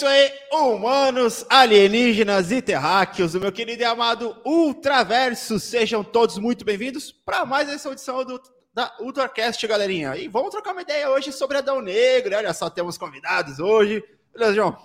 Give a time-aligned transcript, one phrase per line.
[0.00, 6.64] isso aí, humanos, alienígenas e terráqueos, o meu querido e amado Ultraverso, sejam todos muito
[6.64, 8.40] bem-vindos para mais essa edição do,
[8.72, 10.16] da Ultracast, galerinha.
[10.16, 14.02] E vamos trocar uma ideia hoje sobre Adão Negro, olha só, temos convidados hoje.
[14.32, 14.78] Beleza, João?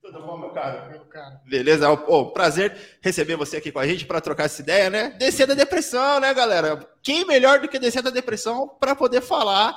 [0.00, 1.00] Tudo bom, meu caro?
[1.44, 5.10] Beleza, oh, prazer receber você aqui com a gente para trocar essa ideia, né?
[5.18, 6.88] Descer da depressão, né, galera?
[7.02, 9.74] Quem melhor do que descer da depressão para poder falar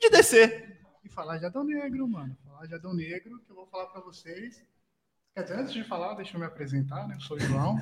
[0.00, 0.80] de descer?
[1.04, 4.62] E falar de Adão Negro, mano de Adão Negro, que eu vou falar para vocês.
[5.34, 7.16] Quer dizer, antes de falar, deixa eu me apresentar, né?
[7.16, 7.76] Eu sou o João.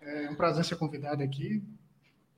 [0.00, 1.62] É um prazer ser convidado aqui.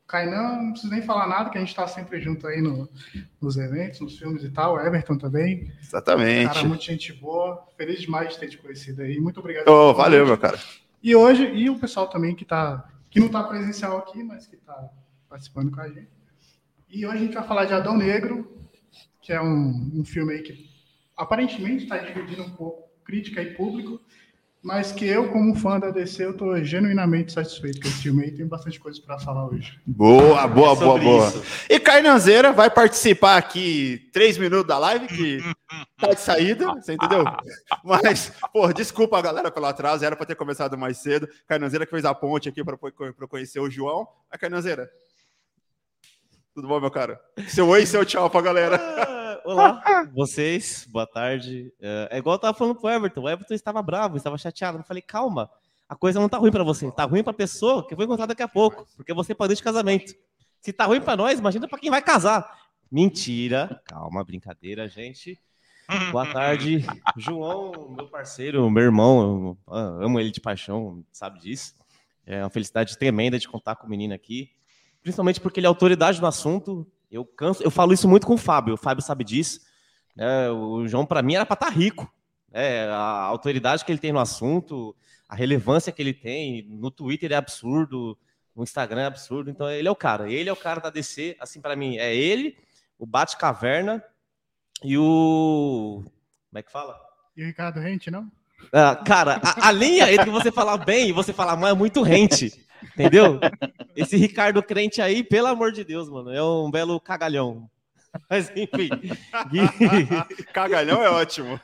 [0.07, 2.89] Kainan, não preciso nem falar nada, que a gente está sempre junto aí no,
[3.41, 4.79] nos eventos, nos filmes e tal.
[4.79, 5.73] Everton também.
[5.83, 6.55] Exatamente.
[6.55, 7.67] Cara, muita gente boa.
[7.77, 9.19] Feliz demais de ter te conhecido aí.
[9.19, 9.67] Muito obrigado.
[9.69, 10.59] Oh, valeu, meu cara.
[11.03, 14.57] E hoje, e o pessoal também que tá, que não está presencial aqui, mas que
[14.57, 14.91] está
[15.29, 16.09] participando com a gente.
[16.89, 18.57] E hoje a gente vai falar de Adão Negro,
[19.21, 20.76] que é um, um filme aí que
[21.17, 24.01] aparentemente está dividindo um pouco crítica e público,
[24.67, 28.33] mas que eu, como fã da DC, eu estou genuinamente satisfeito com esse filme aí.
[28.33, 29.79] Tem bastante coisa para falar hoje.
[29.87, 31.29] Boa, boa, é boa, boa.
[31.29, 31.43] Isso.
[31.71, 35.39] E Cainanzeira vai participar aqui três minutos da live, que
[35.97, 37.23] tá de saída, você entendeu?
[37.85, 41.29] Mas, pô, desculpa a galera pelo atraso, era para ter começado mais cedo.
[41.47, 44.09] Cainanzeira que fez a ponte aqui para conhecer o João.
[44.29, 44.91] A Cainanzeira.
[46.53, 47.21] Tudo bom, meu cara?
[47.47, 48.81] Seu oi e seu tchau pra galera.
[49.47, 49.81] Olá,
[50.13, 51.73] vocês, boa tarde.
[51.81, 53.21] É, é igual eu tava falando pro Everton.
[53.21, 54.79] O Everton estava bravo, estava chateado.
[54.79, 55.49] Eu falei, calma,
[55.89, 56.91] a coisa não tá ruim para você.
[56.91, 59.55] Tá ruim para a pessoa que eu vou encontrar daqui a pouco, porque você pode
[59.55, 60.13] de casamento.
[60.61, 62.59] Se tá ruim para nós, imagina para quem vai casar.
[62.91, 63.81] Mentira.
[63.85, 65.39] Calma, brincadeira, gente.
[66.11, 66.85] Boa tarde,
[67.17, 71.73] João, meu parceiro, meu irmão, eu amo ele de paixão, sabe disso.
[72.27, 74.51] É uma felicidade tremenda de contar com o menino aqui,
[75.05, 76.85] principalmente porque ele é autoridade no assunto,
[77.17, 79.61] eu canso, eu falo isso muito com o Fábio, o Fábio sabe disso.
[80.17, 82.13] É, o João, para mim, era para estar tá rico.
[82.53, 84.95] É, a autoridade que ele tem no assunto,
[85.29, 88.19] a relevância que ele tem, no Twitter é absurdo,
[88.55, 89.51] no Instagram é absurdo.
[89.51, 90.31] Então, ele é o cara.
[90.31, 92.57] Ele é o cara da DC, assim, para mim, é ele,
[92.99, 94.03] o Bate-Caverna
[94.83, 96.03] e o.
[96.49, 96.99] Como é que fala?
[97.37, 98.31] E o Ricardo Rente, não?
[98.73, 102.03] Ah, cara, a, a linha entre você falar bem e você falar mal é muito
[102.03, 102.66] rente.
[102.83, 103.39] Entendeu?
[103.95, 107.69] Esse Ricardo crente aí, pelo amor de Deus, mano, é um belo cagalhão.
[108.29, 108.89] Mas enfim.
[109.51, 110.45] Gui...
[110.53, 111.61] cagalhão é ótimo.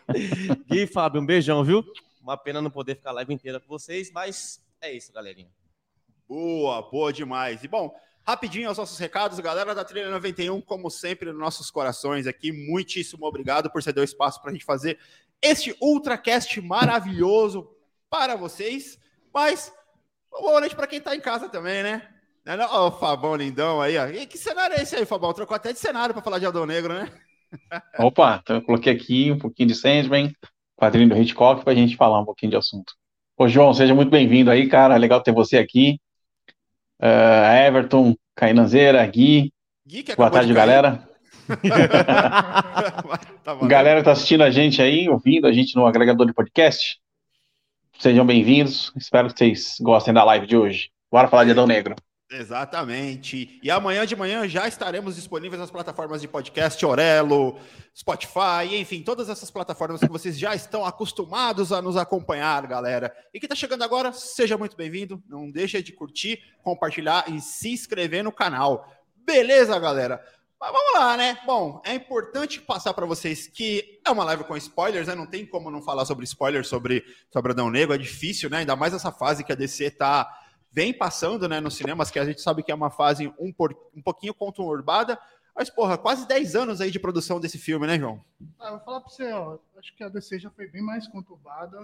[0.68, 1.84] Gui Fábio, um beijão, viu?
[2.20, 5.50] Uma pena não poder ficar a live inteira com vocês, mas é isso, galerinha.
[6.28, 7.62] Boa, boa demais.
[7.64, 7.94] E bom,
[8.24, 13.26] rapidinho aos nossos recados, galera da Trilha 91, como sempre, nos nossos corações aqui, muitíssimo
[13.26, 14.98] obrigado por ceder o espaço para a gente fazer
[15.40, 17.68] este ultracast maravilhoso
[18.08, 18.98] para vocês.
[19.34, 19.72] Mas
[20.40, 22.02] Boa noite para quem está em casa também, né?
[22.70, 24.06] Ó, o Fabão lindão aí, ó.
[24.06, 25.32] E que cenário é esse aí, Fabão?
[25.32, 27.08] Trocou até de cenário para falar de Adão Negro, né?
[28.00, 30.34] Opa, então eu coloquei aqui um pouquinho de Sandman,
[30.74, 32.94] quadrinho do Hitchcock, para a gente falar um pouquinho de assunto.
[33.36, 34.96] Ô, João, seja muito bem-vindo aí, cara.
[34.96, 36.00] Legal ter você aqui.
[37.00, 39.52] Uh, Everton, Cainanzeira, Gui.
[39.86, 41.08] Gui Boa tarde, galera.
[43.44, 46.98] tá galera que tá assistindo a gente aí, ouvindo a gente no agregador de podcast.
[48.02, 48.92] Sejam bem-vindos.
[48.96, 50.90] Espero que vocês gostem da live de hoje.
[51.08, 51.94] Bora falar de Adão Negro.
[52.28, 53.60] Exatamente.
[53.62, 57.56] E amanhã de manhã já estaremos disponíveis nas plataformas de podcast, Orelo,
[57.96, 63.14] Spotify, enfim, todas essas plataformas que vocês já estão acostumados a nos acompanhar, galera.
[63.32, 65.22] E que está chegando agora, seja muito bem-vindo.
[65.28, 68.84] Não deixe de curtir, compartilhar e se inscrever no canal.
[69.14, 70.20] Beleza, galera?
[70.62, 71.40] Mas vamos lá, né?
[71.44, 75.14] Bom, é importante passar para vocês que é uma live com spoilers, né?
[75.16, 78.58] Não tem como não falar sobre spoilers sobre, sobre Adão Negro, é difícil, né?
[78.58, 80.32] Ainda mais essa fase que a DC tá
[80.70, 83.76] vem passando, né, nos cinemas, que a gente sabe que é uma fase um, por,
[83.92, 85.18] um pouquinho conturbada,
[85.54, 88.24] mas, porra, quase 10 anos aí de produção desse filme, né, João?
[88.58, 91.78] Ah, vou falar para você, ó, acho que a DC já foi bem mais conturbada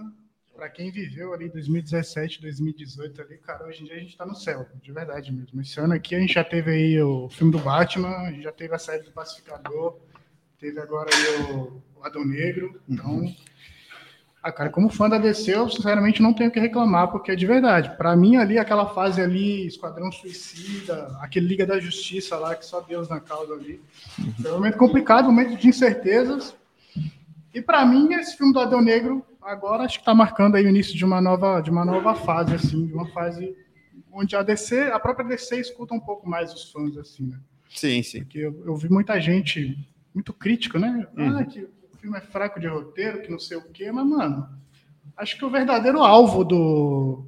[0.59, 4.35] para quem viveu ali 2017, 2018 ali, cara, hoje em dia a gente está no
[4.35, 5.61] céu, de verdade mesmo.
[5.61, 8.51] Esse ano aqui a gente já teve aí o filme do Batman, a gente já
[8.51, 9.97] teve a série do Pacificador,
[10.59, 13.09] teve agora aí o, Adão Negro, então...
[13.09, 13.35] Uhum.
[14.41, 17.35] Ah, cara, como fã da DC, eu sinceramente não tenho o que reclamar, porque é
[17.35, 17.95] de verdade.
[17.97, 22.79] Para mim, ali, aquela fase ali, Esquadrão Suicida, aquele Liga da Justiça lá, que só
[22.79, 23.81] Deus na causa ali.
[24.41, 26.55] Foi um momento complicado, um momento de incertezas.
[27.53, 30.69] E para mim, esse filme do Adão Negro agora acho que está marcando aí o
[30.69, 33.55] início de uma nova, de uma nova fase, assim, de uma fase
[34.11, 37.39] onde a DC, a própria DC escuta um pouco mais os fãs, assim, né?
[37.69, 38.19] Sim, sim.
[38.19, 39.77] Porque eu, eu vi muita gente
[40.13, 41.07] muito crítica, né?
[41.17, 41.37] Uhum.
[41.37, 44.47] Ah, que o filme é fraco de roteiro, que não sei o quê, mas, mano,
[45.17, 47.25] acho que o verdadeiro alvo do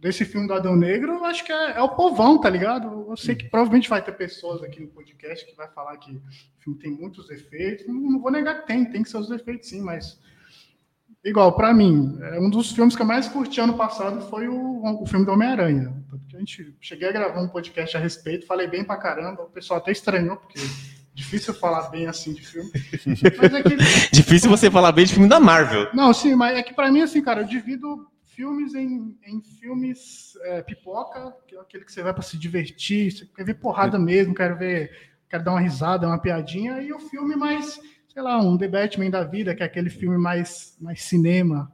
[0.00, 3.06] desse filme do Adão Negro, acho que é, é, o povão, tá ligado?
[3.08, 6.22] Eu sei que provavelmente vai ter pessoas aqui no podcast que vai falar que o
[6.60, 7.84] filme tem muitos efeitos.
[7.84, 10.20] Não, não vou negar que tem, tem que ser os efeitos sim, mas
[11.28, 15.02] igual, pra mim, é um dos filmes que eu mais curti ano passado foi o,
[15.02, 15.94] o filme do Homem-Aranha.
[16.10, 19.50] Porque a gente cheguei a gravar um podcast a respeito, falei bem pra caramba, o
[19.50, 20.60] pessoal até estranhou, porque
[21.14, 22.70] difícil falar bem assim de filme.
[23.52, 23.76] É que,
[24.12, 25.88] Difícil você falar bem de filme da Marvel.
[25.92, 28.06] não, sim, mas é que pra mim, assim, cara, eu divido
[28.38, 33.10] filmes em, em filmes é, pipoca, que é aquele que você vai pra se divertir,
[33.10, 34.92] você quer ver porrada mesmo, quero ver,
[35.28, 37.80] quero dar uma risada, uma piadinha, e o filme mais,
[38.18, 41.72] sei lá, um The Batman da vida, que é aquele filme mais, mais cinema,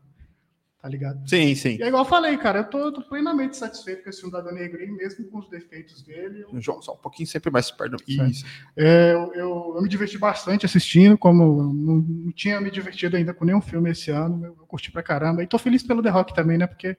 [0.83, 1.27] tá ligado?
[1.27, 1.79] Sim, sim.
[1.79, 4.53] E é igual eu falei, cara, eu tô, tô plenamente satisfeito com esse filme da
[4.53, 6.45] Negri, mesmo com os defeitos dele.
[6.53, 7.97] Eu, João, só um pouquinho sempre mais perto.
[8.07, 8.45] Isso.
[8.77, 13.33] é, eu, eu- eu me diverti bastante assistindo, como não, não tinha me divertido ainda
[13.33, 15.43] com nenhum filme esse ano, eu, eu curti pra caramba.
[15.43, 16.67] E tô feliz pelo The Rock também, né?
[16.67, 16.95] Porque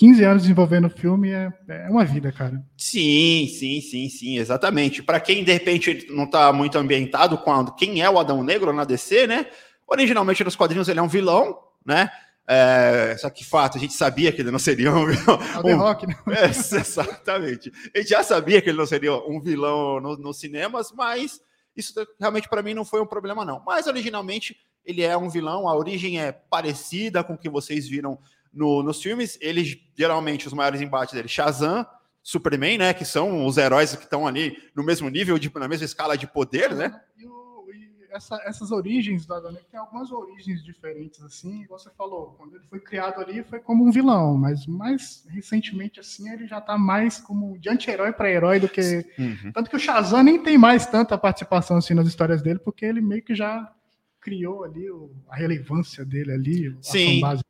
[0.00, 2.64] 15 anos desenvolvendo o filme é, é uma vida, cara.
[2.74, 5.02] Sim, sim, sim, sim, exatamente.
[5.02, 8.84] Para quem de repente não tá muito ambientado com quem é o Adão Negro na
[8.86, 9.44] DC, né?
[9.86, 12.10] Originalmente nos quadrinhos ele é um vilão, né?
[12.48, 15.38] É, só que fato, a gente sabia que ele não seria um vilão.
[15.68, 16.16] É um- Rock, né?
[16.34, 17.70] É, exatamente.
[17.94, 21.42] A gente já sabia que ele não seria um vilão no- nos cinemas, mas
[21.76, 23.62] isso realmente para mim não foi um problema, não.
[23.66, 28.18] Mas originalmente ele é um vilão, a origem é parecida com o que vocês viram
[28.52, 29.38] no- nos filmes.
[29.40, 31.86] Ele geralmente os maiores embates dele, Shazam,
[32.22, 35.84] Superman, né, que são os heróis que estão ali no mesmo nível, de, na mesma
[35.86, 37.00] escala de poder, né?
[37.16, 41.78] E, o- e essa- essas origens do Adão Negro tem algumas origens diferentes, assim, igual
[41.78, 42.34] você falou.
[42.36, 46.60] Quando ele foi criado ali, foi como um vilão, mas mais recentemente, assim, ele já
[46.60, 49.02] tá mais como de anti-herói para herói do que.
[49.54, 53.00] Tanto que o Shazam nem tem mais tanta participação assim nas histórias dele, porque ele
[53.00, 53.72] meio que já
[54.20, 57.20] criou ali o- a relevância dele ali, a Sim.
[57.20, 57.48] básica.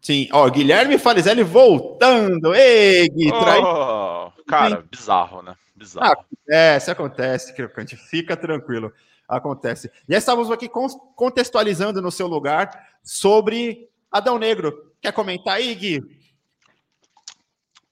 [0.00, 2.54] Sim, ó, Guilherme Farizelli voltando.
[2.54, 5.54] Ei, Gui, trai- Oh, cara, bizarro, né?
[5.74, 6.24] Bizarro.
[6.48, 7.96] É, isso acontece, Crocante.
[7.96, 8.92] Fica tranquilo.
[9.28, 9.90] Acontece.
[10.08, 14.92] Já estávamos aqui con- contextualizando no seu lugar sobre Adão Negro.
[15.02, 16.02] Quer comentar aí, Gui?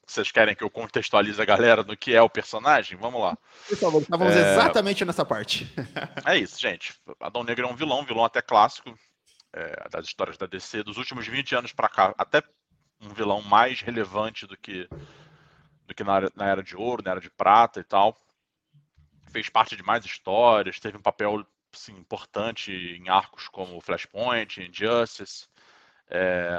[0.06, 2.96] Vocês querem que eu contextualize a galera no que é o personagem?
[2.96, 3.36] Vamos lá.
[3.68, 4.52] Por favor, estávamos É.
[4.52, 5.70] exatamente nessa parte.
[6.24, 6.94] É isso, gente.
[7.20, 8.94] Adão Negro é um vilão, um vilão até clássico
[9.56, 12.14] é, das histórias da DC dos últimos 20 anos pra cá.
[12.18, 12.42] Até
[13.00, 14.86] um vilão mais relevante do que,
[15.86, 18.14] do que na, era, na Era de Ouro, na Era de Prata e tal.
[19.32, 25.48] Fez parte de mais histórias, teve um papel assim, importante em arcos como Flashpoint, Injustice.
[26.08, 26.50] É,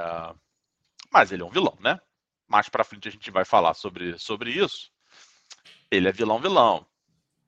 [1.12, 2.00] Mas ele é um vilão, né?
[2.48, 4.90] Mais pra frente a gente vai falar sobre, sobre isso.
[5.90, 6.84] Ele é vilão, vilão.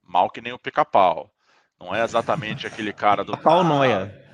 [0.01, 1.33] Mal que nem o pica-pau.
[1.79, 3.37] Não é exatamente aquele cara do.
[3.37, 4.30] Pau noia.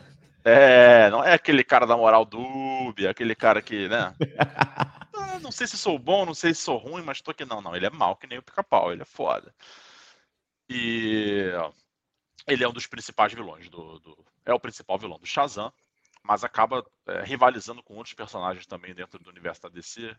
[0.49, 4.15] É, não é aquele cara da moral dúbia, aquele cara que, né?
[5.19, 7.43] Ah, não sei se sou bom, não sei se sou ruim, mas tô aqui.
[7.45, 9.53] Não, não, ele é mal que nem o pica-pau, ele é foda.
[10.69, 11.51] E
[12.47, 13.99] ele é um dos principais vilões do.
[13.99, 15.71] do- é o principal vilão do Shazam,
[16.23, 20.15] mas acaba é, rivalizando com outros personagens também dentro do universo da DC,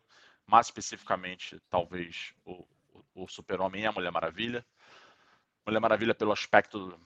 [0.46, 2.66] mais especificamente, talvez, o,
[3.14, 4.64] o, o Super-Homem e a Mulher Maravilha.
[5.66, 6.98] Mulher Maravilha pelo aspecto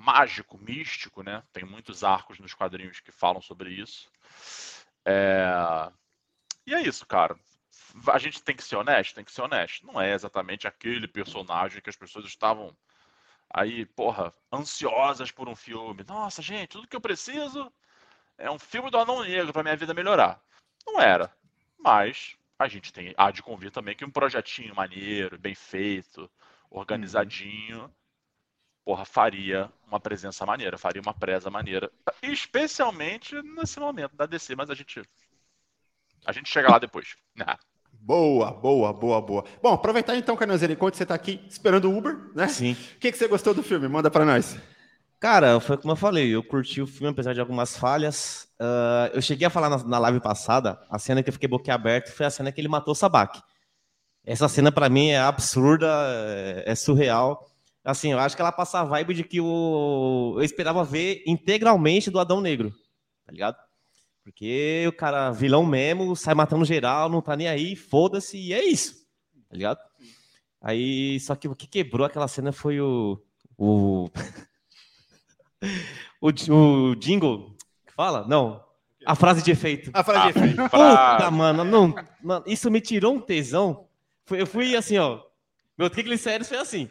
[0.00, 1.42] mágico, místico, né?
[1.52, 4.10] Tem muitos arcos nos quadrinhos que falam sobre isso.
[5.04, 5.92] É,
[6.66, 7.38] E é isso, cara.
[8.08, 9.86] A gente tem que ser honesto, tem que ser honesto.
[9.86, 12.76] Não é exatamente aquele personagem que as pessoas estavam
[13.52, 16.04] aí, porra, ansiosas por um filme.
[16.06, 17.72] Nossa, gente, tudo que eu preciso
[18.38, 20.40] é um filme do Anão Negro para minha vida melhorar.
[20.86, 21.34] Não era.
[21.78, 26.30] Mas a gente tem há de convir também que um projetinho maneiro, bem feito,
[26.70, 27.92] organizadinho,
[28.90, 31.88] porra, faria uma presença maneira, faria uma presa maneira.
[32.20, 35.00] Especialmente nesse momento da DC, mas a gente.
[36.26, 37.14] A gente chega lá depois.
[37.46, 37.58] Ah,
[37.92, 39.44] Boa, boa, boa, boa.
[39.62, 42.48] Bom, aproveitar então, Cananzeira, enquanto você está aqui esperando o Uber, né?
[42.48, 42.72] Sim.
[42.72, 43.86] O que, que você gostou do filme?
[43.88, 44.56] Manda para nós.
[45.20, 48.48] Cara, foi como eu falei, eu curti o filme, apesar de algumas falhas.
[48.58, 52.10] Ah, eu cheguei a falar na, na live passada, a cena que eu fiquei boquiaberto
[52.10, 53.40] foi a cena que ele matou o Sabak.
[54.24, 57.49] Essa cena, pra mim, é absurda, é, é surreal.
[57.90, 62.10] Assim, eu acho que ela passa a vibe de que o, eu esperava ver integralmente
[62.10, 62.72] do Adão Negro,
[63.26, 63.56] tá ligado?
[64.24, 68.64] Porque o cara, vilão mesmo, sai matando geral, não tá nem aí, foda-se, e é
[68.64, 69.06] isso,
[69.48, 69.78] tá ligado?
[70.60, 73.20] Aí, só que o que quebrou aquela cena foi o.
[73.56, 74.10] o
[76.20, 77.54] o, o jingle
[77.86, 78.26] que fala?
[78.26, 78.62] Não.
[79.06, 79.90] A frase de efeito.
[79.94, 80.56] A frase de efeito.
[80.68, 83.88] pra- Puta, mano, não, mano, isso me tirou um tesão.
[84.30, 85.20] Eu fui assim, ó.
[85.78, 86.90] Meu triglicérides foi assim.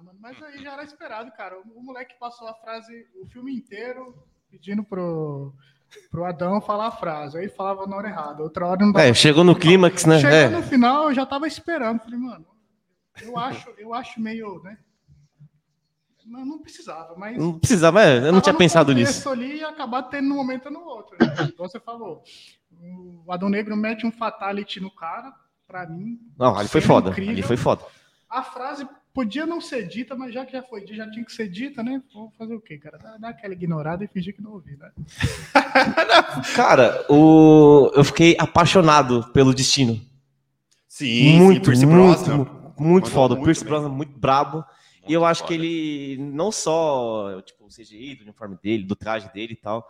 [0.00, 1.60] Ah, mano, mas aí já era esperado, cara.
[1.60, 4.16] O, moleque passou a frase o filme inteiro
[4.50, 5.52] pedindo pro,
[6.10, 7.36] pro Adão falar a frase.
[7.36, 8.42] Aí falava na hora errada.
[8.42, 9.06] Outra hora não dava.
[9.06, 10.18] É, chegou no clímax, né?
[10.18, 10.48] Chegou É.
[10.48, 12.00] no final, eu já tava esperando.
[12.00, 12.46] Falei, mano,
[13.20, 14.78] eu acho, eu acho meio, né?
[16.24, 17.36] Não, não precisava, mas.
[17.36, 19.28] Não precisava, é, eu não tinha pensado nisso.
[19.28, 21.16] ali e acabar tendo num momento ou no outro.
[21.20, 21.26] Né?
[21.48, 22.22] Igual você falou.
[23.26, 25.30] O Adão Negro mete um fatality no cara,
[25.66, 26.18] pra mim.
[26.38, 27.10] Não, ali foi foda.
[27.10, 27.32] incrível.
[27.32, 27.84] Ali foi foda.
[28.30, 31.32] A frase podia não ser dita, mas já que já foi dita, já tinha que
[31.32, 32.02] ser dita, né?
[32.12, 32.98] Vou fazer o quê, cara?
[32.98, 34.90] Dá, dá aquela ignorada e fingir que não ouvi, né?
[36.54, 37.90] Cara, o...
[37.94, 40.00] eu fiquei apaixonado pelo destino.
[40.88, 42.36] Sim, muito, sim, Pierce muito, Brosnan.
[42.36, 43.34] muito, muito foda.
[43.34, 43.64] O muito Pierce.
[43.64, 44.64] Brosnan é muito brabo.
[45.06, 45.64] E eu Muito acho que foda.
[45.66, 49.86] ele, não só, tipo, o CGI do uniforme dele, do traje dele e tal,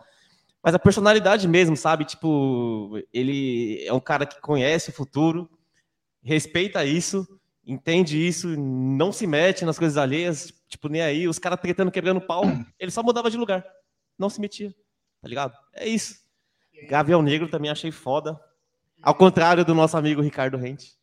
[0.63, 2.05] mas a personalidade mesmo, sabe?
[2.05, 5.49] Tipo, ele é um cara que conhece o futuro,
[6.23, 7.27] respeita isso,
[7.71, 11.27] entende isso, não se mete nas coisas alheias, tipo, nem aí.
[11.27, 12.43] Os caras tretando, quebrando pau,
[12.79, 13.65] ele só mudava de lugar,
[14.17, 14.73] não se metia,
[15.21, 15.53] tá ligado?
[15.73, 16.19] É isso.
[16.87, 18.39] Gavião Negro também achei foda.
[19.01, 21.01] Ao contrário do nosso amigo Ricardo Rente.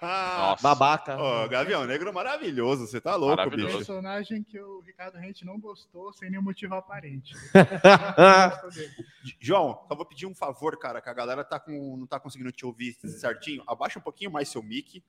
[0.00, 0.62] Nossa.
[0.62, 1.16] Babaca.
[1.18, 3.76] Ó, Gavião Negro maravilhoso, você tá louco, bicho.
[3.76, 7.34] Personagem que o Ricardo Rente não gostou sem nenhum motivo aparente.
[9.40, 12.52] João, só vou pedir um favor, cara, que a galera tá com, não tá conseguindo
[12.52, 13.62] te ouvir certinho.
[13.66, 15.02] Abaixa um pouquinho mais seu mic.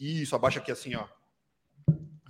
[0.00, 1.06] Isso, abaixa aqui assim, ó.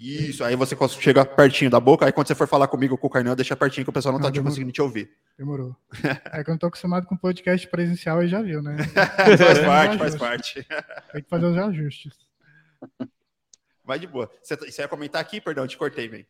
[0.01, 3.11] Isso, aí você chega pertinho da boca, aí quando você for falar comigo com o
[3.11, 4.51] Carnão, deixa pertinho que o pessoal não tá te demorou.
[4.51, 5.11] conseguindo te ouvir.
[5.39, 5.77] Demorou.
[6.33, 8.79] É que eu não tô acostumado com podcast presencial, aí já viu, né?
[9.39, 10.67] Faz parte, faz parte.
[11.13, 12.15] Tem que fazer os ajustes.
[13.85, 14.31] Vai de boa.
[14.43, 15.39] Você, você ia comentar aqui?
[15.41, 16.25] Perdão, te cortei, man.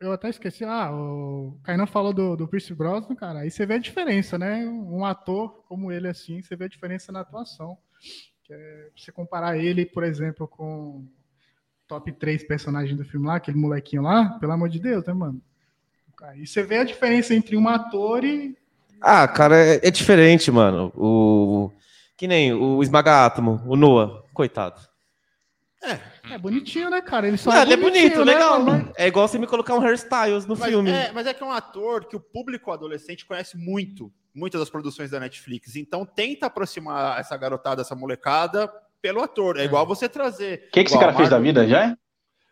[0.00, 3.74] Eu até esqueci, ah, o Kainan falou do, do Pierce Brosnan, cara, aí você vê
[3.74, 4.66] a diferença, né?
[4.66, 7.78] Um ator como ele, assim, você vê a diferença na atuação.
[8.46, 11.08] Que é, você comparar ele, por exemplo, com o
[11.88, 15.40] top 3 personagens do filme lá, aquele molequinho lá, pelo amor de Deus, né, mano?
[16.22, 18.56] Aí você vê a diferença entre um ator e.
[19.00, 20.92] Ah, cara, é, é diferente, mano.
[20.96, 21.70] O
[22.16, 24.80] que nem o Esmaga Átomo, o Noah, coitado.
[26.30, 27.28] É bonitinho, né, cara?
[27.28, 28.60] Ele só Ah, ele é bonito, né, legal.
[28.60, 28.92] mano?
[28.96, 30.90] É igual você me colocar um hairstyles no Mas filme.
[30.90, 34.70] é, mas é que é um ator que o público adolescente conhece muito, muitas das
[34.70, 35.74] produções da Netflix.
[35.76, 38.70] Então tenta aproximar essa garotada, essa molecada,
[39.02, 39.56] pelo ator.
[39.58, 40.66] É igual você trazer.
[40.68, 41.52] O que, que esse cara a fez da Marvel.
[41.64, 41.96] vida já?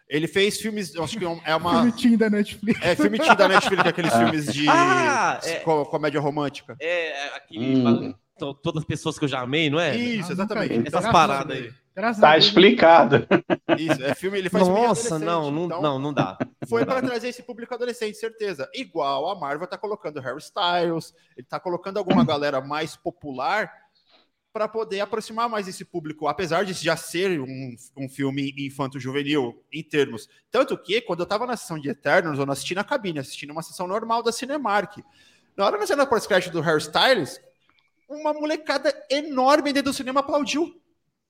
[0.08, 1.80] Ele fez filmes, acho que é uma.
[1.80, 2.78] Bonitinho da Netflix.
[2.82, 4.18] É filme teen da Netflix, aqueles Ah.
[4.24, 5.54] filmes de Ah, é.
[5.60, 6.76] co- comédia romântica.
[6.80, 7.76] É, é aquele.
[7.86, 8.14] Hum.
[8.38, 9.96] to- Todas as pessoas que eu já amei, não é?
[9.96, 10.68] Isso, Ah, exatamente.
[10.68, 10.78] vi.
[10.80, 11.72] Essas Graças paradas aí.
[11.94, 13.26] Graças a Tá Deus, explicado.
[13.78, 16.36] Isso, é filme, ele faz Nossa, não, não, então não, não dá.
[16.68, 18.68] Foi para trazer esse público adolescente, certeza.
[18.74, 23.72] Igual a Marvel tá colocando Harry Styles, ele tá colocando alguma galera mais popular
[24.52, 29.82] para poder aproximar mais esse público, apesar de já ser um, um filme infanto-juvenil em
[29.82, 30.28] termos.
[30.48, 33.46] Tanto que, quando eu tava na sessão de Eternos, eu não assisti na cabine, assisti
[33.46, 34.98] numa sessão normal da Cinemark.
[35.56, 37.40] Na hora da cena pós-crédito do Harry Styles,
[38.08, 40.80] uma molecada enorme dentro do cinema aplaudiu.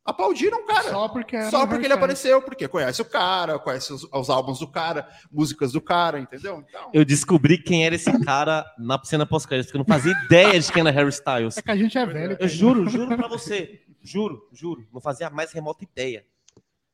[0.04, 0.90] Aplaudiram, cara.
[0.90, 4.28] Só porque era Só porque ele Harry apareceu, porque conhece o cara, conhece os, os
[4.30, 6.62] álbuns do cara, músicas do cara, entendeu?
[6.68, 10.60] Então, Eu descobri quem era esse cara na cena pós-crédito, que eu não fazia ideia
[10.60, 11.56] de quem era Harry Styles.
[11.56, 12.32] É que a gente é velho.
[12.32, 12.48] Eu cara.
[12.48, 13.80] juro, juro pra você.
[14.02, 14.86] Juro, juro.
[14.92, 16.26] Não fazia a mais remota ideia.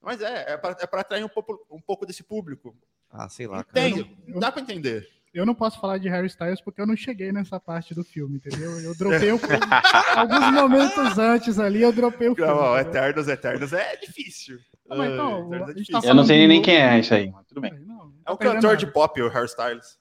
[0.00, 2.76] mas é, é para é pra atrair um pouco, um pouco desse público.
[3.10, 3.88] Ah, sei lá, cara.
[3.88, 4.08] Entende?
[4.28, 5.08] eu- Dá pra entender.
[5.32, 8.36] Eu não posso falar de Harry Styles porque eu não cheguei nessa parte do filme,
[8.38, 8.80] entendeu?
[8.80, 9.64] Eu dropei o filme.
[10.16, 12.50] Alguns momentos antes ali, eu dropei o filme.
[12.52, 12.76] Não?
[12.76, 14.58] Eternos, Eternos é difícil.
[14.90, 16.00] Ah, mas então, É, é gente difícil.
[16.00, 17.78] tá Eu não sei nem quem é isso aí, mas tudo bem.
[17.86, 19.98] Não, É um tá pegando cantor de pop, o Harry Styles.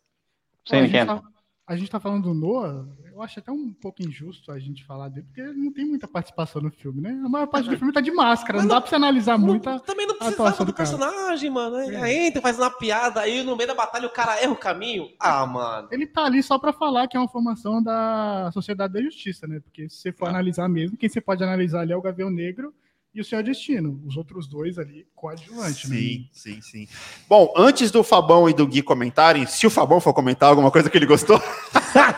[0.67, 1.05] Pô, a, Sei nem gente quem é.
[1.05, 1.21] tá,
[1.67, 2.87] a gente tá falando do Noah,
[3.19, 6.07] eu acho até um pouco injusto a gente falar dele, porque ele não tem muita
[6.07, 7.11] participação no filme, né?
[7.25, 9.69] A maior parte do filme tá de máscara, não dá pra você analisar muito.
[9.69, 11.75] a- Também não precisava do do personagem, mano.
[11.75, 12.27] Aí É.
[12.27, 15.07] entra, faz uma piada, aí no meio da batalha o cara erra o caminho.
[15.19, 15.87] Ah, mano.
[15.91, 19.59] Ele tá ali só pra falar que é uma formação da Sociedade da Justiça, né?
[19.59, 20.29] Porque se você for Ah.
[20.29, 22.73] analisar mesmo, quem você pode analisar ali é o Gavião Negro
[23.13, 24.01] e o Senhor Destino.
[24.05, 25.97] Os outros dois ali, coadjuvantes, né?
[25.97, 26.87] Sim, sim, sim.
[27.27, 30.89] Bom, antes do Fabão e do Gui comentarem, se o Fabão for comentar alguma coisa
[30.89, 31.41] que ele gostou,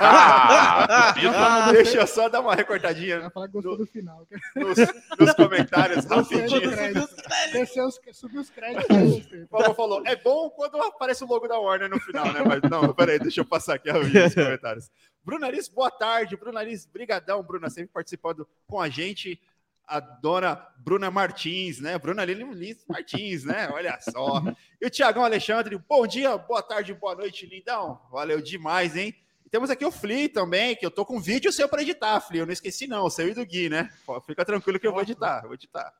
[0.03, 1.71] Ah, duvido.
[1.83, 4.27] deixa eu só dar uma recortadinha Vai falar que gostou do final.
[4.55, 4.77] nos,
[5.19, 7.07] nos comentários rapidinho.
[7.53, 8.85] Desceu os, subiu os créditos.
[9.45, 12.41] O Fabão falou, é bom quando aparece o logo da Warner no final, né?
[12.45, 14.89] Mas não, peraí, deixa eu passar aqui os comentários.
[15.23, 16.35] Bruno Aris, boa tarde.
[16.35, 19.39] Bruno Aris, brigadão, Bruna, sempre participando com a gente.
[19.91, 21.99] A dona Bruna Martins, né?
[21.99, 23.69] Bruna Lins Martins, né?
[23.73, 24.41] Olha só.
[24.79, 27.99] E o Tiagão Alexandre, bom dia, boa tarde, boa noite, lindão.
[28.09, 29.13] Valeu demais, hein?
[29.45, 32.39] E temos aqui o Fli também, que eu tô com vídeo seu para editar, Fli.
[32.39, 33.91] Eu não esqueci, não, seu e do Gui, né?
[34.25, 35.93] Fica tranquilo que eu vou editar, vou editar.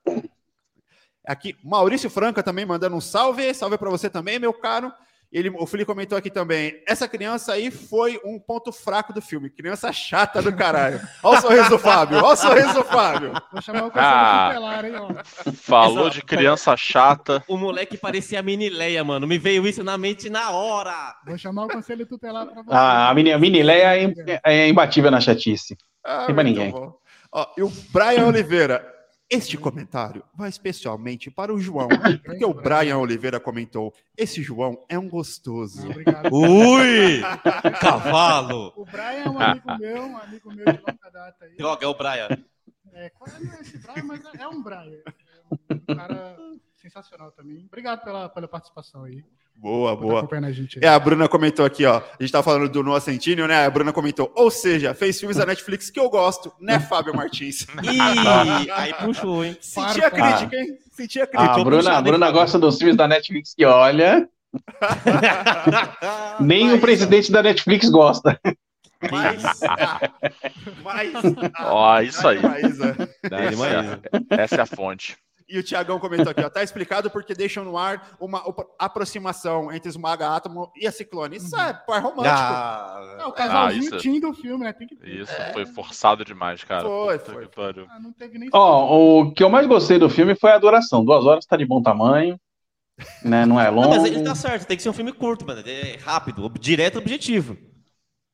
[1.28, 3.54] Aqui, Maurício Franca também mandando um salve.
[3.54, 4.90] Salve para você também, meu caro.
[5.32, 6.82] Ele, o Felipe comentou aqui também.
[6.86, 9.50] Essa criança aí foi um ponto fraco do filme.
[9.50, 11.00] Criança chata do caralho.
[11.24, 12.18] Olha o sorriso do Fábio.
[12.18, 13.32] Olha o sorriso do Fábio.
[13.52, 14.50] Vou chamar o conselho Ah.
[14.50, 15.52] tutelar, hein, ó.
[15.54, 17.42] Falou Essa- de criança chata.
[17.48, 19.26] O moleque parecia a mini Leia, mano.
[19.26, 21.16] Me veio isso na mente na hora.
[21.26, 22.70] Vou chamar o conselho tutelar pra você.
[22.76, 25.78] Ah, a mini, a mini Leia é, im- é imbatível na chatice.
[26.06, 26.74] Ah, Tem pra ninguém.
[27.34, 28.86] Ó, e o Brian Oliveira.
[29.34, 31.88] Este comentário vai especialmente para o João,
[32.26, 35.90] porque o Brian Oliveira comentou: Esse João é um gostoso.
[35.90, 36.30] Obrigado.
[36.34, 37.22] Ui!
[37.80, 38.74] Cavalo!
[38.76, 41.56] O Brian é um amigo meu, um amigo meu de longa data aí.
[41.56, 42.28] Droga, é o Brian.
[42.94, 45.00] É, qual é não é esse Brian, mas é- é um Brian.
[45.70, 46.36] É um cara
[46.82, 47.66] sensacional também.
[47.68, 49.24] Obrigado pela, pela participação aí.
[49.56, 50.28] Boa, boa.
[50.48, 50.86] a gente aí.
[50.86, 51.98] É, a Bruna comentou aqui, ó.
[51.98, 53.66] A gente tá falando do Noah Centineo, né?
[53.66, 57.68] A Bruna comentou, ou seja, fez filmes da Netflix que eu gosto, né, Fábio Martins?
[57.84, 59.56] Ih, aí puxou, hein?
[59.62, 60.78] Sentia Para, a crítica, hein?
[60.92, 61.44] Sentia a Ah, crítica.
[61.44, 64.28] a Deixa eu Bruna, a Bruna gosta dos filmes da Netflix que olha,
[66.40, 68.40] nem Mas- o presidente da Netflix gosta.
[69.12, 70.00] Mas, ah,
[70.84, 71.14] mas,
[71.56, 72.40] ah, Ó, isso aí.
[73.30, 74.00] Dá-lhe mais.
[74.30, 75.18] Essa é a fonte.
[75.52, 76.50] E o Tiagão comentou aqui, ó.
[76.50, 78.42] Tá explicado porque deixam no ar uma
[78.80, 81.36] aproximação entre os Maga Átomo e a Ciclone.
[81.38, 82.28] Isso é par romântico.
[82.28, 84.72] É Ah, o casalzinho isso- teen do filme, né?
[84.74, 85.10] Tem que ter.
[85.10, 86.84] Isso foi forçado demais, cara.
[86.88, 87.74] Foi, Puta foi.
[87.74, 87.86] que.
[87.90, 88.50] Ah, não teve nem.
[88.54, 91.04] Ó, o que eu mais gostei do filme foi a duração.
[91.04, 92.40] Duas horas tá de bom tamanho,
[93.24, 93.46] né?
[93.46, 93.90] Não é Não, longo.
[93.90, 95.62] mas ele tá certo, tem que ser um filme curto, mano.
[95.66, 97.58] É rápido, direto ao objetivo.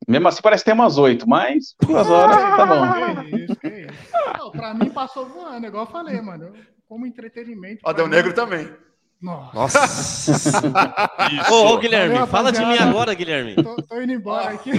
[0.07, 3.23] Mesmo assim parece ter umas oito, mas duas horas tá bom.
[3.23, 4.37] Que isso, que isso.
[4.37, 6.53] Não, pra mim passou voando, igual eu falei, mano.
[6.87, 7.81] Como entretenimento.
[8.05, 8.86] Mim- Negro também.
[9.21, 9.81] Nossa.
[9.81, 10.61] Nossa.
[11.51, 13.55] Ô, ô, Guilherme, Valeu, fala de mim agora, Guilherme.
[13.55, 14.71] Tô, tô indo embora aqui.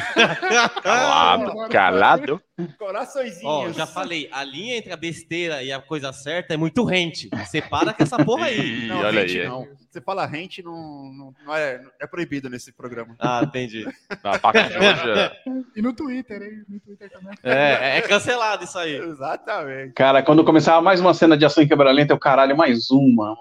[0.82, 2.40] Calado, calado.
[2.78, 3.44] Coraçõezinhos.
[3.44, 7.28] Ó, já falei, a linha entre a besteira e a coisa certa é muito rente.
[7.48, 8.84] Separa com essa porra aí.
[8.84, 9.48] Ih, Não, olha rente aí.
[9.48, 9.66] não.
[9.90, 13.16] Você fala rente, não, não, não é, é proibido nesse programa.
[13.18, 13.86] Ah, entendi.
[14.22, 15.32] A parte de hoje é-
[15.76, 16.62] E no Twitter, hein?
[16.68, 17.32] No Twitter também.
[17.42, 18.96] É, é cancelado isso aí.
[18.96, 19.94] Exatamente.
[19.94, 23.36] Cara, quando começava mais uma cena de ação em quebra lenta, eu caralho, mais uma.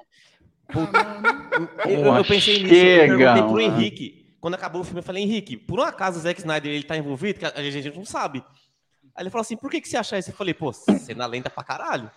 [1.86, 3.62] Eu, eu pensei nisso, eu chega, perguntei pro mano.
[3.62, 4.36] Henrique.
[4.39, 6.95] Quando acabou o filme, eu falei, Henrique, por um acaso o Zack Snyder ele tá
[6.95, 7.39] envolvido?
[7.39, 8.43] Que a gente, a gente não sabe.
[9.15, 10.30] Aí ele falou assim, por que, que você acha isso?
[10.30, 12.12] Eu falei, pô, cena lenta pra caralho.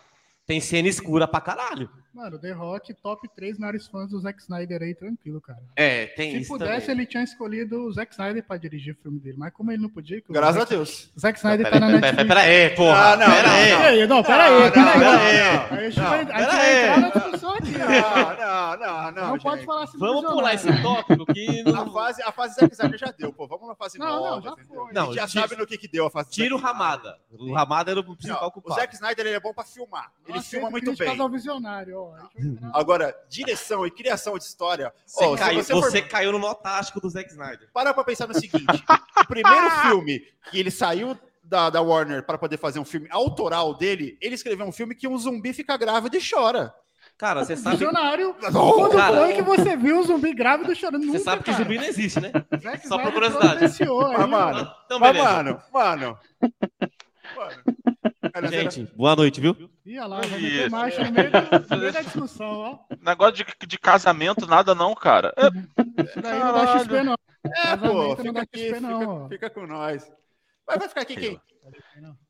[0.47, 1.89] Tem cena escura pra caralho.
[2.13, 5.61] Mano, The Rock, top 3 maiores fãs do Zack Snyder aí, tranquilo, cara.
[5.77, 7.03] É, tem Se isso pudesse, também.
[7.03, 9.37] ele tinha escolhido o Zack Snyder pra dirigir o filme dele.
[9.39, 11.13] Mas como ele não podia, Graças a Zack, Deus.
[11.19, 12.29] Zack Snyder Pera, tá na pera, pera, Netflix.
[12.29, 13.13] pera aí, porra.
[13.13, 13.71] Ah, não, pera não, aí.
[13.71, 13.79] não.
[13.81, 14.85] Peraí, não, peraí, Não, peraí.
[14.85, 15.41] não, pera aí.
[15.71, 16.83] A gente vai, a gente pera aí.
[16.83, 17.73] entrar na discussão aqui.
[17.77, 17.91] ó.
[17.91, 19.31] Não, não, não, não.
[19.31, 19.67] Não pode gente.
[19.67, 21.05] falar assim Vamos pular esse visionário.
[21.07, 21.93] tópico que A não...
[21.93, 23.47] fase, a fase Zack Snyder já deu, pô.
[23.47, 24.31] Vamos na fase Não, nova.
[24.37, 24.91] não, já foi.
[24.91, 26.59] a Não, gente já sabe no que que deu a fase Tira o.
[26.59, 27.17] Ramada.
[27.31, 28.81] O Ramada era o principal Não, o culpado.
[28.81, 30.11] Zack Snyder ele é bom pra filmar.
[30.27, 31.21] Ele filma tem muito bem.
[31.21, 32.00] ao visionário, ó.
[32.00, 32.00] A
[32.73, 34.93] Agora, direção e criação de história.
[35.07, 37.69] Você, se caiu, você for- você caiu no nó tático do Zack Snyder.
[37.73, 38.85] Para pra pensar no seguinte:
[39.19, 43.75] o primeiro filme que ele saiu da, da Warner para poder fazer um filme autoral
[43.75, 46.73] dele, ele escreveu um filme que um zumbi fica grávido e chora.
[47.19, 48.35] Cara, você sabe, Visionário.
[48.35, 49.17] Quando cara.
[49.19, 51.05] foi que você viu um zumbi grávido chorando?
[51.07, 51.63] você sabe que cara.
[51.63, 52.33] zumbi não existe, né?
[52.63, 53.61] Zack Só por curiosidade.
[53.61, 56.19] Mas, mano, Então, mas, mano, mano.
[57.37, 57.63] mano.
[58.51, 59.71] Gente, boa noite, viu?
[59.85, 60.39] Ia lá, Isso.
[60.41, 62.79] meter marcha no meio, do- no meio da discussão, ó.
[63.01, 65.33] Negócio de, de casamento, nada não, cara.
[65.37, 65.47] É,
[66.03, 66.79] Isso daí não dá.
[66.79, 67.15] XP, não.
[67.45, 70.11] É, pô, não fica aqui, XP, fica, não, fica com nós.
[70.67, 71.41] Mas vai ficar aqui quem?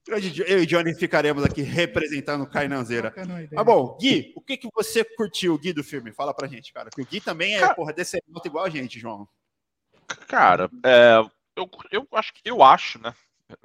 [0.09, 0.19] Eu
[0.63, 3.13] e Johnny ficaremos aqui representando o Cainanzeira.
[3.17, 3.49] Ideia.
[3.53, 6.13] Mas bom, Gui, o que, que você curtiu, Gui, do filme?
[6.13, 6.91] Fala pra gente, cara.
[6.91, 9.29] Que o Gui também é, Cara- porra, desse moto igual a gente, João.
[10.27, 11.19] Cara, é,
[11.57, 13.15] eu, eu acho que eu acho, né?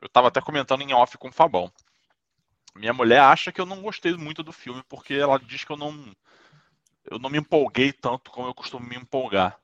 [0.01, 1.71] Eu tava até comentando em off com o Fabão.
[2.75, 5.77] Minha mulher acha que eu não gostei muito do filme porque ela diz que eu
[5.77, 6.15] não
[7.09, 9.59] eu não me empolguei tanto como eu costumo me empolgar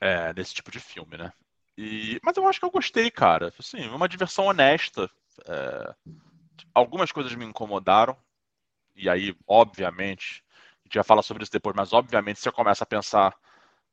[0.00, 1.32] é, nesse tipo de filme, né?
[1.78, 3.52] E, mas eu acho que eu gostei, cara.
[3.58, 5.10] Assim, uma diversão honesta.
[5.46, 5.94] é,
[6.74, 8.16] algumas coisas me incomodaram.
[8.94, 12.86] E aí, obviamente, a gente vai falar sobre isso depois, mas obviamente você começa a
[12.86, 13.34] pensar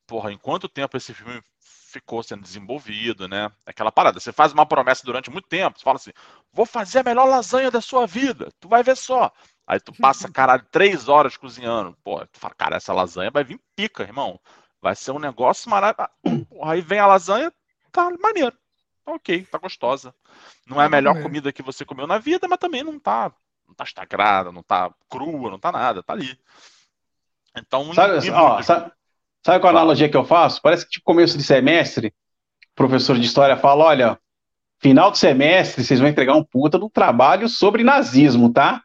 [0.08, 3.52] porra, em quanto tempo esse filme ficou sendo desenvolvido, né?
[3.66, 6.12] Aquela parada, você faz uma promessa durante muito tempo, você fala assim,
[6.52, 9.32] vou fazer a melhor lasanha da sua vida, tu vai ver só.
[9.66, 11.96] Aí tu passa, caralho, três horas cozinhando.
[12.04, 14.40] Porra, tu fala, cara, essa lasanha vai vir pica, irmão.
[14.82, 16.10] Vai ser um negócio maravilhoso.
[16.50, 17.54] Porra, aí vem a lasanha,
[17.92, 18.58] tá maneiro.
[19.06, 20.16] Tá ok, tá gostosa.
[20.66, 23.32] Não é a melhor comida que você comeu na vida, mas também não tá,
[23.68, 26.38] não tá estagrada, não tá crua, não tá nada, tá ali.
[27.56, 28.92] Então, Sabe, ó, sabe,
[29.46, 30.62] sabe qual a analogia que eu faço?
[30.62, 34.20] Parece que tipo começo de semestre, o professor de história fala, olha,
[34.80, 38.82] final de semestre vocês vão entregar um puta do trabalho sobre nazismo, tá?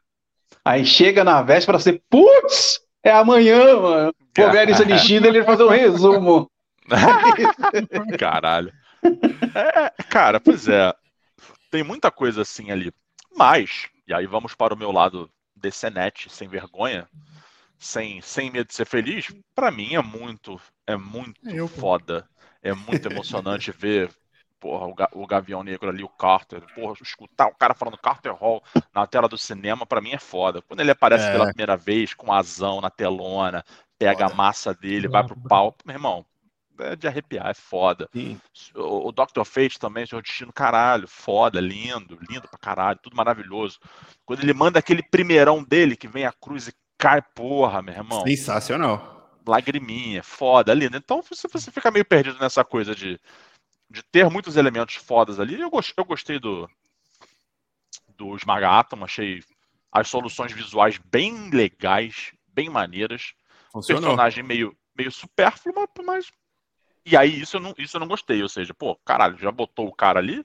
[0.64, 4.14] Aí chega na véspera, você, putz, é amanhã, mano.
[4.36, 6.50] Vou ver a lista de Schindler e fazer um resumo.
[8.18, 8.72] Caralho.
[9.54, 10.92] É, cara, pois é.
[11.70, 12.92] Tem muita coisa assim ali.
[13.36, 17.08] Mas, e aí vamos para o meu lado DCNet, sem vergonha,
[17.78, 22.28] sem, sem medo de ser feliz, para mim é muito, é muito Eu, foda.
[22.62, 24.10] É muito emocionante ver
[24.60, 28.34] porra, o, Ga- o Gavião Negro ali, o Carter, porra, escutar o cara falando Carter
[28.34, 28.62] Hall
[28.92, 30.60] na tela do cinema, pra mim é foda.
[30.62, 31.30] Quando ele aparece É.
[31.30, 33.64] pela primeira vez com azão na telona,
[33.98, 34.34] pega a Foda.
[34.34, 36.26] massa dele, vai pro pau, meu irmão,
[36.78, 38.08] é de arrepiar, é foda.
[38.14, 38.40] Sim.
[38.74, 39.44] O, o Dr.
[39.44, 43.78] Fate também, Senhor Destino, caralho, foda, lindo, lindo pra caralho, tudo maravilhoso.
[44.24, 48.26] Quando ele manda aquele primeirão dele, que vem a cruz e cai, porra, meu irmão
[48.26, 49.38] Sensacional.
[49.46, 50.96] lagriminha, foda, lindo.
[50.96, 53.18] Então você, você fica meio perdido nessa coisa de,
[53.88, 55.58] de ter muitos elementos fodas ali.
[55.58, 56.68] Eu, gos- eu gostei do,
[58.16, 59.42] do Esmaga Atom, achei
[59.90, 63.32] as soluções visuais bem legais, bem maneiras.
[63.72, 64.02] Funcionou.
[64.02, 66.26] Personagem meio, meio supérfluo, mas- mas.
[67.06, 68.42] E aí isso eu, não, isso eu não gostei.
[68.42, 70.44] Ou seja, pô, caralho, já botou o cara ali.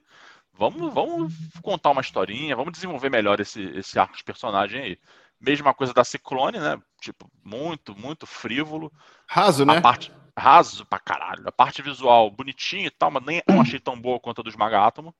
[0.56, 4.98] Vamos, vamos contar uma historinha, vamos desenvolver melhor esse, esse arco de personagem aí.
[5.40, 6.80] Mesma coisa da Ciclone, né?
[7.00, 8.92] Tipo, muito, muito frívolo.
[9.28, 9.80] Raso, A né?
[9.80, 11.46] parte raso pra caralho.
[11.46, 14.50] A parte visual bonitinha e tal, mas nem não achei tão boa quanto a do
[14.50, 15.14] Esmaga Átomo.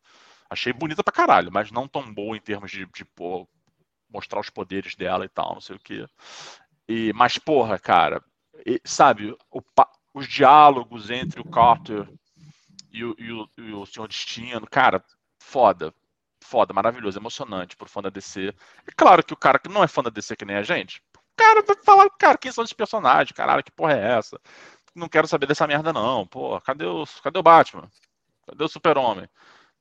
[0.50, 3.48] Achei bonita pra caralho, mas não tão boa em termos de, de pô,
[4.11, 6.07] mostrar os poderes dela e tal, não sei o quê.
[6.88, 8.22] E, mas, porra, cara,
[8.66, 9.61] e- sabe, o
[10.14, 12.09] os diálogos entre o Carter
[12.92, 15.05] e o, e o, e o Senhor Destino, cara,
[15.40, 15.92] foda.
[16.45, 18.55] Foda, maravilhoso, emocionante pro fã da DC.
[18.87, 21.01] E claro que o cara que não é fã da DC que nem a gente,
[21.17, 23.33] o cara vai falar, cara, quem são esses personagens?
[23.33, 24.39] Caralho, que porra é essa?
[24.95, 26.27] Não quero saber dessa merda, não.
[26.27, 27.89] Pô, cadê o, cadê o Batman?
[28.47, 29.27] Cadê o Super-Homem?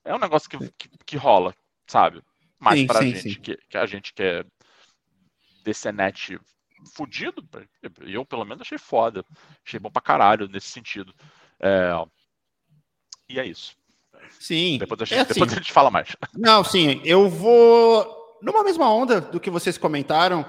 [0.05, 1.53] É um negócio que, que, que rola,
[1.85, 2.23] sabe?
[2.59, 3.41] Mais Sim, pra sim, gente, sim.
[3.41, 4.45] Que, que a gente quer
[5.65, 6.39] DCNet
[6.95, 7.45] fudido,
[8.01, 9.25] eu pelo menos achei foda.
[9.65, 11.13] Achei bom pra caralho nesse sentido.
[11.59, 11.91] É,
[13.29, 13.75] E é isso.
[14.39, 14.77] Sim.
[14.79, 16.15] Depois a, É gente, assim, depois a gente fala mais.
[16.35, 20.45] Não, sim, eu vou numa mesma onda do que vocês comentaram.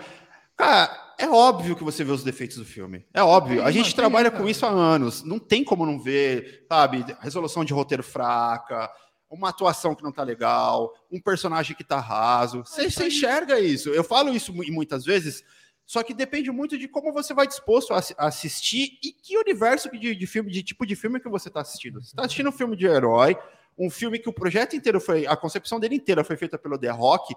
[0.57, 3.05] Cara, é óbvio que você vê os defeitos do filme.
[3.13, 3.61] É óbvio.
[3.63, 5.23] A Tem, gente trabalha com isso há anos.
[5.23, 7.05] Não tem como não ver, sabe?
[7.21, 8.91] Resolução de roteiro fraca,
[9.31, 12.63] uma atuação que não tá legal, um personagem que tá raso.
[12.65, 13.91] Você, você enxerga isso.
[13.91, 15.43] Eu falo isso mu- muitas vezes.
[15.87, 19.37] Só que depende muito de como você vai disposto a assi- a assistir e que
[19.37, 22.01] universo de, de filme, de tipo de filme que você está assistindo.
[22.01, 23.37] Você está assistindo um filme de herói,
[23.79, 26.91] um filme que o projeto inteiro foi, a concepção dele inteira foi feita pelo The
[26.91, 27.35] Rock,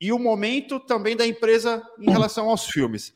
[0.00, 3.12] e o momento também da empresa em relação aos filmes.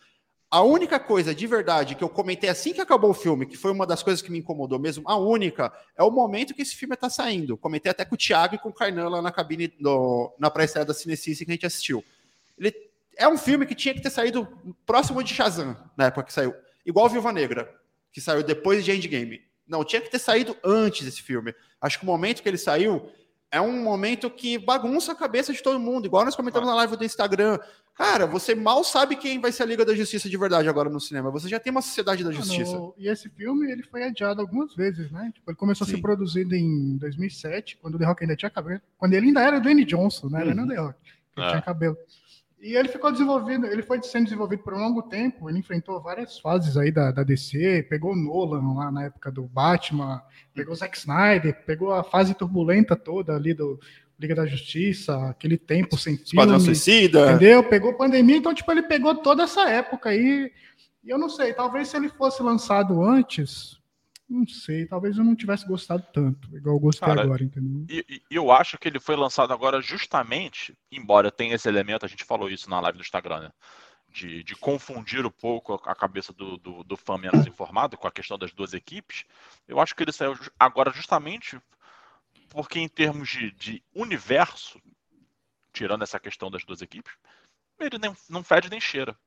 [0.51, 3.73] A única coisa de verdade que eu comentei assim que acabou o filme, que foi
[3.73, 6.95] uma das coisas que me incomodou mesmo, a única, é o momento que esse filme
[6.95, 7.57] está saindo.
[7.57, 10.85] Comentei até com o Thiago e com o Kainan lá na cabine, no- na pré-estreia
[10.85, 12.05] da Cinecice que a gente assistiu.
[12.57, 12.73] Ele
[13.17, 14.47] é um filme que tinha que ter saído
[14.87, 16.55] próximo de Shazam, na época que saiu.
[16.87, 17.75] Igual Viúva Negra,
[18.13, 19.43] que saiu depois de Endgame.
[19.67, 21.55] Não, tinha que ter saído antes desse filme.
[21.81, 23.09] Acho que o momento que ele saiu
[23.51, 26.07] é um momento que bagunça a cabeça de todo mundo.
[26.07, 27.59] Igual nós comentamos na live do Instagram.
[27.95, 31.01] Cara, você mal sabe quem vai ser a Liga da Justiça de verdade agora no
[31.01, 31.31] cinema.
[31.31, 32.77] Você já tem uma Sociedade da Mano, Justiça.
[32.99, 35.31] e esse filme ele foi adiado algumas vezes, né?
[35.33, 35.95] Tipo, ele começou a Sim.
[35.97, 38.81] ser produzido em 2007, quando o The Rock ainda tinha cabelo.
[38.99, 40.41] Quando ele ainda era Dwayne Johnson, né?
[40.41, 40.57] Era Uhum.
[40.57, 40.99] não The Rock.
[41.37, 41.51] Ele É.
[41.51, 41.97] tinha cabelo.
[42.65, 45.51] E ele ficou desenvolvido, ele foi sendo desenvolvido por um longo tempo.
[45.51, 50.23] Ele enfrentou várias fases aí da, da DC, pegou Nolan lá na época do Batman,
[50.55, 53.79] pegou Zack Snyder, pegou a fase turbulenta toda ali do
[54.19, 56.75] Liga da Justiça, aquele tempo sem Esquadrão filme.
[56.75, 57.33] Suicida.
[57.33, 57.63] Entendeu?
[57.65, 60.51] Pegou pandemia, então, tipo, ele pegou toda essa época aí.
[61.05, 63.79] E eu não sei, talvez se ele fosse lançado antes,
[64.29, 67.87] não sei, talvez eu não tivesse gostado tanto, igual eu gostei Cara, agora, entendeu?
[67.89, 72.09] E, e- eu acho que ele foi lançado agora justamente, embora tenha esse elemento, a
[72.09, 73.53] gente falou isso na live do Instagram, né?
[74.09, 78.13] De, de confundir um pouco a cabeça do, do, do fã menos informado com a
[78.13, 79.25] questão das duas equipes.
[79.67, 81.61] Eu acho que ele saiu agora justamente
[82.49, 84.81] porque, em termos de, de universo,
[85.73, 87.13] tirando essa questão das duas equipes,
[87.81, 89.19] ele nem, não fede nem cheira.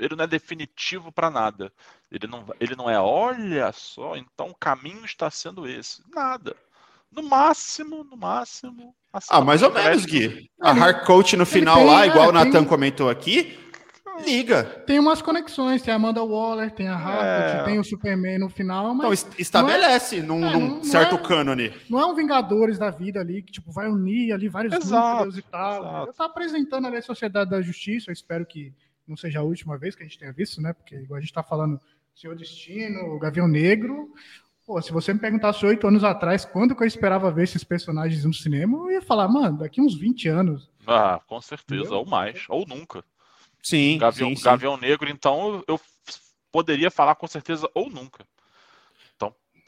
[0.00, 1.72] Ele não é definitivo para nada.
[2.10, 6.02] Ele não, ele não é, olha só, então o caminho está sendo esse.
[6.14, 6.56] Nada.
[7.12, 8.94] No máximo, no máximo.
[9.28, 10.04] Ah, mais ou menos.
[10.06, 10.48] Gui.
[10.60, 13.58] A Hard Coach no final tem, lá, é, igual o tem- Nathan comentou aqui,
[14.24, 14.62] liga.
[14.86, 17.64] Tem umas conexões, tem a Amanda Waller, tem a Harcourt, É.
[17.64, 21.16] tem o Superman no final, Então, mas es- estabelece num, é, num não- não certo
[21.16, 21.72] é- cânone.
[21.88, 25.38] não é um Vingadores da vida ali, que tipo, vai unir ali vários Exato, núcleos
[25.38, 25.80] e tal.
[25.82, 26.06] exato.
[26.10, 28.72] Eu tô apresentando ali a Sociedade da Justiça, eu espero que
[29.10, 30.72] não seja a última vez que a gente tenha visto, né?
[30.72, 31.80] Porque igual a gente tá falando
[32.14, 34.12] Senhor Destino, o Gavião Negro.
[34.64, 38.24] Pô, se você me perguntasse oito anos atrás quando que eu esperava ver esses personagens
[38.24, 40.70] no cinema, eu ia falar, mano, daqui uns 20 anos.
[40.86, 41.98] Ah, com certeza, Entendeu?
[41.98, 43.04] ou mais, ou nunca.
[43.62, 44.44] Sim, Gavião, sim, sim.
[44.44, 45.78] Gavião Negro, então, eu
[46.52, 48.24] poderia falar com certeza ou nunca.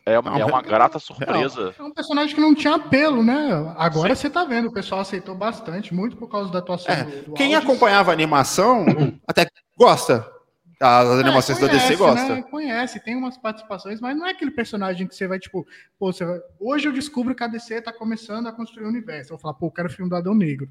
[0.03, 1.75] Então, É uma, é uma grata surpresa.
[1.79, 3.75] É um personagem que não tinha apelo, né?
[3.77, 4.23] Agora Sim.
[4.23, 7.33] você tá vendo, o pessoal aceitou bastante, muito por causa da atuação é, do, do
[7.35, 8.85] Quem acompanhava a animação
[9.27, 9.47] até
[9.79, 10.29] gosta.
[10.81, 12.35] As é, animações é, conhece, da DC gosta.
[12.35, 12.43] Né?
[12.43, 15.65] Conhece, tem umas participações, mas não é aquele personagem que você vai, tipo,
[15.97, 16.41] pô, vai...
[16.59, 19.33] hoje eu descubro que a DC tá começando a construir o um universo.
[19.33, 20.69] Eu vou falar, pô, eu quero o filme do Adão Negro.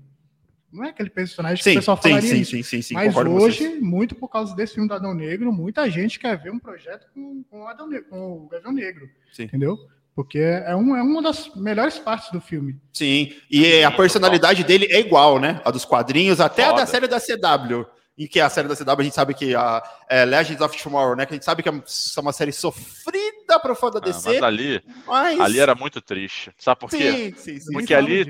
[0.71, 2.51] Não é aquele personagem sim, que o pessoal falaria sim, isso.
[2.51, 6.17] Sim, sim, sim, Mas hoje, muito por causa desse filme do Adão Negro, muita gente
[6.17, 9.09] quer ver um projeto com, com, o, Adão Negro, com o Gavião Negro.
[9.33, 9.43] Sim.
[9.43, 9.77] Entendeu?
[10.15, 12.79] Porque é, um, é uma das melhores partes do filme.
[12.93, 15.61] Sim, e a personalidade dele é igual, né?
[15.65, 16.75] A dos quadrinhos, até Foda.
[16.75, 17.85] a da série da CW.
[18.17, 21.15] Em que a série da CW a gente sabe que a é, Legends of Tomorrow,
[21.15, 21.25] né?
[21.25, 21.73] Que a gente sabe que é
[22.19, 24.29] uma série sofrida para fã da DC.
[24.29, 25.39] Ah, mas ali, mas...
[25.39, 26.51] ali era muito triste.
[26.57, 27.11] Sabe por quê?
[27.11, 27.73] Sim, sim, sim.
[27.73, 28.25] Porque ali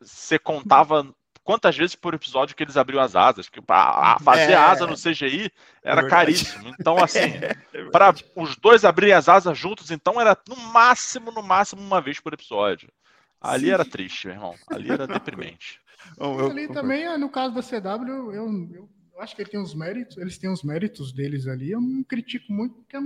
[0.00, 1.12] você contava
[1.48, 3.48] quantas vezes por episódio que eles abriam as asas.
[3.48, 4.54] Que a, fazer é...
[4.54, 5.50] asa no CGI
[5.82, 6.74] era é caríssimo.
[6.78, 11.42] Então, assim, é para os dois abrirem as asas juntos, então era no máximo, no
[11.42, 12.90] máximo, uma vez por episódio.
[13.40, 13.70] Ali Sim.
[13.70, 14.54] era triste, meu irmão.
[14.70, 15.80] Ali era deprimente.
[16.18, 19.74] eu, ali também, no caso da CW, eu, eu eu acho que ele tem os
[19.74, 21.72] méritos, eles têm os méritos deles ali.
[21.72, 22.96] Eu não critico muito, porque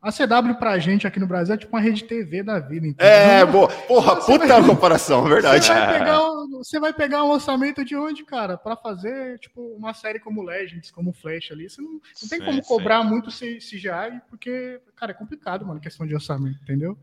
[0.00, 2.84] a CW pra gente aqui no Brasil é tipo uma rede TV da vida.
[2.84, 3.06] Entendeu?
[3.06, 3.68] É, boa.
[3.68, 5.64] Porra, você puta vai, comparação, verdade.
[5.64, 6.20] Você vai, pegar,
[6.50, 8.58] você vai, pegar, um orçamento de onde, cara?
[8.58, 11.70] Pra fazer, tipo, uma série como Legends, como Flash ali.
[11.70, 13.08] Você não, não tem sim, como cobrar sim.
[13.08, 16.98] muito CGI, porque, cara, é complicado, mano, questão de orçamento, entendeu?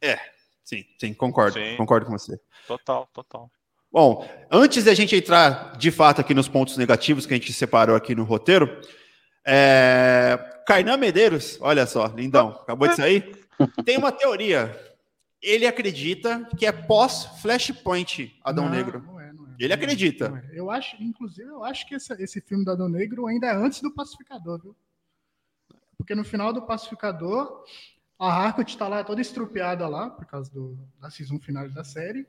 [0.00, 0.20] É,
[0.62, 1.58] sim, sim, concordo.
[1.58, 1.76] Sim.
[1.76, 2.40] Concordo com você.
[2.68, 3.50] Total, total.
[3.94, 7.52] Bom, antes de a gente entrar de fato aqui nos pontos negativos que a gente
[7.52, 8.80] separou aqui no roteiro,
[9.46, 10.36] é...
[10.66, 13.46] Kainan Medeiros, olha só, lindão, acabou de sair.
[13.84, 14.76] Tem uma teoria.
[15.40, 19.00] Ele acredita que é pós-Flashpoint Adão não, Negro.
[19.00, 19.50] Não é, não é.
[19.60, 20.44] Ele acredita.
[20.50, 20.58] É.
[20.58, 23.80] Eu acho, inclusive, eu acho que esse, esse filme do Adão Negro ainda é antes
[23.80, 24.76] do Pacificador, viu?
[25.96, 27.62] Porque no final do Pacificador,
[28.18, 32.26] a Harcourt está lá toda estrupiada lá, por causa do, da season final da série.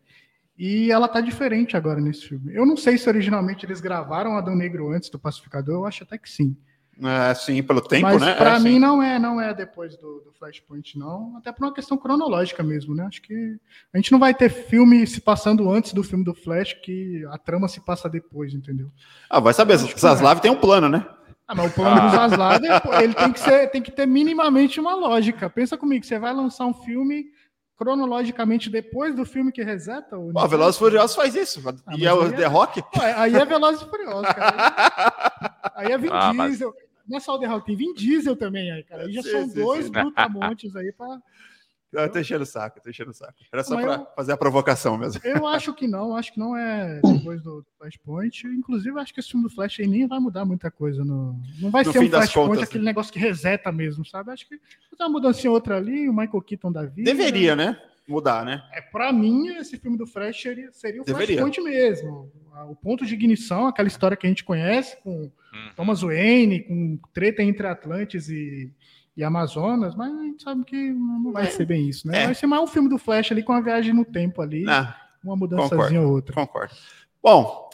[0.58, 2.54] E ela tá diferente agora nesse filme.
[2.54, 6.18] Eu não sei se originalmente eles gravaram Adão Negro antes do Pacificador, eu acho até
[6.18, 6.56] que sim.
[7.04, 8.34] É, sim, pelo tempo, Mas né?
[8.36, 8.80] Para é, mim sim.
[8.80, 11.36] não é, não é depois do, do, Flashpoint, não.
[11.36, 13.06] Até por uma questão cronológica mesmo, né?
[13.06, 13.58] Acho que
[13.94, 17.38] a gente não vai ter filme se passando antes do filme do Flash, que a
[17.38, 18.89] trama se passa depois, entendeu?
[19.30, 19.76] Ah, vai saber.
[19.78, 20.41] Zaslav é.
[20.41, 21.06] tem um plano, né?
[21.46, 22.08] Ah, mas o plano ah.
[22.08, 22.62] do Zaslav,
[23.04, 25.50] ele tem que, ser, tem que ter minimamente uma lógica.
[25.50, 27.26] Pensa comigo, você vai lançar um filme
[27.77, 30.31] cronologicamente depois do filme que reseta o.
[30.31, 31.61] Pô, Velozes e Furiosos faz isso.
[31.85, 32.81] Ah, e é o The Rock?
[32.81, 35.55] Pô, aí é Velozes e Furiosos, cara.
[35.75, 36.73] Aí é Vin ah, Diesel.
[36.73, 36.85] Mas...
[37.05, 39.03] Não é só o The Rock, tem Vin Diesel também aí, cara.
[39.03, 39.91] Aí já sim, são sim, dois sim.
[39.91, 41.21] brutamontes aí pra.
[42.01, 43.34] Eu tô enchendo o saco, tô enchendo o saco.
[43.51, 45.21] Era só para fazer a provocação mesmo.
[45.23, 48.47] Eu acho que não, acho que não é depois do Flashpoint.
[48.47, 51.03] Inclusive, acho que esse filme do Flash aí nem vai mudar muita coisa.
[51.03, 51.39] No...
[51.60, 52.89] Não vai no ser um Flashpoint, contas, aquele né?
[52.89, 54.31] negócio que reseta mesmo, sabe?
[54.31, 54.60] Acho que
[54.99, 57.12] uma mudança outra ali, o Michael Keaton da vida.
[57.12, 57.77] Deveria, né?
[58.08, 58.63] Mudar, né?
[58.71, 61.39] É, para mim, esse filme do Flash seria, seria o Deveria.
[61.39, 62.31] Flashpoint mesmo.
[62.69, 65.69] O ponto de ignição, aquela história que a gente conhece com hum.
[65.75, 68.71] Thomas Wayne, com treta entre Atlantes e
[69.15, 71.49] e Amazonas, mas a gente sabe que não vai é.
[71.49, 72.23] ser bem isso, né?
[72.23, 72.25] É.
[72.25, 74.95] Vai ser mais um filme do Flash ali com a viagem no tempo ali, ah,
[75.23, 76.36] uma mudançazinha ou outra.
[76.36, 76.73] Concordo.
[77.23, 77.69] Bom,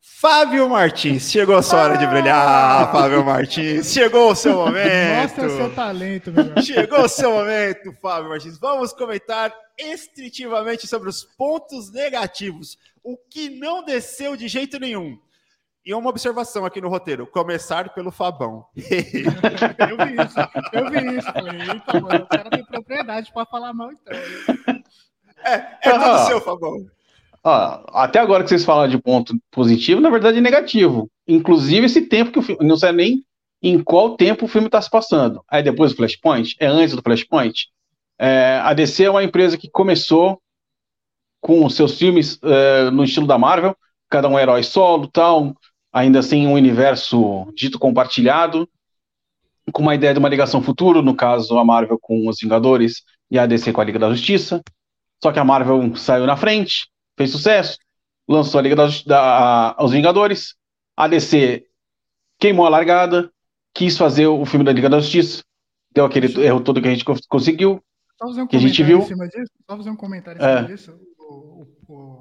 [0.00, 3.92] Fábio Martins, chegou a sua hora de brilhar, Fábio Martins.
[3.92, 5.22] Chegou o seu momento.
[5.22, 8.58] Mostra o seu talento, meu Chegou o seu momento, Fábio Martins.
[8.58, 12.78] Vamos comentar estritivamente sobre os pontos negativos.
[13.04, 15.18] O que não desceu de jeito nenhum.
[15.90, 18.64] E uma observação aqui no roteiro: começar pelo Fabão.
[18.76, 20.38] eu vi isso,
[20.72, 21.32] eu vi isso.
[21.32, 24.16] Falei, mano, o cara tem propriedade para falar mal, então.
[25.42, 26.86] É, é tudo ah, seu, Fabão.
[27.42, 31.10] Ah, até agora que vocês falaram de ponto positivo, na verdade é negativo.
[31.26, 32.64] Inclusive esse tempo que o filme.
[32.64, 33.24] Não sei nem
[33.60, 35.42] em qual tempo o filme está se passando.
[35.48, 36.54] Aí depois do Flashpoint?
[36.60, 37.66] É antes do Flashpoint?
[38.16, 40.40] É, a DC é uma empresa que começou
[41.40, 43.76] com seus filmes é, no estilo da Marvel,
[44.08, 45.52] cada um herói solo, tal,
[45.92, 48.68] ainda assim um universo dito compartilhado,
[49.72, 53.38] com uma ideia de uma ligação futuro, no caso a Marvel com os Vingadores e
[53.38, 54.62] a DC com a Liga da Justiça.
[55.22, 57.78] Só que a Marvel saiu na frente, fez sucesso,
[58.28, 60.54] lançou a Liga da, da a, os Vingadores,
[60.96, 61.64] a DC
[62.38, 63.30] queimou a largada,
[63.74, 65.44] quis fazer o filme da Liga da Justiça,
[65.92, 67.82] deu aquele erro todo que a gente conseguiu,
[68.22, 69.02] um que a gente viu.
[69.02, 70.62] Só fazer um comentário é.
[70.64, 70.98] disso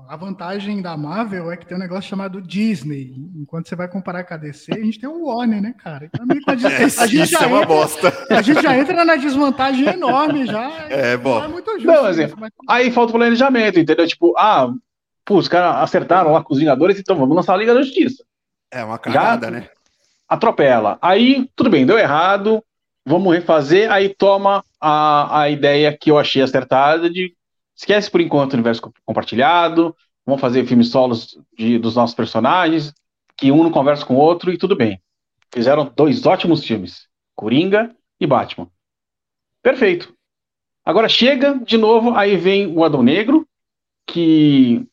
[0.08, 3.14] a vantagem da Marvel é que tem um negócio chamado Disney.
[3.36, 6.06] Enquanto você vai comparar com a DC, a gente tem o Warner, né, cara?
[6.06, 6.52] Então, a,
[7.04, 8.14] a, gente isso já é uma entra, bosta.
[8.30, 10.70] A gente já entra na desvantagem enorme já.
[10.90, 11.38] É, bom.
[11.40, 11.86] Não é muito justo.
[11.86, 12.52] Não, assim, mas...
[12.68, 14.08] Aí falta o planejamento, entendeu?
[14.08, 14.74] Tipo, ah,
[15.24, 18.24] pô, os caras acertaram lá com os Vingadores, então vamos lançar a Liga da Justiça.
[18.72, 19.70] É uma cagada, já, né?
[20.28, 20.98] Atropela.
[21.02, 22.64] Aí, tudo bem, deu errado.
[23.06, 27.34] vamos refazer, aí toma a, a ideia que eu achei acertada de
[27.80, 32.94] esquece por enquanto o universo compartilhado, vamos fazer filmes solos de, dos nossos personagens,
[33.38, 35.02] que um não conversa com o outro e tudo bem.
[35.52, 38.70] Fizeram dois ótimos filmes, Coringa e Batman.
[39.64, 40.14] Perfeito.
[40.84, 43.48] Agora chega de novo, aí vem o Adão Negro,
[44.06, 44.86] que,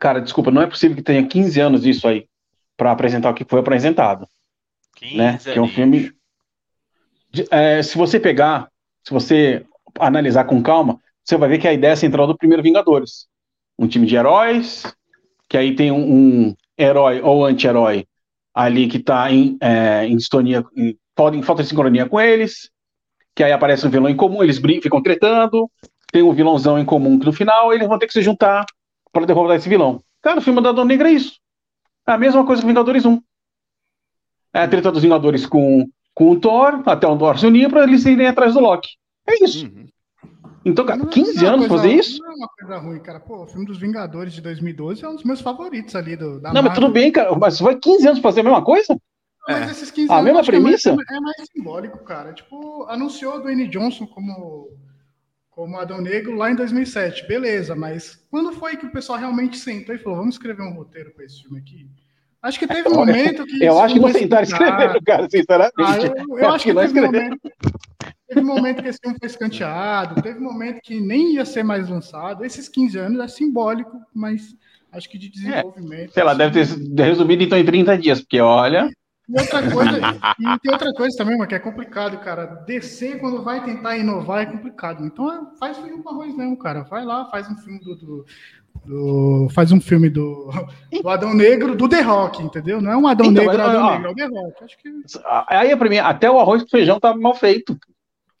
[0.00, 2.26] cara, desculpa, não é possível que tenha 15 anos disso aí
[2.74, 4.26] para apresentar o que foi apresentado.
[4.96, 5.38] 15 né?
[5.38, 6.10] Que é um filme.
[7.50, 8.70] É, se você pegar,
[9.02, 9.66] se você
[9.98, 13.26] analisar com calma, você vai ver que a ideia central do primeiro Vingadores.
[13.78, 14.84] Um time de heróis,
[15.48, 18.06] que aí tem um, um herói ou anti-herói
[18.54, 20.96] ali que está em, é, em em,
[21.38, 22.70] em falta de sincronia com eles,
[23.34, 25.68] que aí aparece um vilão em comum, eles brincam, ficam tretando,
[26.12, 28.64] tem um vilãozão em comum que no final eles vão ter que se juntar
[29.12, 30.00] para derrotar esse vilão.
[30.22, 31.40] Cara, o filme da Dona Negra é isso.
[32.06, 33.20] É a mesma coisa que Vingadores 1.
[34.54, 37.82] É a treta dos Vingadores com, com o Thor, até o Thor se unir para
[37.82, 38.90] eles irem atrás do Loki.
[39.26, 39.66] É isso.
[39.66, 39.88] Uhum.
[40.64, 42.18] Então, cara, 15 é anos coisa, fazer isso?
[42.22, 43.20] Não é uma coisa ruim, cara.
[43.20, 46.48] Pô, o filme dos Vingadores de 2012 é um dos meus favoritos ali do, da
[46.48, 46.62] Não, Marvel.
[46.62, 47.36] mas tudo bem, cara.
[47.36, 48.96] Mas foi 15 anos fazer a mesma coisa?
[49.46, 49.70] Mas é.
[49.72, 50.90] esses 15 a mesma premissa?
[50.90, 52.32] É mais, é mais, simbólico, cara.
[52.32, 54.70] Tipo, anunciou o Dwayne Johnson como,
[55.50, 57.26] como Adão Negro lá em 2007.
[57.28, 61.10] Beleza, mas quando foi que o pessoal realmente sentou e falou: vamos escrever um roteiro
[61.12, 61.86] para esse filme aqui?
[62.42, 63.62] Acho que teve um momento que.
[63.62, 65.74] Eu acho que não sentaram escrevendo, cara, sinceramente.
[65.78, 67.40] Ah, eu, eu, eu, acho que, que teve, um momento,
[68.34, 71.88] teve um momento que esse filme foi escanteado, teve momento que nem ia ser mais
[71.88, 72.44] lançado.
[72.44, 74.56] Esses 15 anos é simbólico, mas
[74.92, 76.10] acho que de desenvolvimento.
[76.10, 78.90] É, sei lá, assim, deve ter resumido então em 30 dias, porque olha.
[79.26, 79.98] E outra coisa,
[80.38, 82.44] e tem outra coisa também, mas que é complicado, cara.
[82.66, 85.04] Descer quando vai tentar inovar é complicado.
[85.04, 86.82] Então faz filme com arroz mesmo, cara.
[86.82, 88.26] Vai lá, faz um filme do, do,
[88.84, 90.50] do, faz um filme do,
[91.02, 92.82] do Adão Negro do The Rock, entendeu?
[92.82, 94.64] Não é um Adão então, Negro, mas, Adão ó, Negro, é o The Rock.
[94.64, 94.90] Acho que...
[95.48, 97.78] Aí, pra mim, até o arroz com feijão tá mal feito.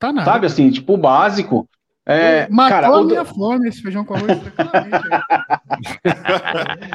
[0.04, 0.30] Tá nada.
[0.30, 1.66] Sabe assim, tipo, o básico.
[2.06, 4.38] É, Matou cara, a minha fome esse feijão com arroz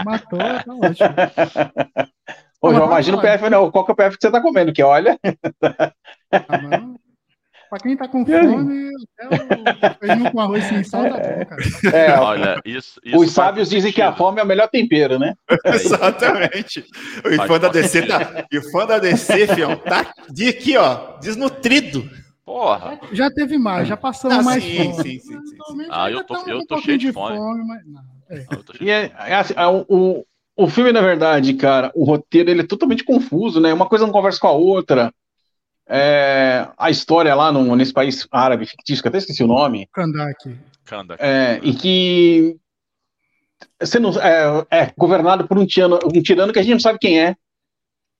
[0.05, 1.09] Matou, tá ótimo.
[2.61, 3.71] Ô, João, imagina o PF, não.
[3.71, 4.71] Qual que é o PF que você tá comendo?
[4.71, 5.17] Que olha.
[6.31, 6.93] Ah,
[7.67, 8.89] Pra quem tá com fome,
[9.29, 11.61] até o feijão com arroz sem sal tá bom, cara.
[11.93, 15.35] É, olha, isso, isso os sábios dizem que a fome é o melhor tempero, né?
[15.65, 16.83] Exatamente.
[17.23, 18.45] O fã da DC tá.
[18.51, 22.09] E o fã da DC, fião, tá de aqui, ó, desnutrido.
[22.49, 22.99] Porra.
[23.11, 25.03] Já teve mais, já passamos ah, mais sim, fome.
[25.03, 25.87] Sim, sim, sim.
[25.87, 27.37] Ah, eu tô, eu tô um cheio de fome.
[27.37, 27.85] fome mas...
[27.85, 28.45] não, é.
[28.81, 30.25] E é, é assim, é, o,
[30.57, 33.71] o filme, na verdade, cara, o roteiro ele é totalmente confuso, né?
[33.71, 35.13] Uma coisa não conversa com a outra.
[35.87, 39.87] É, a história lá no, nesse país árabe fictício, que até esqueci o nome.
[39.93, 40.59] Kandak.
[40.85, 41.23] Kandak.
[41.23, 42.57] É, e que
[43.83, 47.21] sendo, é, é, governado por um tirano, um tirano que a gente não sabe quem
[47.21, 47.35] é.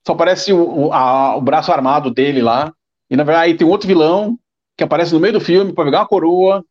[0.06, 2.72] Só aparece o, o, a, o braço armado dele lá.
[3.10, 4.38] E na verdade aí tem outro vilão
[4.78, 6.64] que aparece no meio do filme para pegar uma coroa.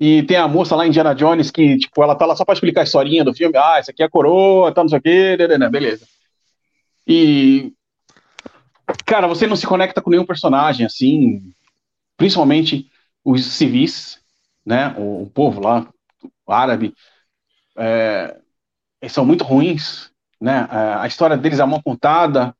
[0.00, 2.80] E tem a moça lá, Indiana Jones, que, tipo, ela tá lá só pra explicar
[2.80, 3.56] a historinha do filme.
[3.56, 5.36] Ah, isso aqui é a coroa, tá, não sei o quê,
[5.70, 6.04] beleza.
[7.06, 7.72] E
[9.06, 11.52] Cara, você não se conecta com nenhum personagem, assim,
[12.16, 12.90] principalmente
[13.24, 14.20] os civis,
[14.64, 14.94] né?
[14.98, 15.88] O, o povo lá,
[16.46, 16.94] o árabe,
[17.76, 18.36] é,
[19.00, 20.68] eles são muito ruins, né?
[20.70, 22.54] É, a história deles é mal contada.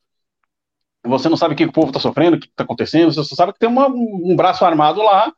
[1.04, 3.12] Você não sabe o que o povo está sofrendo, o que está acontecendo.
[3.12, 5.32] Você só sabe que tem uma, um braço armado lá,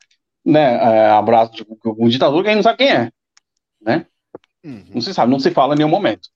[0.44, 1.09] né?
[1.09, 3.11] É, um braço de um ditador que a gente não sabe quem é,
[3.81, 4.07] né?
[4.62, 4.85] Uhum.
[4.94, 6.29] Não se sabe, não se fala em nenhum momento.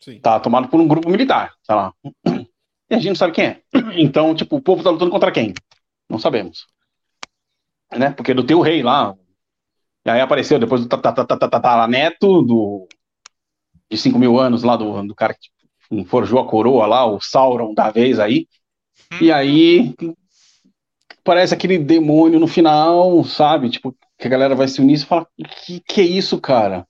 [0.00, 0.20] Sim.
[0.20, 1.94] Tá tomado por um grupo militar, sei lá
[2.90, 3.62] e a gente não sabe quem é.
[3.96, 5.54] Então, tipo, o povo tá lutando contra quem?
[6.08, 6.66] Não sabemos.
[7.92, 8.10] Né?
[8.10, 9.14] Porque do teu rei lá.
[10.04, 12.86] E aí apareceu depois do tataraneto do,
[13.90, 17.72] de 5 mil anos lá do, do cara que forjou a coroa lá, o Sauron
[17.72, 18.46] da vez aí.
[19.20, 19.94] E aí
[21.22, 23.70] parece aquele demônio no final, sabe?
[23.70, 25.26] Tipo, que a galera vai se unir e fala:
[25.64, 26.86] que, que é isso, cara?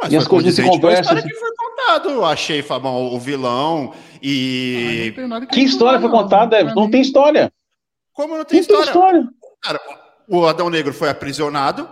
[0.00, 1.16] Mas e as coisas se conversam.
[1.16, 5.14] Que foi contado, achei, Fabão, o vilão e.
[5.32, 6.62] Ah, que, que história foi contada?
[6.64, 7.52] Não, não tem história.
[8.12, 8.84] Como não tem não história?
[8.84, 9.28] Tem história.
[9.62, 9.80] Cara,
[10.28, 11.88] o Adão Negro foi aprisionado,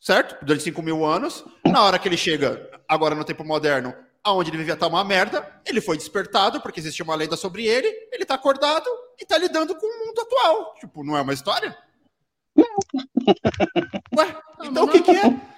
[0.00, 0.44] certo?
[0.44, 1.44] Durante 5 mil anos.
[1.66, 3.92] Na hora que ele chega, agora no tempo moderno,
[4.24, 7.88] aonde ele vivia tá uma merda, ele foi despertado, porque existia uma lenda sobre ele,
[8.12, 8.88] ele tá acordado
[9.20, 10.74] e tá lidando com o mundo atual.
[10.74, 11.76] Tipo, não é uma história?
[14.16, 15.51] Ué, então o que, que é?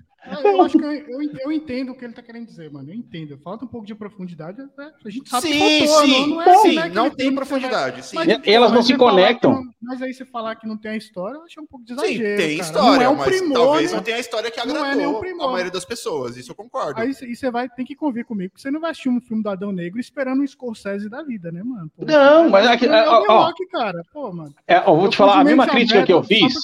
[0.44, 2.90] Eu acho que eu, eu, eu entendo o que ele tá querendo dizer, mano.
[2.90, 3.38] Eu entendo.
[3.38, 4.58] Falta um pouco de profundidade.
[4.76, 4.92] né?
[5.04, 7.28] A gente sabe Sim, que faltou, sim, não, não é, sim, né, aquele não tem
[7.30, 8.16] que profundidade, você sim.
[8.16, 9.52] vai- E- elas não mas se conectam.
[9.52, 11.94] não- Mas aí você falar que não tem a história, eu achei um pouco de
[11.94, 12.52] Sim, tem cara.
[12.52, 13.96] história, não é um mas primor, talvez né?
[13.98, 16.36] não tenha a história que Não é agradou a maioria das pessoas.
[16.38, 16.98] Isso eu concordo.
[17.00, 19.20] Aí você- e você vai ter que convir comigo, que você não vai assistir um
[19.20, 21.90] filme do Adão Negro esperando um Scorsese da vida, né, mano?
[21.96, 23.44] Pô, Não, mas vai é que- assistir ó.
[23.44, 24.02] Rock, cara.
[24.12, 24.54] Pô, mano.
[24.66, 26.54] É, eu vou te falar a mesma crítica que eu fiz.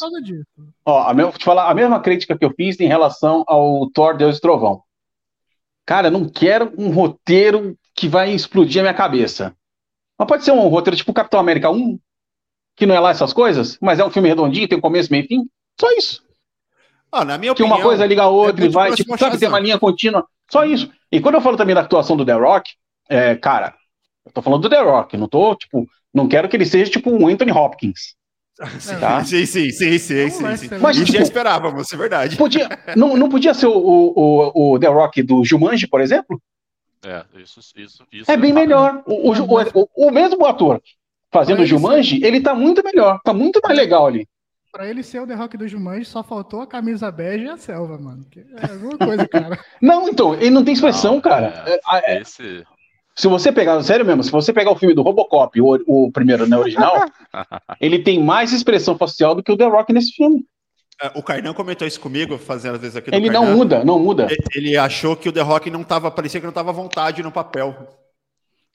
[0.84, 3.90] Ó, a me- vou te falar a mesma crítica que eu fiz em relação ao
[3.90, 4.82] Thor Deus e Trovão.
[5.86, 9.54] Cara, eu não quero um roteiro que vai explodir a minha cabeça.
[10.18, 11.98] Mas pode ser um roteiro tipo Capitão América 1,
[12.76, 15.24] que não é lá essas coisas, mas é um filme redondinho, tem um começo, meio
[15.24, 15.46] e fim.
[15.80, 16.22] Só isso.
[17.12, 19.38] Ah, na minha Que opinião, uma coisa liga a outra é e vai, tipo, sabe,
[19.38, 20.24] tem uma linha contínua.
[20.50, 20.90] Só isso.
[21.10, 22.70] E quando eu falo também da atuação do The Rock,
[23.08, 23.74] é, cara,
[24.24, 27.10] eu tô falando do The Rock, não tô, tipo, não quero que ele seja tipo
[27.10, 28.14] um Anthony Hopkins.
[29.00, 29.24] Tá?
[29.24, 30.68] Sim, sim, sim, sim, sim, sim.
[30.68, 32.36] ser Mas, tipo, já esperávamos, é verdade.
[32.36, 36.40] Podia, não, não podia ser o, o, o, The Rock do Jumanji, por exemplo?
[37.02, 38.30] É, isso, isso, isso.
[38.30, 39.02] É bem melhor.
[39.06, 40.80] O, o, o, o mesmo ator
[41.32, 44.28] fazendo o ele Jumanji, ele tá muito melhor, tá muito mais legal ali.
[44.72, 47.56] Pra ele ser o The Rock do Jumanji, só faltou a camisa bege e a
[47.56, 48.24] selva, mano.
[48.36, 49.58] É alguma coisa, cara.
[49.80, 51.64] Não, então, ele não tem expressão, Não, cara.
[51.66, 51.80] é.
[51.92, 52.64] É, é, Esse.
[53.20, 56.46] Se você pegar, sério mesmo, se você pegar o filme do Robocop, o, o primeiro,
[56.48, 56.94] né, original,
[57.80, 60.44] ele tem mais expressão facial do que o The Rock nesse filme.
[61.02, 63.98] É, O Carnão comentou isso comigo, fazendo às vezes aqui no Ele não muda, não
[63.98, 64.26] muda.
[64.30, 67.22] Ele- Ele achou que o The Rock não tava, parecia que não tava à vontade
[67.22, 67.74] no papel.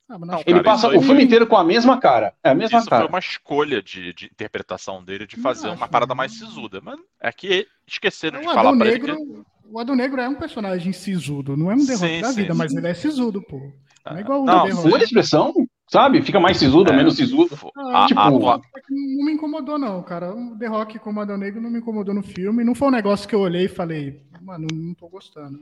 [0.08, 2.34] Ah, mas Não, Ele cara, passa o aí- filme inteiro com a mesma cara.
[2.44, 3.10] É a mesma Isso foi cara.
[3.10, 6.16] uma escolha de, de interpretação dele de fazer uma parada não.
[6.18, 6.80] mais sisuda.
[6.82, 9.42] Mas é que esqueceram de O falar pra ele Negro, que.
[9.72, 12.36] o Adão Negro é um personagem sisudo, não é um The Rock Sim, da sim,
[12.36, 12.78] vida, mas sim.
[12.78, 13.60] ele é sisudo, pô.
[14.06, 14.88] Não é igual o Não, The Rock.
[14.88, 15.54] Muda a expressão,
[15.90, 16.22] sabe?
[16.22, 16.96] Fica mais sisudo, É.
[16.96, 17.58] menos sisudo.
[17.78, 20.34] Ah, A- tipo, a- não, a- não me incomodou, não, cara.
[20.34, 22.64] O The Rock como Adão Negro não me incomodou no filme.
[22.64, 25.60] Não foi um negócio que eu olhei e falei, mano, não tô gostando.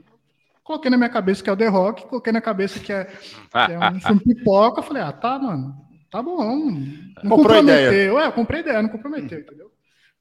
[0.62, 3.72] Coloquei na minha cabeça que é o The Rock, coloquei na cabeça que é, que
[3.72, 4.82] é um filme pipoca.
[4.82, 5.74] Falei, ah, tá, mano,
[6.10, 6.42] tá bom.
[6.42, 8.18] Não Comprou comprometeu.
[8.18, 9.70] É, eu comprei ideia, não comprometeu, entendeu?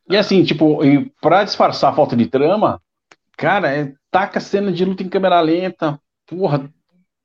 [0.09, 2.82] E assim, tipo, e pra disfarçar a falta de trama,
[3.38, 5.97] cara, é, taca cena de luta em câmera lenta.
[6.28, 6.69] Porra,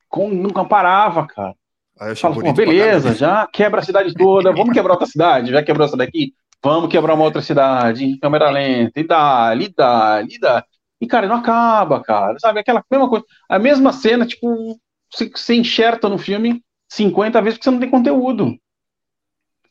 [0.09, 1.55] com, nunca parava, cara.
[2.01, 5.07] Aí eu Fala, pô, bonito pra beleza, já quebra a cidade toda, vamos quebrar outra
[5.07, 6.33] cidade, já quebrou essa daqui,
[6.63, 10.65] vamos quebrar uma outra cidade, em câmera lenta, e dá, e dá, e dá.
[11.01, 12.61] E, cara, não acaba, cara, sabe?
[12.61, 14.79] Aquela mesma coisa, a mesma cena, tipo,
[15.13, 18.57] você, você enxerta no filme 50 vezes porque você não tem conteúdo.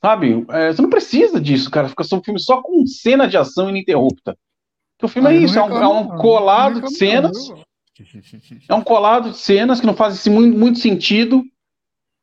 [0.02, 0.46] Sabe?
[0.50, 1.90] É, você não precisa disso, cara.
[1.90, 4.38] Fica só um filme só com cena de ação ininterrupta.
[4.98, 6.18] Porque o filme Ah, é não isso, é um, é reclamo, um não.
[6.18, 7.48] colado Não de reclamo, não, cenas.
[7.48, 7.67] viu?
[8.70, 11.44] É um colado de cenas que não fazem assim, muito, muito sentido.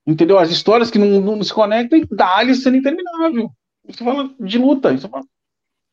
[0.07, 0.39] Entendeu?
[0.39, 3.51] As histórias que não, não se conectam e dá-lhe cena interminável.
[3.87, 4.93] Você fala de luta.
[4.97, 5.25] Você fala,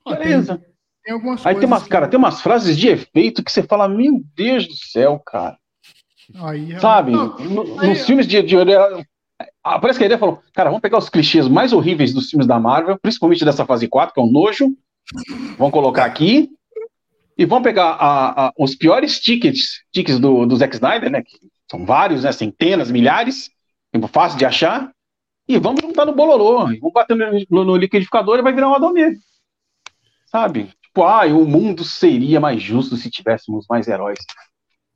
[0.06, 0.62] Ó, tem- beleza.
[1.04, 3.88] Tem algumas Aí tem umas, que- cara, tem umas frases de efeito que você fala,
[3.88, 5.58] meu Deus do céu, cara.
[6.36, 7.12] Aí, Sabe?
[7.12, 8.56] Não, No- aí- nos filmes de, de,
[9.64, 12.46] ah, Parece que a ideia falou, cara, vamos pegar os clichês mais horríveis dos filmes
[12.48, 14.68] da Marvel, principalmente dessa fase 4, que é o nojo.
[15.58, 16.50] Vamos colocar aqui.
[17.38, 21.22] E vamos pegar a- a- os piores tickets, tickets do, do Zack Snyder, né?
[21.24, 21.38] Que
[21.70, 22.32] são vários, né?
[22.32, 23.50] Centenas, milhares.
[23.94, 24.92] é Fácil de achar.
[25.48, 26.72] E vamos juntar no bololô.
[26.72, 29.20] e Vamos bater no, no- no liquidificador e vai virar um Adão Negro.
[30.28, 30.72] Sabe?
[30.82, 34.20] Tipo, ah, o mundo seria mais justo se tivéssemos mais heróis.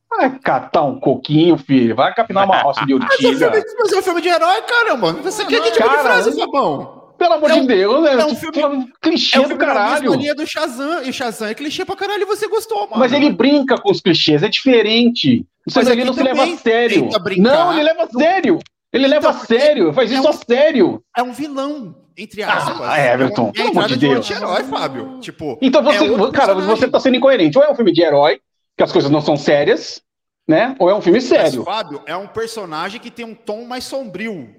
[0.09, 1.95] Vai catar um coquinho, filho.
[1.95, 3.51] Vai capinar uma roça de Mas urtiga.
[3.51, 5.13] filme, mas é um filme de herói, caramba.
[5.13, 7.04] Você quer que tipo de frase, Fabão?
[7.17, 8.13] Pelo amor É um- de Deus, né?
[8.13, 10.13] é um filme- fala clichê É um do filme caralho.
[10.15, 11.01] linha do Shazam.
[11.03, 12.97] E Shazam é clichê pra caralho e você gostou, mano.
[12.97, 15.45] Mas ele brinca com os clichês, é diferente.
[15.67, 17.09] Isso Mas ele aqui não se leva a sério.
[17.23, 17.41] brincar.
[17.41, 18.59] Não, ele leva a sério.
[18.93, 21.03] Ele leva a Então, sério, faz é isso um- a sério.
[21.17, 22.79] é um vilão, entre aspas.
[22.81, 24.17] Ah, Everton, é pelo a amor de um Deus.
[24.17, 25.19] anti-herói, Fábio.
[25.19, 27.57] Tipo, Então você, é cara, você tá sendo incoerente.
[27.57, 28.39] Ou é um filme de herói,
[28.77, 30.01] que as coisas não são sérias,
[30.47, 30.75] né?
[30.79, 31.63] Ou é um filme mas, sério.
[31.63, 34.49] Fábio é um personagem que tem um tom mais sombrio.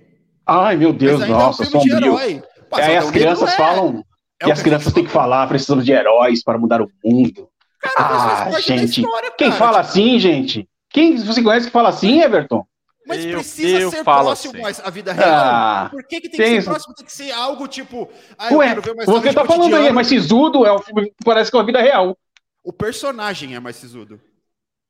[0.47, 2.15] Ai, meu Deus, nossa, é um filme de sombrio.
[2.21, 2.43] herói.
[2.71, 4.05] Pô, Aí Adão as crianças é- falam,
[4.43, 7.49] é e as crianças têm que falar, precisamos de heróis para mudar o mundo.
[7.81, 9.59] Cara, Ah, gente, história, Quem cara.
[9.59, 10.69] fala Tipo, assim, gente?
[10.91, 12.65] Quem você conhece que fala assim, Everton?
[13.07, 14.63] Mas Eu- precisa eu ser falo próximo assim.
[14.63, 15.29] mais à vida real.
[15.33, 16.95] Ah, Por que, que tem tem que ser próximo?
[16.95, 18.11] Tem que ser algo tipo.
[18.37, 19.95] Ah, eu Ué, você tá falando aí, cotidiano.
[19.95, 22.17] mas Sisudo é um filme que parece com a vida real.
[22.65, 24.21] O personagem é mais sisudo.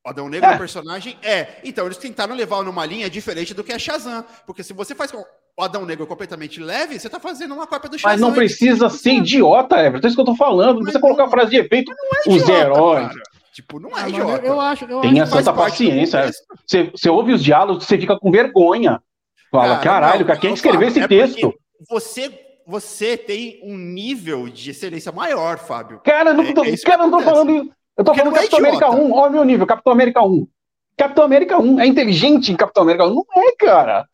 [0.03, 0.55] O Adão Negro, É.
[0.55, 1.59] o personagem, é.
[1.63, 4.25] Então, eles tentaram levar numa linha diferente do que é Shazam.
[4.47, 5.11] Porque se você faz
[5.57, 8.11] o Adão Negro completamente leve, você tá fazendo uma cópia do Shazam.
[8.11, 10.05] Mas não precisa ser idiota, Everton.
[10.05, 10.75] É isso que eu tô falando.
[10.75, 11.91] Não precisa colocar não- frase de efeito.
[11.91, 13.07] É Os idiota, heróis.
[13.07, 13.21] cara.
[13.53, 14.45] Tipo, não Ah, é mas idiota.
[14.45, 16.31] eu, eu acho, eu Tenha acho santa paciência.
[16.65, 19.01] Você, você ouve os diálogos, você fica com vergonha.
[19.49, 21.51] Fala, Cara, caralho, não, cara, quem não, escreveu esse é texto?
[21.89, 22.31] Você,
[22.67, 25.99] você tem um nível de excelência maior, Fábio.
[26.03, 27.51] Cara, não É- tô, é isso que cara, não tô falando.
[27.97, 29.01] Eu tô Porque falando não é Capitão América idiota.
[29.03, 30.47] 1, olha o meu nível, Capitão América 1.
[30.95, 33.09] Capitão América 1 é inteligente em Capitão América 1?
[33.15, 34.05] Não é, cara.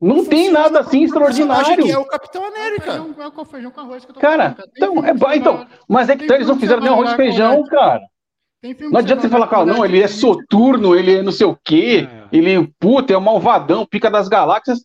[0.00, 1.82] Não tem Funciona nada assim extraordinário.
[1.84, 2.92] que é o Capitão América.
[2.92, 5.66] Feijão- É com feijão com arroz que eu tô Cara, falando, então, é ba- então,
[5.88, 8.02] mas é que então, eles não fizeram nem arroz e feijão, com- cara.
[8.60, 11.46] tem filme Não adianta você falar, cara, não, ele é soturno, ele é não sei
[11.46, 14.80] o quê, ele, puta, é o malvadão, pica das galáxias.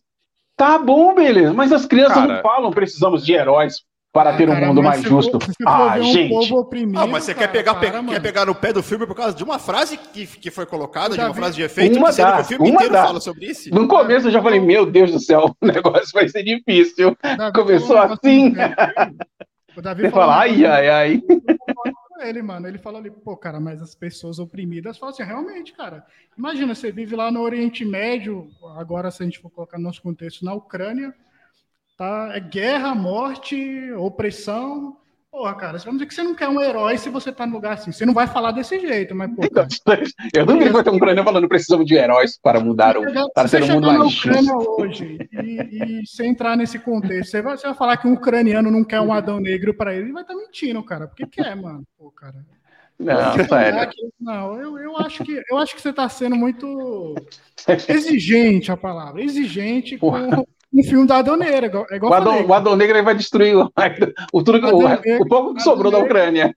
[0.56, 3.82] Tá bom, beleza, mas as crianças Cara- não falam, precisamos de heróis
[4.12, 5.40] para ter um Cara, mundo mas mais se for- justo.
[5.40, 6.28] se for Ah, um gente.
[6.28, 8.82] povo oprimido, Ah, mas você quer cara, pegar, para, pe- quer pegar no pé do
[8.82, 11.38] filme por causa de uma frase que, que foi colocada, de uma vi.
[11.38, 13.06] frase de efeito, Uma dá, que o filme uma inteiro dá.
[13.06, 13.74] fala sobre isso?
[13.74, 17.16] No começo eu já falei, meu Deus do céu, o negócio vai ser difícil.
[17.22, 18.54] Davi Começou um assim.
[18.54, 18.54] assim,
[19.74, 21.22] O Davi Você fala, um ai, ai, ai.
[21.22, 22.68] com ele, mano.
[22.68, 26.04] Ele falou ali, pô, cara, mas as pessoas oprimidas falam assim, realmente, cara.
[26.36, 30.02] Imagina, você vive lá no Oriente Médio, agora se a gente for colocar no nosso
[30.02, 31.14] contexto, na Ucrânia,
[32.02, 32.32] tá?
[32.34, 34.96] É guerra, morte, opressão.
[35.30, 37.72] Porra, cara, vai dizer que você não quer um herói se você tá no lugar
[37.72, 37.90] assim.
[37.90, 40.02] Você não vai falar desse jeito, mas, pô, Então, cara,
[40.34, 43.04] eu não queria ter um ucraniano falando precisamos de heróis para mudar o.
[43.04, 44.18] chegar- para se ter você um mundo mais.
[44.18, 48.12] Ucrânia hoje e, e você entrar nesse contexto, você vai, você vai falar que um
[48.12, 51.06] ucraniano não quer um Adão Negro pra ele, ele vai estar mentindo, cara.
[51.06, 51.82] Porque quer, mano.
[51.96, 52.44] Pô, cara.
[52.98, 53.32] Não.
[54.20, 57.14] Não, eu, eu, acho que, eu acho que você está sendo muito
[57.88, 59.22] exigente a palavra.
[59.22, 60.12] Exigente com
[60.74, 61.66] um filme da Adoneira.
[61.66, 63.70] igual- É igual O Adão, o Adão Negro vai destruir o,
[64.32, 66.54] o, tudo, o, Negro- o pouco que Adão sobrou da Ucrânia.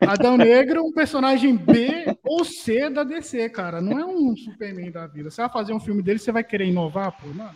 [0.00, 3.80] Adão Negro, um personagem B ou C da DC, cara.
[3.80, 5.30] Não é um Superman da vida.
[5.30, 7.28] Você vai fazer um filme dele, você vai querer inovar, pô?
[7.28, 7.54] Mano,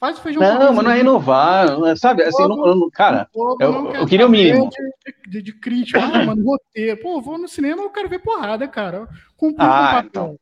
[0.00, 2.22] faz o feijão com Não, mas não é inovar, é- sabe?
[2.24, 4.68] Assim, não- não- cara, eu- não eu quer queria o mínimo.
[4.70, 7.00] De, de, de crítica, ah, mano, roteiro.
[7.00, 9.08] Pô, vou no cinema, eu quero ver porrada, cara.
[9.36, 10.08] Cumprir Ah, com o papel.
[10.08, 10.36] então.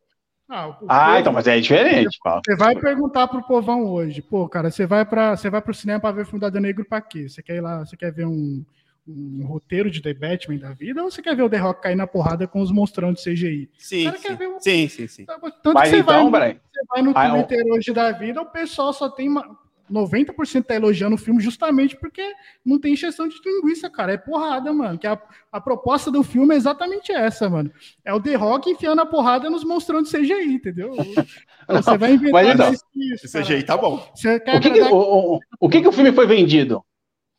[0.51, 2.43] Ah, Ah, povo- então, mas é diferente, Paulo.
[2.45, 6.01] Você vai perguntar pro povão hoje, pô, cara, você vai para você vai pro cinema
[6.01, 7.29] para ver o filme da Adão Negro pra quê?
[7.29, 8.65] Você quer ir lá, você quer ver um,
[9.07, 11.95] um roteiro de The Batman da vida ou você quer ver o The Rock cair
[11.97, 13.71] na porrada com os monstrão de CGI?
[13.79, 15.25] Sim, cara quer sim, ver um- sim, sim, sim.
[15.25, 18.41] Tanto Mas que você então, vai, Brian, você vai no Ah, Twitter hoje da vida,
[18.43, 19.57] o pessoal só tem uma-
[19.91, 22.23] 90% tá elogiando o filme justamente porque
[22.65, 24.13] não tem encheção de linguiça, cara.
[24.13, 24.99] É porrada, mano.
[24.99, 25.21] Que a,
[25.51, 27.73] a proposta do filme é exatamente essa, mano.
[28.05, 30.93] É o The Rock enfiando a porrada nos monstrão de CGI, entendeu?
[31.69, 33.45] Você vai inventar então, mais isso, cara.
[33.45, 34.11] jeito tá bom.
[34.15, 34.95] Você quer o que, que, o,
[35.37, 36.85] o- o que que o filme foi vendido?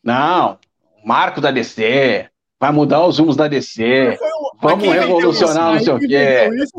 [0.03, 0.57] Não,
[1.05, 2.29] marco da DC,
[2.61, 4.19] vai mudar os rumos da DC,
[4.61, 6.49] vamos quem vendeu revolucionar não sei o quê.
[6.53, 6.71] Isso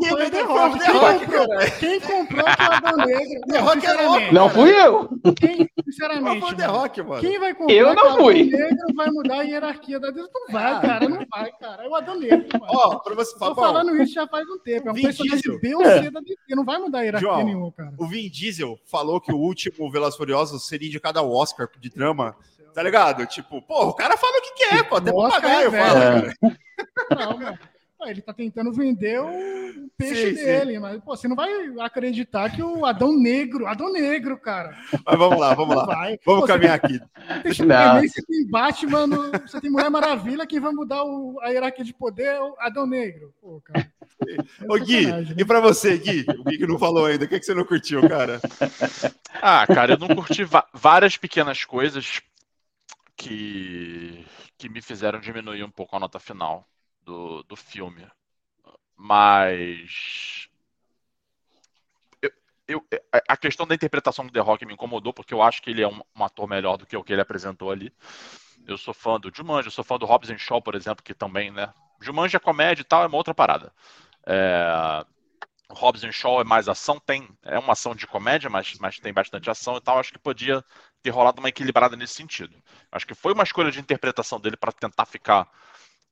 [1.77, 3.41] Quem comprou, foi o Adão Negro.
[3.49, 5.09] The Rock é sinceramente, Não fui eu.
[5.35, 7.21] Quem, sinceramente, foi o The mano, Rock, mano.
[7.21, 8.43] quem vai comprar Eu não que o Adão fui.
[8.45, 10.29] Negro vai mudar a hierarquia da Deus?
[10.33, 11.83] Não vai, cara, não vai, cara.
[11.83, 12.65] É o Adão Negro, mano.
[12.69, 14.87] Ó, pra você Tô falar, falando isso já faz um tempo.
[14.87, 15.59] É um personagem.
[15.59, 16.55] B ou C da DC.
[16.55, 17.93] Não vai mudar a hierarquia João, nenhuma, cara.
[17.97, 21.89] o Vin Diesel falou que o último Velozes e Furiosos seria indicado ao Oscar de
[21.89, 22.33] drama.
[22.73, 23.25] Tá ligado?
[23.27, 24.95] Tipo, pô, o cara fala o que quer, pô.
[24.95, 26.21] Até O Oscar papagaio é fala, É.
[26.21, 26.33] cara.
[27.31, 27.59] Não, mano.
[28.05, 30.43] Ele tá tentando vender o peixe Sim, sim.
[30.43, 31.49] dele, mas pô, você não vai
[31.79, 34.75] acreditar que o Adão Negro, Adão Negro, cara.
[35.05, 35.85] Mas vamos lá, vamos lá.
[35.85, 36.19] Vai.
[36.25, 36.99] Vamos Pô, caminhar aqui.
[37.45, 38.01] Você tem Não.
[38.01, 39.07] Você tem Batman,
[39.47, 42.85] você tem Mulher Maravilha, quem vai mudar o- a hierarquia de poder é o Adão
[42.85, 43.33] Negro.
[43.41, 43.89] Pô, cara.
[44.27, 45.25] É Ô, Gui, né?
[45.37, 46.25] e pra você, Gui?
[46.37, 47.23] O Gui que não falou ainda.
[47.23, 48.41] O que, que você não curtiu, cara?
[49.41, 52.21] Ah, cara, eu não curti várias pequenas coisas
[53.17, 54.25] que,
[54.57, 56.67] que me fizeram diminuir um pouco a nota final
[57.03, 58.07] do, do filme.
[58.97, 60.49] Mas.
[62.67, 62.83] eu-
[63.27, 65.87] a- questão da interpretação do The Rock me incomodou, porque eu acho que ele é
[65.87, 67.93] um, um ator melhor do que o que ele apresentou ali.
[68.67, 71.13] Eu sou fã do Jumanji, eu sou fã do Hobbs and Shaw, por exemplo, que
[71.13, 71.73] também, né?
[72.01, 73.73] Jumanji é comédia e tal, é uma outra parada.
[74.27, 75.05] É,
[75.71, 79.49] Hobbs Shaw é mais ação, tem é uma ação de comédia, mas, mas tem bastante
[79.49, 79.99] ação e tal.
[79.99, 80.63] Acho que podia
[81.03, 82.55] ter rolado uma equilibrada nesse sentido.
[82.91, 85.47] Acho que foi uma escolha de interpretação dele para tentar ficar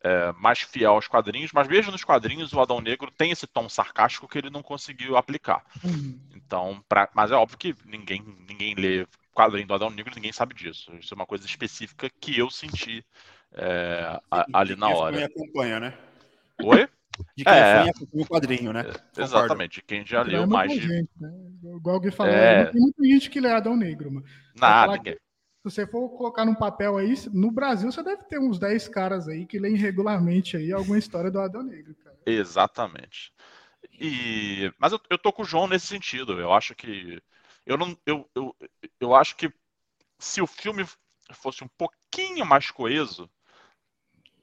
[0.03, 3.69] é, mais fiel aos quadrinhos, mas mesmo nos quadrinhos o Adão Negro tem esse tom
[3.69, 5.63] sarcástico que ele não conseguiu aplicar.
[5.83, 6.19] Hum.
[6.35, 10.53] Então, pra- mas é óbvio que ninguém, ninguém lê quadrinho do Adão Negro, ninguém sabe
[10.53, 10.93] disso.
[10.99, 13.05] Isso é uma coisa específica que eu senti
[13.53, 15.15] é, a- ali na hora.
[15.17, 15.97] me acompanha, né?
[16.63, 16.87] Oi?
[17.35, 17.57] De quem É.
[17.57, 17.89] é.
[17.89, 18.83] acompanha o quadrinho, né?
[18.83, 19.21] Concordo.
[19.21, 19.81] Exatamente.
[19.83, 20.79] Quem já leu é mais de.
[20.79, 21.31] gente, né?
[21.63, 22.65] Igual o Gui falou, É.
[22.65, 24.25] tem muita gente que lê Adão Negro, mano.
[24.55, 25.13] Nada, ninguém.
[25.13, 25.19] Se
[25.63, 29.45] você for colocar num papel aí, no Brasil você deve ter uns 10 caras aí
[29.45, 32.17] que leem regularmente aí alguma história do Adão Negro, cara.
[32.25, 33.31] Exatamente.
[33.91, 36.39] E, mas eu, eu tô com o João nesse sentido.
[36.39, 37.21] Eu acho que
[37.65, 38.55] eu não, eu, eu,
[38.99, 39.53] eu acho que
[40.17, 40.83] se o filme
[41.33, 43.29] fosse um pouquinho mais coeso,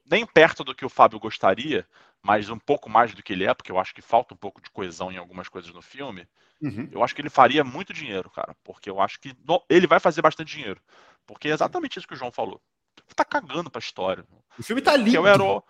[0.09, 1.87] nem perto do que o Fábio gostaria,
[2.23, 4.61] mas um pouco mais do que ele é, porque eu acho que falta um pouco
[4.61, 6.27] de coesão em algumas coisas no filme.
[6.61, 6.89] Uhum.
[6.91, 10.01] Eu acho que ele faria muito dinheiro, cara, porque eu acho que no- ele vai
[10.01, 10.81] fazer bastante dinheiro,
[11.27, 12.61] porque é exatamente isso que o João falou.
[13.14, 14.25] tá cagando pra história.
[14.59, 15.16] O filme tá Que lindo.
[15.16, 15.62] é o herói.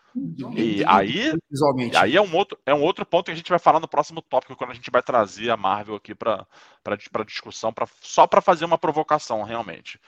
[0.56, 1.94] E aí, Visualmente.
[1.94, 3.86] e aí é um outro, é um outro ponto que a gente vai falar no
[3.86, 6.46] próximo tópico, quando a gente vai trazer a Marvel aqui para
[7.24, 10.00] discussão, pra, só para fazer uma provocação, realmente.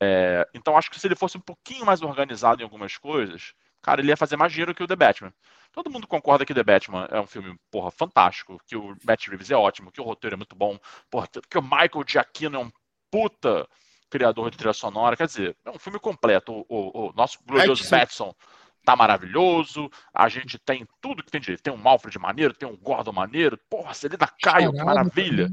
[0.00, 4.00] É, então, acho que se ele fosse um pouquinho mais organizado em algumas coisas, cara,
[4.00, 5.32] ele ia fazer mais dinheiro que o The Batman.
[5.72, 9.50] Todo mundo concorda que The Batman é um filme, porra, fantástico, que o Matt Reeves
[9.50, 10.78] é ótimo, que o roteiro é muito bom,
[11.10, 12.70] porra, que o Michael Giacchino é um
[13.10, 13.68] puta
[14.08, 15.16] criador de trilha sonora.
[15.16, 16.52] Quer dizer, é um filme completo.
[16.52, 18.26] O, o- o nosso glorioso Batson.
[18.30, 18.34] Batson
[18.84, 19.90] tá maravilhoso.
[20.14, 21.62] A gente tem tudo que tem direito.
[21.62, 23.58] Tem um Alfred maneiro, tem um Gordon maneiro.
[23.68, 25.48] Porra, Celina Caio, que maravilha.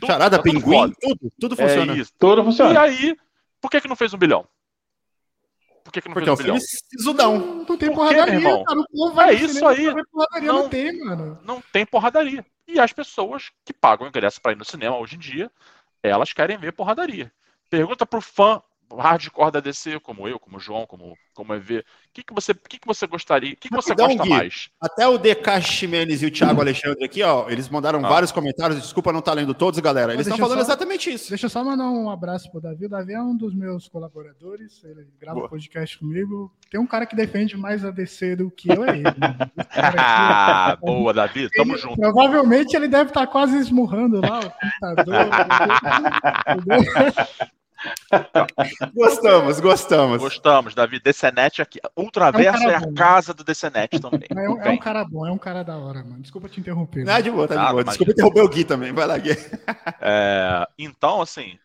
[0.00, 0.94] Tudo- Charada, tá tudo pinguim, foda.
[1.00, 1.96] tudo, tudo É funciona.
[1.96, 2.12] isso.
[2.18, 2.80] Tudo E funciona.
[2.80, 3.16] aí,
[3.60, 4.46] por que, que não fez um bilhão?
[5.94, 6.66] Que, que não Porque é o fez um bilhão?
[6.90, 7.38] sisudão.
[7.38, 8.80] Não, não tem Por porradaria, cara.
[8.80, 9.84] O povo vai É isso aí.
[10.10, 10.48] porradaria.
[10.52, 10.68] Não, Não.
[10.68, 11.38] tem, mano.
[11.44, 12.44] Não tem porradaria.
[12.66, 15.50] E as pessoas que pagam ingresso para ir no cinema hoje em dia,
[16.02, 17.30] elas querem ver porradaria.
[17.70, 18.60] Pergunta pro fã
[18.96, 22.32] hardcore da DC, como eu, como o João, como, como o EV, o que, que,
[22.34, 24.28] você, o que, que você gostaria, o que, que você gosta Gui.
[24.28, 24.68] mais?
[24.80, 28.08] Até o DK Ximenes e o Thiago Alexandre aqui, ó, eles mandaram Ah.
[28.08, 28.80] vários comentários.
[28.80, 30.12] Desculpa não estar lendo todos, galera.
[30.12, 31.28] Eles estão falando só- exatamente isso.
[31.28, 32.86] Deixa eu só mandar um abraço pro Davi.
[32.86, 34.82] O Davi é um dos meus colaboradores.
[34.84, 35.48] Ele grava Boa.
[35.48, 36.52] podcast comigo.
[36.70, 39.04] Tem um cara que defende mais a DC do que eu, é ele.
[39.76, 41.96] Ah, boa, Davi, tamo ele- junto.
[41.96, 45.26] Provavelmente ele deve estar quase esmurrando lá o computador.
[46.56, 47.14] entendeu?
[48.94, 50.18] Gostamos, gostamos.
[50.18, 51.00] Gostamos, Davi.
[51.00, 51.80] DCNet aqui.
[51.96, 52.94] Ultraverso É um é, a bom.
[52.94, 54.28] casa do DCNet também.
[54.30, 56.20] É um, é um cara bom, é um cara da hora, mano.
[56.20, 57.04] Desculpa te interromper.
[57.04, 57.84] Não, é de boa, tá de boa.
[57.84, 58.92] Desculpa interromper o Gui também.
[58.92, 59.30] Vai lá, Gui.
[60.00, 61.58] É, então, assim,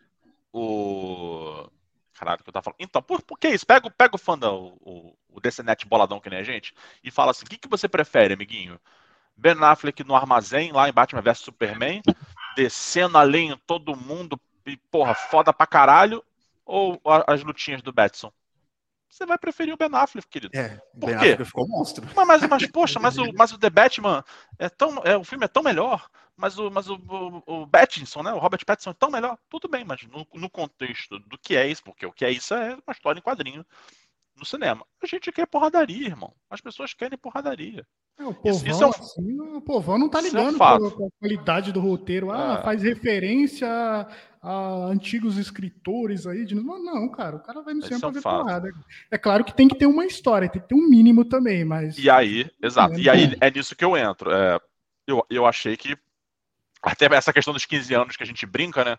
[0.52, 1.68] o.
[2.14, 2.76] Caralho, o que eu tava falando.
[2.80, 3.66] Então, por, por que isso?
[3.66, 7.10] Pega, o- pega o fã da, o, o DCNet boladão que nem a gente e
[7.10, 8.78] fala assim: o que, que você prefere, amiguinho?
[9.36, 12.02] Ben Affleck no armazém, lá em Batman vs Superman,
[12.56, 16.24] descendo a lenha em todo mundo e, porra, foda pra caralho,
[16.64, 18.32] ou as lutinhas do Batson?
[19.08, 20.56] Você vai preferir o Ben Affleck, querido.
[20.56, 21.32] É, Por Ben quê?
[21.32, 22.06] Affleck ficou um monstro.
[22.14, 24.24] Mas, mas, mas, poxa, mas o, mas o The Batman
[24.56, 25.02] é tão.
[25.04, 28.32] É, o filme é tão melhor, mas o, mas o, o, o Pattinson, né?
[28.32, 29.36] O Robert Pattinson é tão melhor.
[29.48, 32.54] Tudo bem, mas no, no contexto do que é isso, porque o que é isso
[32.54, 33.66] é uma história em quadrinho
[34.40, 34.84] no cinema.
[35.02, 36.34] A gente quer porradaria, irmão.
[36.50, 37.86] As pessoas querem porradaria.
[38.18, 40.56] É, o Isso- povão, isso é um- assim, o povão não tá isso é ligando
[40.58, 40.80] fato.
[40.90, 42.30] pra, pra qualidade do roteiro.
[42.32, 42.62] Ah, É.
[42.64, 44.06] faz referência a,
[44.42, 46.44] a antigos escritores aí.
[46.44, 46.54] De...
[46.54, 48.68] Não, não, cara, o cara vai no Isso cinema é pra ver porrada.
[49.10, 51.96] É claro que tem que ter uma história, tem que ter um mínimo também, mas.
[51.98, 52.98] E aí, exato.
[52.98, 54.30] E aí é nisso que eu entro.
[54.32, 54.58] É,
[55.06, 55.96] eu, eu achei que.
[56.82, 58.96] Até essa questão dos 15 anos que a gente brinca, né?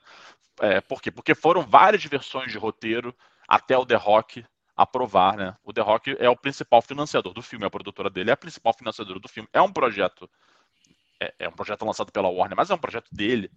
[0.60, 1.10] É, por quê?
[1.10, 3.16] Porque foram várias versões de roteiro
[3.48, 4.46] até o The Rock
[4.82, 5.56] aprovar, né?
[5.64, 8.74] O The Rock é o principal financiador do filme, a produtora dele é a principal
[8.78, 9.48] financiadora do filme.
[9.54, 10.30] É um projeto.
[11.20, 13.52] É, é um projeto lançado pela Warner, mas é um projeto dele.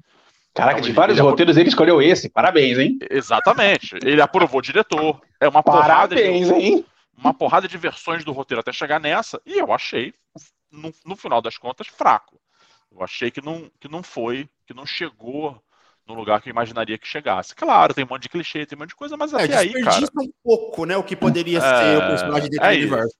[0.54, 2.28] Caraca, Então, de ele- vários ele apro- roteiros ele escolheu esse.
[2.28, 2.98] Parabéns, hein?
[3.10, 3.96] Exatamente.
[4.04, 5.20] Ele aprovou o diretor.
[5.40, 6.86] É uma porrada de, Parabéns, hein?
[7.16, 10.12] uma porrada de versões do roteiro até chegar nessa, e eu achei,
[10.70, 12.38] no, no final das contas, fraco.
[12.92, 15.60] Eu achei que não, que não foi, que não chegou
[16.07, 17.55] no lugar que eu imaginaria que chegasse.
[17.55, 19.72] Claro, tem um monte de clichê, tem um monte de coisa, mas É, até aí,
[19.74, 20.96] cara, um pouco, né?
[20.96, 23.16] O que poderia É, ser o personagem dentro é do universo.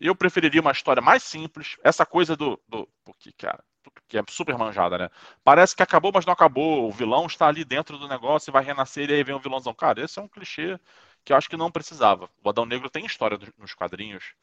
[0.00, 1.76] eu preferiria uma história mais simples.
[1.82, 2.60] Essa coisa do.
[2.68, 3.62] do porque, cara,
[4.08, 5.10] que é super manjada, né?
[5.44, 6.88] Parece que acabou, mas não acabou.
[6.88, 9.74] O vilão está ali dentro do negócio e vai renascer, e aí vem o vilãozão.
[9.74, 10.78] Cara, esse é um clichê
[11.24, 12.30] que eu acho que não precisava.
[12.44, 14.34] O Adão Negro tem história nos quadrinhos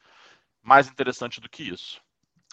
[0.62, 2.00] mais interessante do que isso.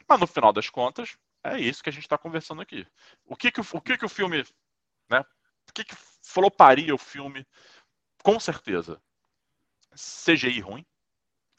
[0.10, 2.88] Mas no final das contas, é isso que a gente está conversando aqui.
[3.26, 4.46] O que que o, o que que o filme,
[5.12, 5.20] né?
[5.70, 7.46] O que que floparia o filme?
[8.24, 9.00] Com certeza.
[9.94, 10.86] CGI ruim.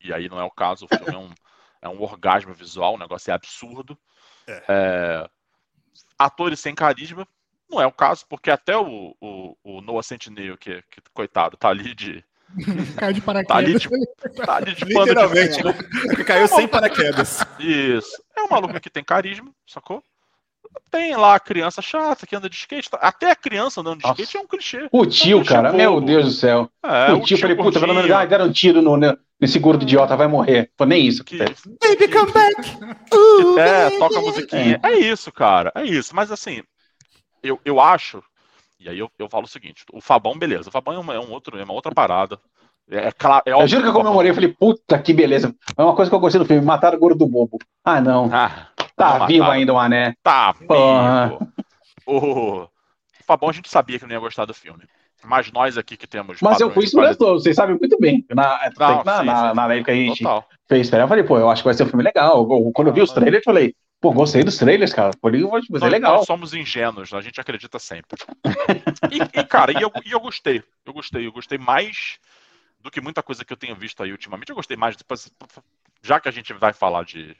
[0.00, 0.86] E aí não é o caso.
[0.86, 1.34] O filme é um,
[1.82, 3.96] é um orgasmo visual, o negócio é absurdo.
[4.48, 5.28] É,
[6.18, 7.26] atores sem carisma.
[7.70, 11.68] Não é o caso, porque até o, o, o Noah Centineo, que, que coitado, tá
[11.68, 12.24] ali de.
[12.98, 13.82] Caiu de Tá ali paraquedas.
[13.82, 13.88] de,
[14.44, 16.18] tá ali de pano de Literalmente, fundo.
[16.18, 16.24] né?
[16.24, 17.38] Caiu sem paraquedas.
[17.58, 18.22] Isso.
[18.36, 20.02] É um maluco que tem carisma, sacou?
[20.90, 22.90] Tem lá a criança chata que anda de skate.
[22.90, 22.98] tá?
[22.98, 24.20] Até a criança andando de Nossa.
[24.22, 24.88] skate é um clichê.
[24.92, 26.06] O tio, O tio cara, meu bobo.
[26.06, 26.70] Deus do céu.
[26.84, 29.82] É, o tio, falei, puta, pelo menos ah, deram um tiro no, ne- nesse gordo
[29.82, 30.70] idiota, vai morrer.
[30.76, 31.24] Pô, nem isso.
[31.24, 31.54] que, velho.
[31.80, 32.62] Baby, come back!
[32.62, 34.80] que- é, toca a musiquinha.
[34.82, 34.92] É.
[34.92, 35.72] isso, cara.
[35.74, 36.14] É isso.
[36.14, 36.62] Mas assim,
[37.42, 38.22] eu, eu acho.
[38.78, 40.68] E aí eu, eu falo o seguinte: o Fabão, beleza.
[40.68, 42.38] O Fabão é, uma, é um outro, é uma outra parada.
[42.92, 43.42] É, é claro.
[43.46, 45.54] É Eu óbvio juro que eu comemorei, eu falei, puta que beleza.
[45.76, 47.58] É uma coisa que eu gostei do filme, mataram o gordo bobo.
[47.84, 48.28] Ah, não.
[48.32, 49.58] Ah, Tá não vivo mataram.
[49.60, 50.14] ainda o Mané.
[50.22, 51.48] Tá, vivo.
[52.06, 52.68] O,
[53.26, 54.82] Fabão a gente sabia que não ia gostar do filme.
[55.24, 56.38] Mas nós aqui que temos.
[56.42, 58.26] Mas eu fui esperançoso, vocês sabem muito bem.
[58.28, 59.54] Na, Não, na, sim, na, sim.
[59.56, 60.44] na época que a gente Total.
[60.68, 62.44] fez esperar, eu falei, pô, eu acho que vai ser um filme legal.
[62.72, 65.12] Quando eu vi os trailers, eu falei, pô, gostei dos trailers, cara.
[65.22, 66.16] Falei, vai ser legal.
[66.16, 68.18] nós somos ingênuos, a gente acredita sempre.
[69.12, 70.60] E, e, cara, e eu, e eu gostei.
[70.84, 72.18] Eu gostei, eu gostei mais
[72.82, 74.48] do que muita coisa que eu tenho visto aí ultimamente.
[74.50, 74.96] Eu gostei mais,
[76.02, 77.36] já que a gente vai falar de,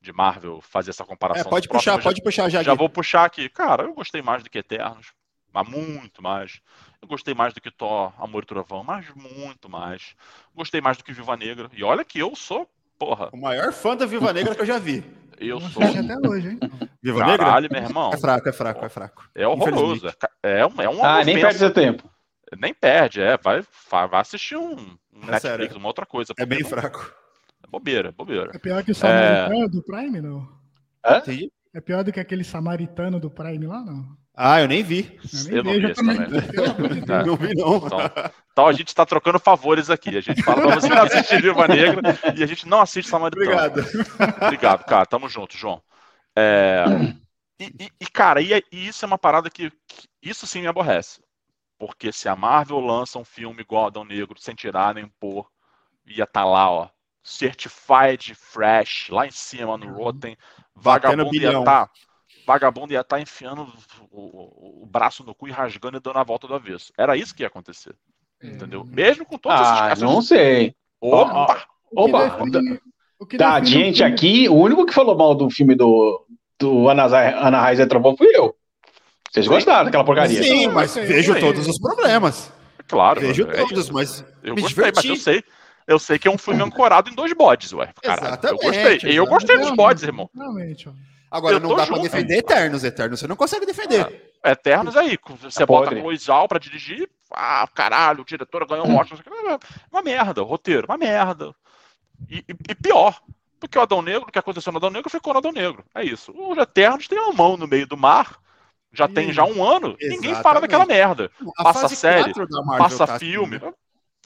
[0.00, 1.46] de Marvel, fazer essa comparação.
[1.46, 2.62] É, pode puxar, próximos, pode puxar já.
[2.62, 3.48] Já vou puxar aqui.
[3.48, 5.12] Cara, eu gostei mais do que Eternos,
[5.52, 6.60] mas muito mais.
[7.02, 10.14] Eu gostei mais do que Thor, Amor e Trovão, mas muito mais.
[10.54, 11.70] Gostei mais do que Viva Negra.
[11.74, 12.68] E olha que eu sou,
[12.98, 13.28] porra.
[13.32, 15.04] O maior fã da Viva Negra que eu já vi.
[15.40, 15.82] Eu Não sou.
[15.82, 16.58] até hoje, hein?
[17.02, 17.80] Viva Caralho, Negra?
[17.80, 18.10] meu irmão.
[18.12, 19.24] É fraco, é fraco, é fraco.
[19.34, 20.06] É horroroso.
[20.42, 22.06] É, é, um- é uma Ah, nem perde seu tempo.
[22.58, 23.36] Nem perde, é.
[23.36, 25.76] Vai, vai assistir um, um É Netflix, sério.
[25.76, 26.32] uma outra coisa.
[26.38, 27.12] É bem não- fraco.
[27.62, 28.50] É bobeira, bobeira.
[28.54, 30.48] É pior que o Samaritano do Prime, não?
[31.06, 31.52] Entendi.
[31.74, 34.18] É pior do que aquele Samaritano do Prime lá, não?
[34.34, 35.18] Ah, eu nem vi.
[35.44, 36.16] nem Eu não vejo vi esse também.
[36.16, 37.24] É.
[37.26, 37.76] Não vi, não.
[37.76, 37.98] Então,
[38.52, 40.16] então a gente está trocando favores aqui.
[40.16, 42.00] A gente fala pra você assistir Viva Negra
[42.34, 43.44] e a gente não assiste Samaritano.
[43.50, 43.80] Obrigado.
[44.44, 45.04] Obrigado, cara.
[45.06, 45.82] Tamo junto, João.
[46.36, 46.84] É,
[47.60, 50.62] E, e- e, cara, e, é- e isso é uma parada que, que- Isso sim
[50.62, 51.20] me aborrece.
[51.80, 55.48] Porque se a Marvel lança um filme igual Adão Negro, sem tirar nem pôr,
[56.06, 56.88] ia estar lá, ó.
[57.24, 60.36] Certified Fresh, lá em cima no Rotten.
[60.76, 61.90] Batendo Vagabundo ia estar.
[62.46, 63.62] Vagabundo ia estar enfiando
[64.10, 66.92] o, o- o braço no cu e rasgando e dando a volta do avesso.
[66.98, 67.94] Era isso que ia acontecer.
[68.42, 68.84] Entendeu?
[68.84, 70.74] Mesmo com todas Ah, essas não sei.
[71.00, 71.64] Opa!
[71.90, 72.80] O que Opa, define-
[73.18, 76.26] o que Da define um gente aqui, o único que falou mal do filme do,
[76.58, 78.54] do Ana, Zai- Ana Raiz é Trovão fui eu.
[79.30, 80.42] Vocês gostaram daquela porcaria?
[80.42, 81.02] Sim, mas Sim.
[81.02, 82.52] vejo todos os problemas.
[82.88, 83.20] Claro.
[83.20, 85.08] Vejo é todos, mas Eu me gostei, mas diverti.
[85.08, 85.44] eu sei.
[85.86, 87.92] Eu sei que é um filme ancorado em dois bodes, ué.
[88.02, 89.00] Caralho, eu gostei.
[89.04, 90.28] Eu gostei dos bodes, irmão.
[90.34, 90.92] Realmente, ó.
[91.30, 92.02] Agora Eu não dá pra junto.
[92.02, 92.82] defender Eternos.
[92.82, 94.32] Eternos você não consegue defender.
[94.44, 95.16] Eternos aí.
[95.42, 96.00] Você É bota podre.
[96.02, 97.08] Cloizal pra dirigir.
[97.32, 99.22] Ah, caralho, o diretor ganhou um Oscar.
[99.22, 99.30] quê.
[99.92, 101.54] Uma merda, o roteiro, uma merda.
[102.28, 103.20] E, e- e pior,
[103.60, 105.84] porque o Adão Negro, o que aconteceu no Adão Negro ficou no Adão Negro.
[105.94, 106.32] É isso.
[106.36, 108.36] Os Eternos têm uma mão no meio do mar.
[108.92, 109.34] Já tem Isso.
[109.34, 109.96] já um ano.
[110.00, 110.42] Ninguém Exatamente.
[110.42, 111.30] fala daquela merda.
[111.58, 113.58] A Passa série, 4 da Marvel Passa tá assim, filme.
[113.58, 113.72] né?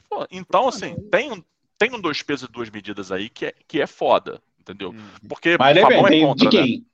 [0.09, 1.43] Pô, então, assim, tem um,
[1.79, 4.41] tem um dois pesos e duas medidas aí que é, que é foda.
[4.61, 4.91] Entendeu?
[4.93, 5.05] Hum.
[5.29, 6.63] Porque Mas o Fabão depende, é tem- contra, de né?
[6.63, 6.87] quem?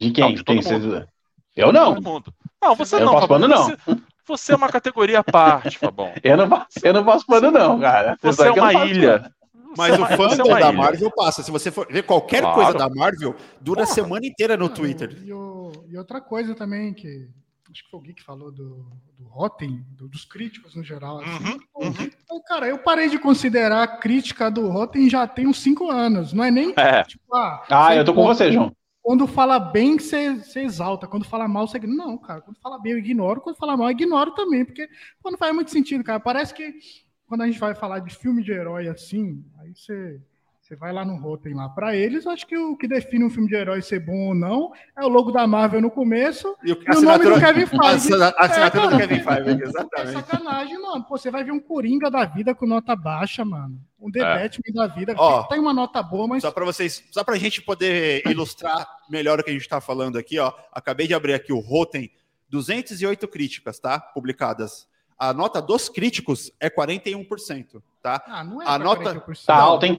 [0.00, 0.24] De quem?
[0.24, 1.08] Não, de todo Tem- mundo.
[1.56, 1.94] Eu não.
[1.94, 2.34] Todo mundo.
[2.62, 3.64] Não, você Eu não, não pano, não.
[3.64, 3.76] Você,
[4.24, 6.12] você é uma categoria à parte, Fabão.
[6.22, 8.16] Eu não, eu não passo pano, não, cara.
[8.20, 9.32] Vocês Você é sabem que eu não uma ilha.
[9.76, 10.72] Mas o você é fandom da ilha.
[10.72, 11.42] Marvel passa.
[11.42, 12.56] Se você for ver qualquer Claro.
[12.56, 15.16] coisa da Marvel, dura a semana inteira no Não, Twitter.
[15.24, 17.28] E, o- e outra coisa também que
[17.70, 18.86] acho que foi o Gui que falou do,
[19.18, 21.20] do Rotten, do- dos críticos no geral.
[21.20, 21.30] assim.
[21.44, 22.10] Uhum, uhum.
[22.24, 26.32] Então, cara, eu parei de considerar a crítica do Rotten já tem uns cinco anos.
[26.34, 27.02] Não é nem É.
[27.04, 28.70] tipo, ah, Ah, eu tô com você, João.
[29.00, 31.08] Quando fala bem, você, você exalta.
[31.08, 31.78] Quando fala mal, você.
[31.80, 32.40] Não, cara.
[32.42, 33.40] Quando fala bem, eu ignoro.
[33.40, 34.64] Quando fala mal, eu ignoro também.
[34.64, 34.86] Porque
[35.22, 36.20] pô, não faz muito sentido, cara.
[36.20, 36.72] Parece que
[37.32, 40.20] quando a gente vai falar de filme de herói assim, aí você.
[40.60, 41.68] Você vai lá no Rotten lá.
[41.70, 44.70] Pra eles, acho que o que define um filme de herói ser bom ou não
[44.96, 48.12] é o logo da Marvel no começo E o, e o nome do Kevin Feige.
[48.22, 50.12] a assinatura É, do Kevin Feige, É exatamente.
[50.12, 51.04] sacanagem, mano.
[51.04, 53.76] Pô, você vai ver um Coringa da vida com nota baixa, mano.
[53.98, 54.22] Um The É.
[54.42, 55.14] Batman da vida.
[55.18, 58.86] Ó, tem uma nota boa, mas Só para vocês, só para a gente poder ilustrar
[59.10, 60.52] melhor o que a gente está falando aqui, ó.
[60.70, 62.08] Acabei de abrir aqui o Rotten,
[62.48, 63.98] 208 críticas, tá?
[63.98, 64.86] Publicadas.
[65.22, 68.20] A nota dos críticos é 41%, tá?
[68.26, 69.46] Ah, não é A nota- 40%.
[69.46, 69.96] Tá alto, hein?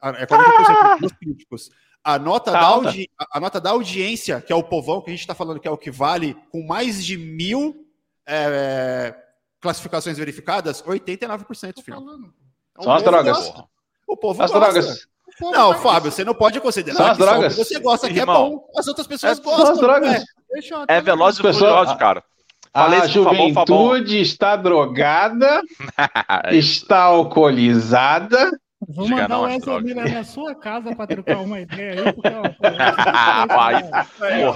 [0.00, 1.70] A- É 40% dos críticos.
[2.02, 2.88] A nota, Tá da alta.
[2.88, 5.68] audi- a- nota da audiência, que é o povão, que a gente está falando que
[5.68, 7.86] é o que vale, com mais de mil
[8.26, 9.14] é,
[9.60, 11.96] classificações verificadas, 89%, Tô filho.
[11.98, 12.32] falando.
[12.78, 13.36] O São as drogas.
[13.36, 13.64] gosta.
[14.08, 14.72] O povo As gosta.
[14.72, 15.06] drogas.
[15.38, 17.56] Povo Não, Fábio, você não pode considerar São as que só o que drogas.
[17.56, 18.68] você gosta que é bom.
[18.76, 19.64] As outras pessoas é- gostam.
[19.64, 20.10] São as drogas.
[20.10, 20.24] né?
[20.60, 22.24] É até- Velozes e a- cara.
[22.72, 23.78] Falei A isso pro Fabão, Fabão.
[23.78, 25.60] juventude está drogada,
[26.44, 28.50] É está alcoolizada.
[28.88, 29.80] Vou Diga mandar não, o Ezra.
[29.80, 32.48] Miller na sua casa para trocar uma ideia aí, porque ó, pô,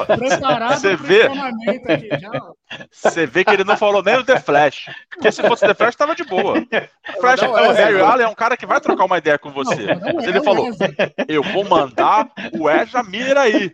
[0.16, 1.22] preparado Você vê?
[1.25, 2.31] aqui já.
[2.33, 2.55] ó.
[2.91, 4.87] Você vê que ele não falou nem do The Flash.
[5.11, 6.55] Porque se fosse The Flash, tava de boa.
[7.16, 8.01] O Flash, o é, Barry é.
[8.01, 9.95] Allen é um cara que vai trocar uma ideia com você.
[9.95, 10.68] Não, é ele o falou.
[11.29, 13.70] Eu vou mandar o Ezra Miller aí.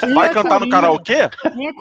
[0.00, 1.14] Quem Vai é cantar no karaokê?
[1.14, 1.30] É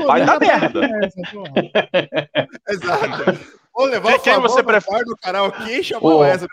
[0.05, 0.85] Vai dar merda.
[0.85, 1.21] é essa?
[2.69, 3.39] Exato.
[3.73, 5.03] Ou levar Quem- o quem favor você no prefere?
[5.05, 6.47] do karaokê e chamar o Ezra.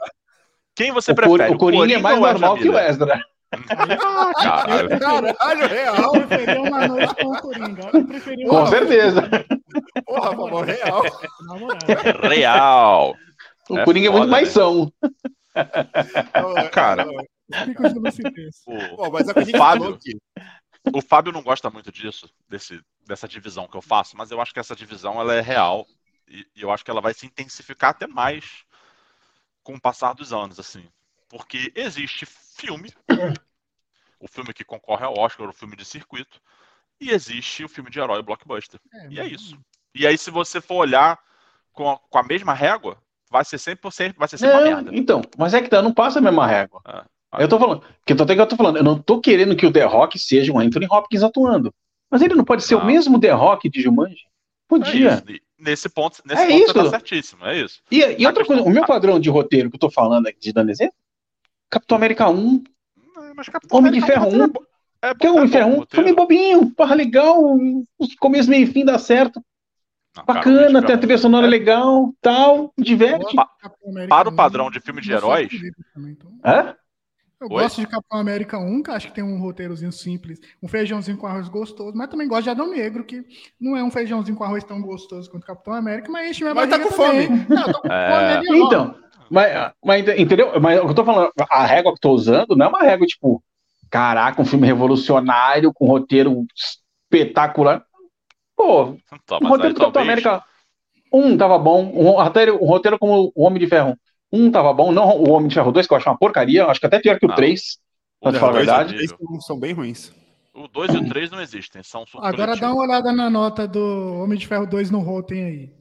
[0.76, 1.54] Quem você O, prefere?
[1.54, 2.78] o Coringa é mais normal que o?
[2.78, 3.20] Ezra.
[3.52, 4.98] Ah, caralho.
[5.00, 6.14] Caralho, real.
[6.16, 7.82] Eu preferia uma noite com o Coringa.
[8.38, 9.22] Eu Com uma certeza.
[10.04, 11.02] Porra, por favor, real.
[11.48, 12.30] moral.
[12.30, 13.14] Real.
[13.70, 14.52] O É Coringa é muito foda, mais né?
[14.54, 14.92] são.
[16.72, 17.06] Cara.
[18.66, 19.98] O, Pô, mas é o Fábio.
[20.92, 24.52] o Fábio não gosta muito disso, desse, dessa divisão que eu faço, mas eu acho
[24.52, 25.86] que essa divisão ela é real.
[26.28, 28.44] E, e eu acho que ela vai se intensificar até mais
[29.66, 30.84] com o passar dos anos, assim.
[31.28, 32.92] Porque existe filme,
[34.20, 36.40] o filme que concorre ao Oscar, o filme de circuito,
[37.00, 38.78] e existe o filme de herói blockbuster.
[39.10, 39.58] E é isso.
[39.92, 41.18] E aí, se você for olhar
[41.72, 42.96] com a, com a mesma régua,
[43.28, 44.90] vai ser 100%, vai ser sempre uma Não, merda.
[44.94, 46.80] então, mas é que tá, não passa a mesma régua.
[46.84, 47.04] Ah,
[47.38, 49.72] Eu tô falando, que até que eu tô falando, eu não tô querendo que o
[49.72, 51.74] The Rock seja um Anthony Hopkins atuando.
[52.08, 52.82] Mas ele não pode ser Não.
[52.82, 54.14] o mesmo The Rock de Jumanji?
[54.24, 54.28] É
[54.68, 55.14] Podia.
[55.14, 55.24] isso.
[55.58, 57.80] Nesse ponto, nesse É ponto isso, você tá certíssimo, é isso.
[57.90, 60.38] E, e outra questão- coisa, o meu padrão de roteiro que eu tô falando aqui
[60.40, 60.94] de dando exemplo,
[61.70, 62.62] Capitão América 1,
[63.14, 64.66] Não, Mas Capitão Homem de América Ferro é 1, bo-
[65.02, 66.04] É que é bom, é Ferro bom 1, o roteiro.
[66.06, 67.38] filme bobinho, porra legal,
[67.98, 69.42] os começo, meio e fim dá certo,
[70.14, 73.34] Não, cara, bacana, Homem de tem a Ferro trilha sonora é- legal, tal, diverte.
[74.08, 75.50] Para o 1, padrão de filme de heróis-
[75.96, 76.30] então.
[76.44, 76.76] Hã?
[77.48, 77.62] Eu Oi?
[77.62, 81.26] gosto de Capitão América 1, que acho que tem um roteirozinho simples, um feijãozinho com
[81.26, 83.24] arroz gostoso, mas também gosto de Adão Negro, que
[83.60, 86.68] não é um feijãozinho com arroz tão gostoso quanto Capitão América, mas enche minha Mas
[86.68, 87.28] tá barriga com também.
[87.28, 87.46] fome.
[87.48, 88.40] Não, tô com É.
[88.40, 88.66] fome ó.
[88.66, 88.94] Então,
[89.30, 90.60] mas, mas entendeu?
[90.60, 92.82] Mas o que eu tô falando, a régua que eu tô usando não é uma
[92.82, 93.42] régua tipo,
[93.90, 96.44] caraca, um filme revolucionário com roteiro
[97.12, 97.84] espetacular.
[98.56, 100.42] Pô, Tá, o roteiro do Capitão América
[101.12, 103.96] um tava bom, um roteiro, um roteiro como o Homem de Ferro
[104.32, 106.80] um tava bom, não o Homem de Ferro 2, que eu acho uma porcaria, acho
[106.80, 107.34] que até pior que o Não.
[107.36, 107.78] 3.
[108.20, 109.08] o Pra falar a é verdade.
[109.40, 110.12] São- bem ruins.
[110.54, 114.14] O 2 e o 3 não existem, são Agora dá uma olhada na nota do
[114.22, 115.72] Homem de Ferro 2 no Rotten aí.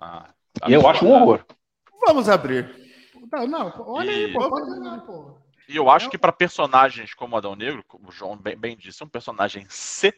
[0.00, 0.28] Ah,
[0.68, 1.44] E eu acho um horror.
[2.06, 2.70] Vamos abrir.
[3.32, 5.36] Não, não, olha aí, E- pô, pode olhar, pô.
[5.68, 9.02] E eu acho que para personagens como Adão Negro, como o João bem, bem disse,
[9.02, 10.14] um personagem C,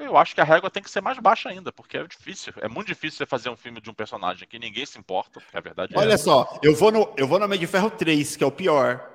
[0.00, 2.52] eu acho que a régua tem que ser mais baixa ainda, porque é difícil.
[2.60, 5.56] É muito difícil você fazer um filme de um personagem que ninguém se importa, porque
[5.56, 8.36] a verdade é Olha só, eu vou no, eu vou no Homem de Ferro 3,
[8.36, 9.10] que é o pior.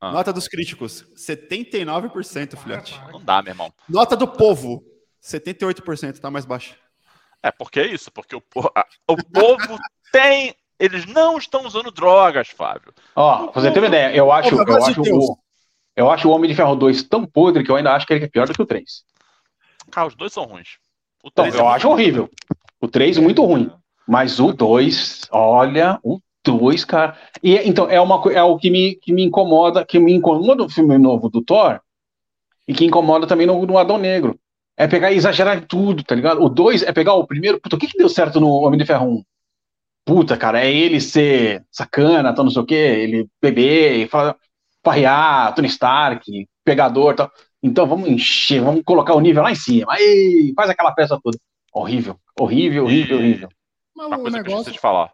[0.00, 0.12] Ah.
[0.12, 3.00] Nota dos críticos, 79%, filhote.
[3.12, 3.72] Não dá, meu irmão.
[3.88, 4.84] Nota do povo,
[5.22, 6.76] 78%, tá mais baixa.
[7.42, 8.42] É porque é isso, porque o,
[8.74, 9.78] a- o povo
[10.12, 10.54] tem.
[10.78, 12.94] Eles não estão usando drogas, Fábio.
[13.16, 15.38] Ó, pra você ter uma ideia, eu acho, Pelo eu de acho, o,
[15.96, 18.24] eu acho o Homem de Ferro 2 tão podre que eu ainda acho que ele
[18.24, 19.02] é pior do que o 3.
[19.90, 20.78] Cara, os dois são ruins.
[21.22, 22.28] O Então, é eu acho horrível.
[22.80, 23.70] O 3 muito ruim.
[24.06, 27.16] Mas o 2, olha, o 2, cara.
[27.42, 30.70] E então é uma é o que me, que me incomoda, que me incomoda no
[30.70, 31.80] filme novo do Thor
[32.66, 34.38] e que incomoda também no, no Adão Negro.
[34.76, 36.42] É pegar e exagerar em tudo, tá ligado?
[36.42, 37.60] O 2 é pegar o primeiro.
[37.60, 39.22] Puta, o que que deu certo no Homem de Ferro 1?
[40.04, 44.36] Puta, cara, é ele ser sacana, tal, não sei o quê, ele beber, fa-
[44.82, 47.30] farrear, Tony Stark, pegador e tal.
[47.62, 49.92] Então vamos encher, vamos colocar o nível lá em cima.
[49.92, 51.36] Aí, faz aquela peça toda.
[51.72, 53.48] Horrível, horrível, horrível, E- horrível.
[53.96, 54.60] Mas Uma coisa que eu negócio.
[54.60, 55.12] esqueci de falar.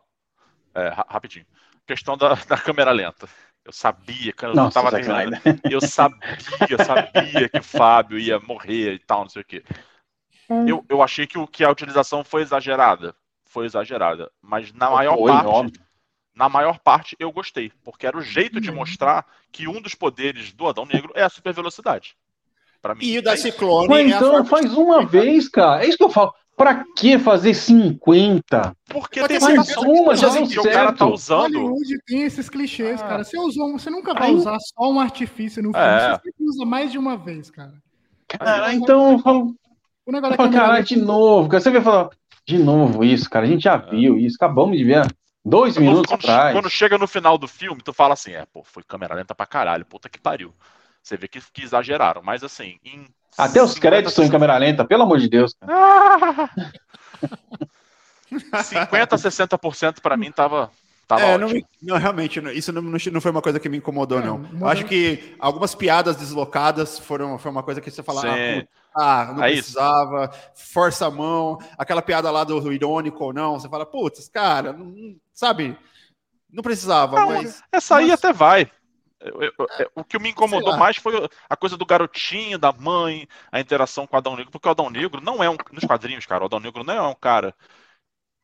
[0.75, 1.47] É, ra- rapidinho.
[1.87, 3.29] Questão da, da câmera lenta.
[3.65, 5.61] Eu sabia, quando eu Nossa, tava Zack terminando, Snyder.
[5.71, 9.63] eu sabia, sabia que o Fábio ia morrer e tal, não sei o quê.
[10.67, 13.15] Eu, eu achei que, o, que a utilização foi exagerada.
[13.47, 14.31] Foi exagerada.
[14.43, 15.81] Mas na maior Foi, parte, óbvio.
[16.35, 17.71] na maior parte, eu gostei.
[17.83, 18.77] Porque era o jeito de Uhum.
[18.77, 22.17] mostrar que um dos poderes do Adão Negro é a super velocidade.
[22.85, 23.03] Pra mim.
[23.03, 23.45] E o é da isso.
[23.45, 25.83] Ciclone Mas é a então forma faz uma vez, cara.
[25.83, 26.35] É isso que eu falo.
[26.55, 28.77] Pra que fazer 50?
[28.91, 31.15] Porque Mas tem situação uma, que já o deu cara tá certo.
[31.15, 31.55] usando.
[31.59, 33.07] Hollywood tem esses clichês, Ah.
[33.09, 33.25] cara.
[33.25, 35.87] Você usou, um- você nunca vai Aí- usar só um artifício no filme.
[35.87, 36.11] É.
[36.11, 37.73] Você sempre usa mais de uma vez, cara.
[38.29, 39.55] Cara, então eu falo,
[40.07, 41.49] O negócio eu falo, caralho, de novo.
[41.49, 42.11] Cara, você vai falar,
[42.47, 43.47] de novo isso, cara.
[43.47, 44.37] A gente já viu isso.
[44.39, 45.07] Acabamos de ver
[45.43, 46.53] dois minutos quando, atrás.
[46.55, 49.47] quando chega no final do filme, tu fala assim, é, pô, foi câmera lenta pra
[49.47, 50.53] caralho, puta que pariu.
[51.05, 54.57] Você vê que, que exageraram, mas assim, em Até os 50, créditos são em câmera
[54.57, 55.55] lenta, pelo amor de Deus.
[55.55, 55.71] cara.
[55.71, 56.49] Ah!
[58.63, 60.71] 50, 60% pra mim tava,
[61.07, 61.49] tava É, não,
[61.83, 64.37] não, realmente, não- isso não, não não foi uma coisa que me incomodou, É, não.
[64.37, 68.63] uma Eu acho que algumas piadas deslocadas foram foi uma coisa que você fala, ah,
[68.97, 69.63] ah, não É isso.
[69.75, 74.73] precisava, força a mão, aquela piada lá do irônico ou não, você fala, putz, cara,
[74.73, 75.77] não- sabe,
[76.51, 77.63] não precisava, Não, mas...
[77.71, 78.71] Essa aí Mas- até vai.
[79.25, 81.15] Eu- eu- eu- o que me incomodou mais foi
[81.49, 84.91] a coisa do garotinho, da mãe, a interação com o Adão Negro, porque o Adão
[84.91, 85.57] Negro não é um.
[85.73, 87.55] Nos quadrinhos, cara, o Adão Negro não é um cara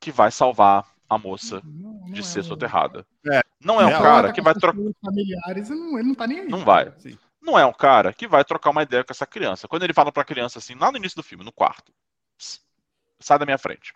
[0.00, 3.06] que vai salvar a moça Não, não de é ser soterrada.
[3.30, 3.42] É.
[3.62, 4.02] Não é um Real.
[4.02, 4.80] cara Trata que vai trocar.
[5.04, 6.48] familiares, não, ele não tá nem aí.
[6.48, 6.92] Não vai.
[6.98, 7.18] Sim.
[7.42, 9.66] Não é um cara que vai trocar uma ideia com essa criança.
[9.68, 11.92] Quando ele fala pra criança assim, lá no início do filme, no quarto,
[12.38, 12.60] "S-
[13.18, 13.92] sai da minha frente.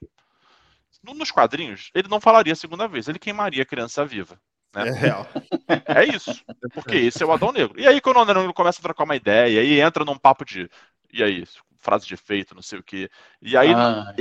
[1.03, 4.41] No- Nos quadrinhos, ele não falaria a segunda vez, ele queimaria a criança viva.
[4.75, 5.27] É real.
[5.87, 6.33] É isso.
[6.72, 7.79] Porque esse é o Adão Negro.
[7.81, 10.16] E aí, quando o Adão Negro começa a trocar uma ideia, e aí entra num
[10.18, 10.68] papo de.
[11.12, 11.45] E aí,
[11.81, 13.09] frase de efeito, não sei o quê.
[13.41, 14.14] E aí, Ah,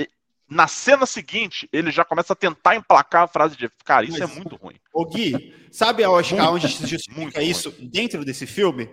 [0.49, 3.69] na cena seguinte, ele já começa a tentar emplacar a frase de.
[3.83, 4.75] Cara, isso Mas- é muito ruim.
[4.93, 7.49] Ô Gui, sabe aonde, Muito, aonde se muito justifica ruim.
[7.49, 8.89] isso dentro desse filme?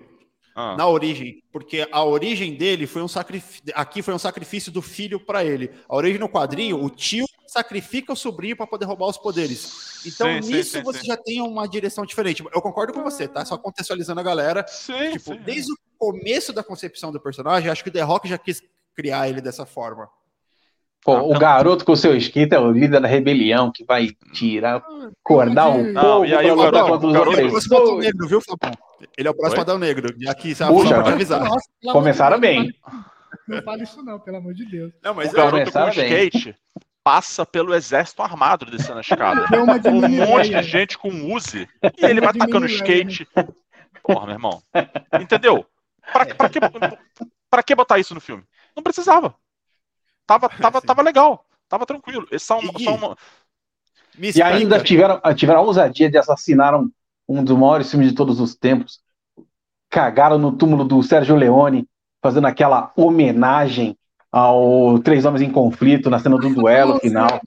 [0.56, 3.62] Ah, Na origem, porque a origem dele foi um sacrifício.
[3.74, 5.70] Aqui foi um sacrifício do filho para ele.
[5.88, 10.00] A origem no quadrinho, o tio sacrifica o sobrinho para poder roubar os poderes.
[10.06, 11.06] Então, Sim, nisso sim, você sim.
[11.08, 12.44] já tem uma direção diferente.
[12.54, 13.44] Eu concordo com você, tá?
[13.44, 14.64] Só contextualizando a galera.
[14.68, 15.40] sim, Tipo, sim.
[15.44, 18.62] desde o começo da concepção do personagem, acho que o The Rock já quis
[18.94, 20.08] criar ele dessa forma.
[21.02, 21.38] Pô, Ah, o não.
[21.40, 24.80] garoto com o seu esquito é o líder da rebelião que vai tirar,
[25.24, 27.50] acordar o Não, povo e aí o garoto- contra os o garoto- Ele é o
[27.50, 27.98] próximo Adão.
[27.98, 28.72] Negro, viu, Fabão?
[29.18, 29.62] Ele é o próximo Oi?
[29.62, 30.14] Adão Negro.
[30.18, 31.40] E aqui, só Puxa, só pra te avisar.
[31.42, 32.72] Nossa, Começaram bem.
[33.48, 34.92] Não fale isso não, pelo amor de Deus.
[35.02, 36.28] Não, mas O garoto com Começaram bem.
[36.28, 36.56] skate
[37.10, 39.44] passa pelo exército armado descendo a escada.
[39.48, 41.68] Deu uma de Um monte de gente com Uzi.
[41.98, 43.26] E ele vai tacando skate.
[44.00, 44.62] Porra, meu irmão.
[45.20, 45.66] Entendeu?
[46.12, 46.60] Pra, pra, que,
[47.50, 48.44] pra que botar isso no filme?
[48.76, 49.34] Não precisava.
[50.24, 50.86] Tava, tava, Sim.
[50.86, 51.44] tava legal.
[51.68, 52.28] Tava tranquilo.
[52.30, 53.16] Esse só, um- E- só uma-
[54.16, 56.88] E ainda tiveram, tiveram a ousadia de assassinar um,
[57.28, 59.00] um dos maiores filmes de todos os tempos.
[59.88, 61.88] Cagaram no túmulo do Sérgio Leone,
[62.22, 63.98] fazendo aquela homenagem
[64.32, 67.40] ao Três Homens em Conflito na cena do duelo final.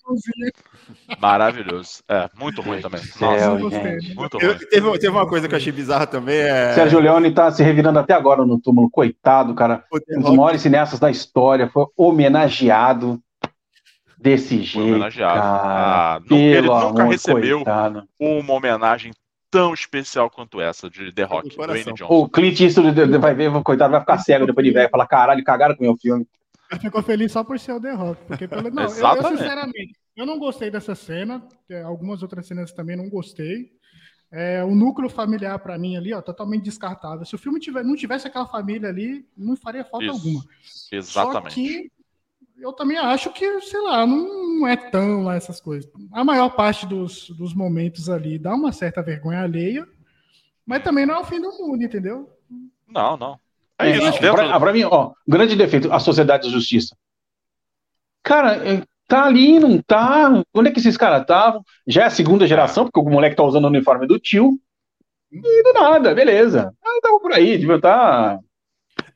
[1.19, 2.03] Maravilhoso.
[2.07, 3.01] É, muito ruim também.
[3.19, 4.57] Nossa, muito Eu- ruim.
[4.69, 6.37] teve, teve uma coisa que eu achei bizarra também.
[6.37, 6.73] É...
[6.73, 8.89] Sérgio Leone tá se revirando até agora no túmulo.
[8.89, 9.83] Coitado, cara.
[10.17, 11.69] Um dos maiores cineastas da história.
[11.69, 13.19] Foi homenageado
[14.17, 14.87] desse Foi jeito.
[14.89, 15.39] homenageado.
[15.39, 16.15] Cara.
[16.15, 18.03] Ah, ele Pelo nunca amor, recebeu coitado.
[18.19, 19.11] uma homenagem
[19.51, 21.55] tão especial quanto essa de The Rock.
[21.55, 22.07] Dwayne Johnson.
[22.09, 24.89] O Clint Eastwood vai ver, coitado, vai ficar cego depois de velho.
[24.89, 26.25] Falar, caralho, cagaram com o meu filme.
[26.81, 28.23] Ficou feliz só por ser o The Rock.
[28.25, 28.69] Porque pelo...
[28.69, 31.45] não, eu- eu, sinceramente, eu não gostei dessa cena.
[31.69, 33.71] é, Algumas outras cenas também não gostei.
[34.31, 37.23] É, o núcleo familiar, pra mim, ali, ó, totalmente descartável.
[37.23, 40.15] Se o filme tiver, não tivesse aquela família ali, não faria falta Isso.
[40.15, 40.43] alguma.
[40.91, 41.49] Exatamente.
[41.49, 41.91] Só que
[42.57, 45.87] eu também acho que, sei lá, não, não é tão lá essas coisas.
[46.11, 49.87] A maior parte dos, dos momentos ali dá uma certa vergonha alheia,
[50.65, 52.27] mas também não é o fim do mundo, entendeu?
[52.87, 53.39] Não, não.
[53.85, 54.03] É, É, isso.
[54.03, 56.95] não, Dentro, pra, pra mim, ó, grande defeito, a sociedade da justiça.
[58.23, 60.43] Cara, é, tá ali, não tá?
[60.53, 61.63] Onde é que esses caras estavam?
[61.85, 64.57] Já é a segunda geração, porque o moleque tá usando o uniforme do tio.
[65.31, 66.73] E do nada, beleza.
[66.83, 68.39] Ah, tava por aí, devia estar.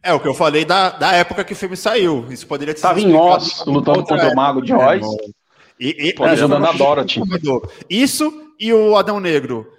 [0.01, 2.25] É o que eu falei da, da época que o filme saiu.
[2.31, 4.95] Isso poderia ter sido Tava em Oz, lutando contra o Mago de Oz.
[4.95, 5.17] irmão?
[5.79, 7.21] E, e, ajudando a uma Dorothy.
[7.87, 9.71] Isso e o Adão Negro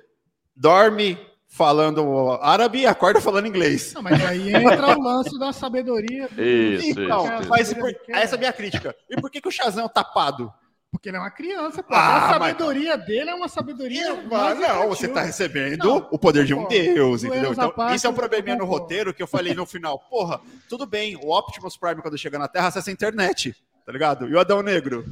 [0.54, 1.18] dorme
[1.58, 3.92] falando árabe e acorda falando inglês.
[3.92, 6.28] Não, mas aí entra o lance da sabedoria.
[6.38, 8.94] Isso, Então, isso, mas por- essa é a minha crítica.
[9.10, 10.52] E por que, que o Shazam é tapado?
[10.90, 11.92] Porque ele é uma criança, pô.
[11.94, 14.14] Ah, a mas- sabedoria dele é uma sabedoria.
[14.22, 14.88] Mais não, infantil.
[14.88, 17.52] você tá recebendo Não, o poder de um pô, deus, entendeu?
[17.52, 19.98] Então, parte, isso é um eu probleminha no roteiro que eu falei no final.
[19.98, 23.54] Porra, tudo bem, o Optimus Prime, quando chega na Terra, acessa a internet,
[23.84, 24.28] tá ligado?
[24.28, 25.04] E o Adão Negro?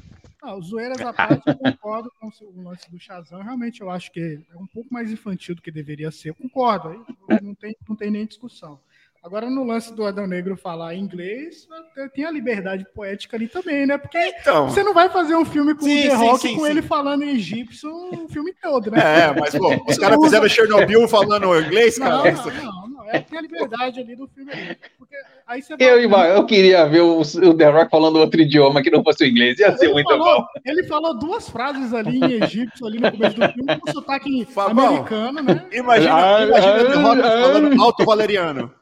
[0.46, 3.42] Não, zoeiras à parte, eu concordo com o lance do Shazam.
[3.42, 6.28] Realmente, eu acho que é um pouco mais infantil do que deveria ser.
[6.28, 7.04] Eu concordo,
[7.42, 8.78] não tem, não tem nem discussão.
[9.26, 11.66] Agora, no lance do Adão Negro falar inglês,
[12.14, 13.98] tem a liberdade poética ali também, né?
[13.98, 14.68] Porque Então.
[14.68, 16.70] você não vai fazer um filme com Sim, o The sim, Rock sim, com sim.
[16.70, 18.98] ele falando em egípcio o filme todo, né?
[19.00, 22.32] É, mas, pô, os caras fizeram Chernobyl falando inglês, Não, cara.
[22.32, 23.10] não, não, não.
[23.10, 24.52] É, tem a liberdade ali do filme.
[24.52, 24.76] ali.
[24.96, 25.16] Porque
[25.48, 28.90] aí você Eu, vai- eu queria ver o, o The Rock falando outro idioma que
[28.92, 29.58] não fosse o inglês.
[29.58, 30.46] Ia ser Ele muito falou, bom.
[30.64, 34.86] ele falou duas frases ali em egípcio, ali no começo do filme, com sotaque Fabão.
[34.86, 35.66] americano, né?
[35.72, 37.40] Imagina, Ah, imagina ah, o The Rock ah.
[37.42, 38.72] falando alto valeriano.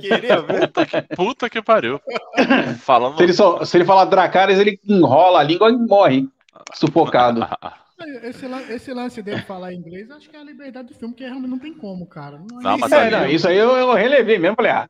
[0.00, 0.72] Queria ver.
[1.16, 2.00] Puta que pariu.
[2.80, 3.16] Falando.
[3.16, 6.28] Se ele, só, se ele falar Dracarys, ele enrola a língua e morre.
[6.74, 7.40] Sufocado.
[8.22, 11.48] Esse, esse lance dele falar inglês, acho que é a liberdade do filme, que realmente
[11.48, 12.38] não tem como, cara.
[12.38, 14.54] Não, Não, mas Isso É, não, isso aí eu, eu relevei mesmo.
[14.54, 14.86] Falei, ah,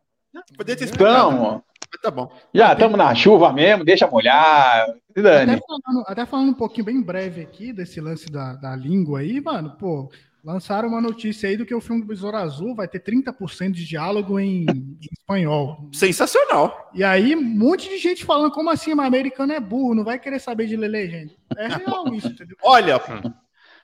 [0.56, 1.32] Podia ter explicado.
[1.32, 2.28] então, mas Tá bom.
[2.52, 4.88] já estamos na chuva mesmo, deixa molhar.
[5.10, 9.40] Até falando, até falando um pouquinho bem breve aqui desse lance da, da língua aí,
[9.40, 10.10] mano, pô,
[10.46, 13.84] lançaram uma notícia aí do que o filme do Besouro Azul vai ter 30% de
[13.84, 15.90] diálogo em, em espanhol.
[15.92, 16.88] Sensacional.
[16.94, 20.20] E aí, um monte de gente falando, como assim, mas americano é burro, não vai
[20.20, 21.32] querer saber de ler legenda.
[21.56, 22.56] É real isso, entendeu?
[22.62, 23.00] Olha,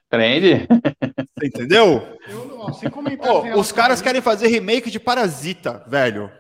[0.08, 0.68] Prende.
[1.36, 2.16] você entendeu?
[2.28, 6.30] Eu, ó, Pô, em os caras a querem fazer remake de Parasita, velho.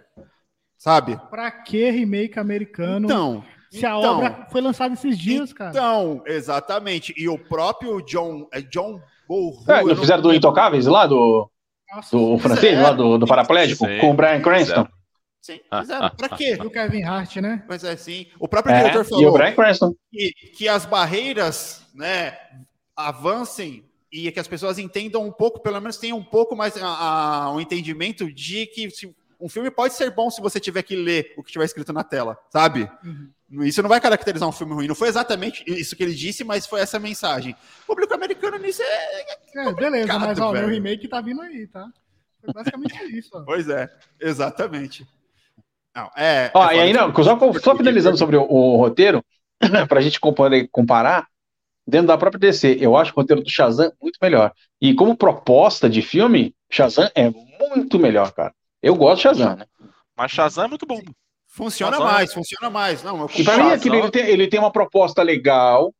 [0.78, 1.18] Sabe?
[1.30, 4.18] Pra que remake americano Então, se a então.
[4.18, 5.70] obra foi lançada esses dias, cara?
[5.70, 7.12] então, exatamente.
[7.16, 11.50] E o próprio John, é John Bohu, É, não fizeram do Intocáveis lá, do,
[11.94, 12.82] Nossa, do francês, Fizeram.
[12.82, 14.86] lá do, do paraplégico, Sim, com o Brian Cranston.
[15.40, 16.10] Sim, fizeram.
[16.10, 16.56] Pra quê?
[16.56, 17.64] do Kevin Hart, né?
[17.68, 18.26] Mas é assim.
[18.38, 22.36] O próprio É, diretor e o falou que, que as barreiras, né,
[22.96, 26.86] avancem e que as pessoas entendam um pouco, pelo menos tenham um pouco mais a,
[27.46, 30.94] a- um entendimento de que se- um filme pode ser bom se você tiver que
[30.94, 32.88] ler o que tiver escrito na tela, sabe?
[33.04, 33.64] Uhum.
[33.64, 34.86] Isso não vai caracterizar um filme ruim.
[34.86, 37.54] Não foi exatamente isso que ele disse, mas foi essa mensagem.
[37.82, 39.66] O público americano nisso é.
[39.66, 41.86] É, beleza, Complicado, mas ó, o meu remake tá vindo aí, tá?
[42.40, 43.42] Foi basicamente isso, ó.
[43.42, 43.90] Pois é,
[44.20, 45.06] exatamente.
[45.94, 46.50] Não, é.
[46.54, 47.24] Ó, é e ainda, foda.
[47.24, 49.22] só, só finalizando sobre o, o roteiro,
[49.88, 51.26] pra gente comparar,
[51.86, 54.52] dentro da própria DC, eu acho o roteiro do Shazam muito melhor.
[54.80, 58.54] E como proposta de filme, Shazam é muito melhor, cara.
[58.82, 59.66] Eu gosto de Shazam, né?
[60.16, 61.00] Mas Shazam é muito bom.
[61.46, 62.12] Funciona Shazam.
[62.12, 63.02] mais, funciona mais.
[63.02, 63.74] Não, eu E pra mim, Shazam.
[63.74, 65.94] aquilo, ele, tem, ele tem uma proposta legal,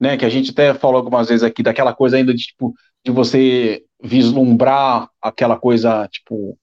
[0.00, 0.16] né?
[0.16, 2.74] Que a gente até falou algumas vezes aqui, daquela coisa ainda de, tipo,
[3.04, 6.58] de você vislumbrar aquela coisa, tipo,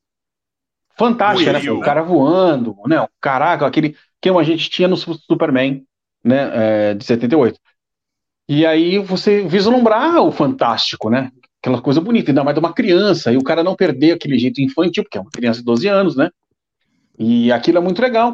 [0.97, 1.59] fantástica, né?
[1.59, 1.85] Bueril, O né?
[1.85, 3.07] cara voando, né?
[3.19, 5.83] Caraca, aquele que a gente tinha no Superman,
[6.23, 6.89] né?
[6.91, 7.59] é, de 78.
[8.47, 11.31] E aí você vislumbrar o fantástico, né?
[11.61, 14.61] Aquela coisa bonita, ainda mais de uma criança, e o cara não perder aquele jeito
[14.61, 16.29] infantil, porque é uma criança de 12 anos, né?
[17.19, 18.33] E aquilo é muito legal,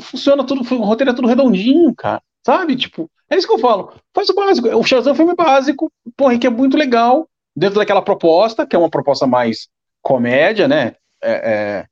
[0.00, 2.74] funciona tudo, o roteiro é tudo redondinho, cara, sabe?
[2.74, 4.68] Tipo, é isso que eu falo, faz o básico.
[4.68, 8.74] O Shazam é um filme básico, porra, que é muito legal, dentro daquela proposta, que
[8.74, 9.68] é uma proposta mais
[10.02, 10.94] comédia, né?
[11.22, 11.86] É, é,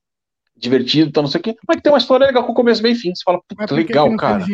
[0.56, 2.94] divertido, então não sei o quê, mas que tem uma história legal com começo, meio
[2.94, 3.14] e fim.
[3.14, 4.44] Você fala, puta, legal, não cara.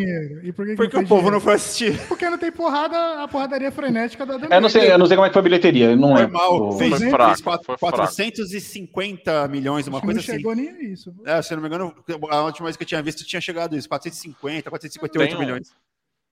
[0.43, 1.31] E por que que Porque não o povo dinheiro?
[1.31, 2.07] não foi assistir.
[2.07, 5.25] Porque não tem porrada, a porradaria frenética da Eu não sei, eu não sei como
[5.25, 6.33] é que foi a bilheteria, não Foi lembro.
[6.33, 6.71] mal.
[6.77, 7.95] Fez, Foi fraco, quatro- foi fraco.
[7.97, 10.31] 450 milhões, uma coisa não assim.
[10.37, 11.13] chegou nem a isso.
[11.25, 11.93] É, se eu não me engano,
[12.29, 15.71] a última vez que eu tinha visto tinha chegado isso, 450, 458 Tem um- milhões.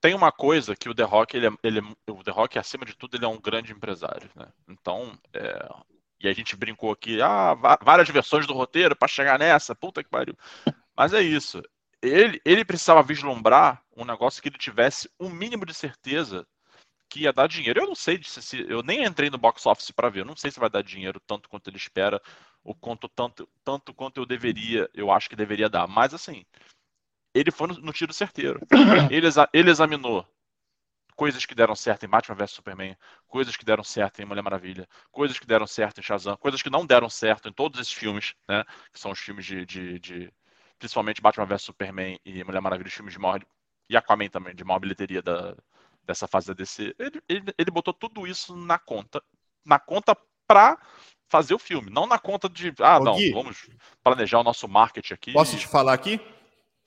[0.02, 2.86] Tem uma coisa que o The Rock, ele é, ele é- o The Rock, acima
[2.86, 4.46] de tudo, ele é um grande empresário, né?
[4.70, 5.68] Então, é,
[6.20, 10.10] e a gente brincou aqui, ah, várias versões do roteiro para chegar nessa, puta que
[10.10, 10.36] pariu.
[10.96, 11.62] Mas é isso.
[12.02, 16.46] Ele, ele precisava vislumbrar um negócio que ele tivesse um mínimo de certeza
[17.10, 17.82] que ia dar dinheiro.
[17.82, 20.36] Eu não sei se, se- eu nem entrei no box office para ver, eu não
[20.36, 22.22] sei se vai dar dinheiro tanto quanto ele espera,
[22.64, 25.88] ou quanto tanto, tanto quanto eu deveria, eu acho que deveria dar.
[25.88, 26.46] Mas assim,
[27.34, 28.60] ele foi no, no tiro certeiro.
[29.12, 30.26] Ele, ele examinou
[31.20, 32.96] coisas que deram certo em Batman vs Superman,
[33.28, 36.70] coisas que deram certo em Mulher Maravilha, coisas que deram certo em Shazam, coisas que
[36.70, 38.64] não deram certo em todos esses filmes, né?
[38.94, 40.34] Que são os filmes de, de- de-
[40.80, 43.42] principalmente Batman vs Superman e Mulher Maravilha, os filmes de maior
[43.90, 45.58] e Aquaman também, de maior bilheteria da,
[46.06, 46.96] dessa fase da DC.
[46.98, 49.22] Ele, ele, ele botou tudo isso na conta,
[49.66, 50.16] na conta
[50.48, 50.78] pra
[51.28, 53.34] fazer o filme, não na conta de, ah, Ô, não, Gui.
[53.34, 53.70] vamos
[54.02, 55.34] planejar o nosso marketing aqui.
[55.34, 56.18] Posso te falar aqui?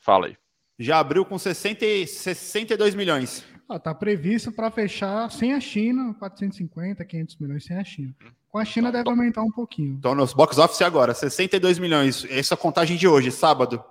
[0.01, 0.39] Fala aí.
[0.79, 3.45] Já abriu com 60, e- 62 milhões.
[3.69, 8.15] Ah, tá previsto para fechar sem a China, 450, 500 milhões sem a China.
[8.51, 9.95] Com a China deve aumentar um pouquinho.
[9.99, 12.27] Então, nos box office agora, 62 milhões.
[12.31, 13.83] Essa é a contagem de hoje, sábado.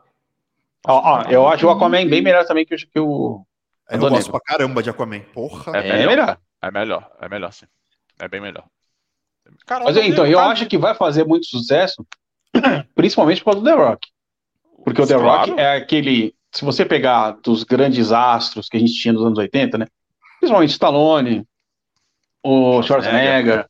[0.87, 3.45] Ó, ó, eu acho o Aquaman bem melhor também que o, que o
[3.89, 5.21] Eu gosto pra caramba de Aquaman.
[5.33, 5.77] Porra.
[5.77, 6.07] É É melhor.
[6.07, 6.37] melhor.
[6.61, 7.65] É melhor, é melhor sim.
[8.19, 8.65] É bem melhor.
[9.65, 12.05] Cara, Mas então, eu acho que vai fazer muito sucesso,
[12.95, 14.07] principalmente por causa do The Rock.
[14.83, 16.35] Porque o The claro, Rock é aquele.
[16.51, 19.87] Se você pegar dos grandes astros que a gente tinha nos anos 80, né?
[20.39, 21.47] Principalmente Stallone,
[22.43, 23.67] o Schwarzenegger,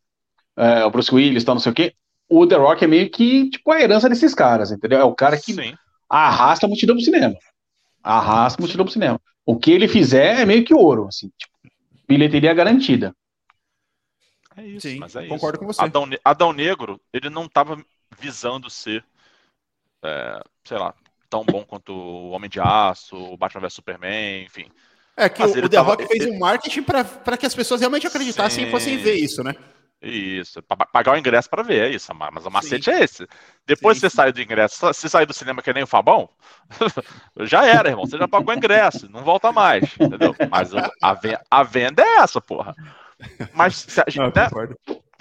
[0.57, 1.93] é, o Bruce Willis, tal, não sei o quê.
[2.27, 4.99] O The Rock é meio que tipo a herança desses caras, entendeu?
[4.99, 5.75] É o cara que Sim.
[6.09, 7.36] arrasta a multidão pro cinema.
[8.01, 9.19] Arrasta a multidão pro cinema.
[9.45, 11.53] O que ele fizer é meio que ouro, assim, tipo,
[12.07, 13.13] bilheteria garantida.
[14.55, 15.59] É isso, Sim, mas é concordo isso.
[15.59, 15.82] com você.
[15.82, 17.84] Adão, Adão Negro, ele não estava
[18.19, 19.03] visando ser,
[20.03, 20.93] é, sei lá,
[21.32, 24.69] tão bom quanto o Homem de Aço, o Batman vs Superman, enfim.
[25.15, 28.05] É que Mas o, o The Rock fez um marketing para que as pessoas realmente
[28.05, 28.67] acreditassem Sim.
[28.67, 29.55] e fossem ver isso, né?
[30.01, 30.61] Isso,
[30.91, 32.11] pagar o ingresso para ver, é isso.
[32.13, 32.91] Mas o macete Sim.
[32.91, 33.27] é esse.
[33.65, 36.27] Depois Sim, você sai do ingresso, se sair do cinema que nem o Fabão,
[37.41, 38.05] já era, irmão.
[38.05, 40.36] Você já pagou o ingresso, não volta mais, entendeu?
[40.49, 40.91] Mas a,
[41.49, 42.75] a venda é essa, porra.
[43.53, 44.75] Mas se a gente- né, concordo.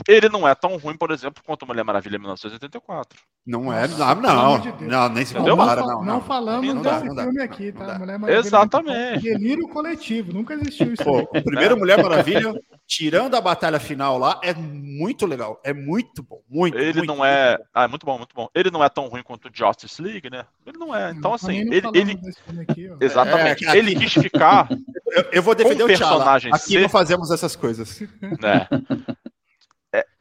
[0.08, 3.18] Ele não é tão ruim, por exemplo, quanto Mulher Maravilha 1984.
[3.46, 5.56] Não é, Nossa, não, não, de não, nem se Entendeu?
[5.56, 6.20] compara, fa- não, não.
[6.20, 7.98] falamos Não dá, desse não dá, filme não aqui, tá?
[7.98, 8.46] Mulher Maravilha.
[8.46, 9.22] Exatamente.
[9.22, 11.02] Delírio coletivo, nunca existiu isso.
[11.02, 12.52] Pô, o primeiro Mulher Maravilha,
[12.86, 15.58] tirando a batalha final lá, é muito legal.
[15.64, 16.42] É muito bom.
[16.48, 16.76] Muito.
[16.76, 17.56] Ele muito, não é.
[17.56, 17.68] muito.
[17.72, 18.48] Ah, é muito bom, muito bom.
[18.54, 20.44] Ele não é tão ruim quanto o Justice League, né?
[20.66, 21.10] Ele não é.
[21.12, 21.88] Então, assim, não ele.
[21.94, 22.20] ele-
[22.68, 22.96] aqui, ó.
[23.00, 23.66] Exatamente.
[23.66, 24.68] É, ele quis ficar,
[25.12, 26.10] Eu, eu vou defender Com o Tchala.
[26.12, 26.80] personagem Aqui C.
[26.80, 28.00] não fazemos essas coisas.
[28.20, 28.68] né?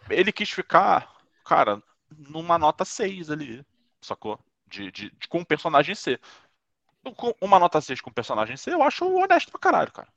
[0.10, 1.12] Ele quis ficar,
[1.45, 1.82] cara,
[2.18, 3.66] numa nota 6 ali,
[4.01, 4.39] sacou?
[4.68, 6.20] De, de, de- com o personagem C.
[7.18, 10.10] Com uma nota 6 com o personagem C, eu acho honesto pra caralho, cara.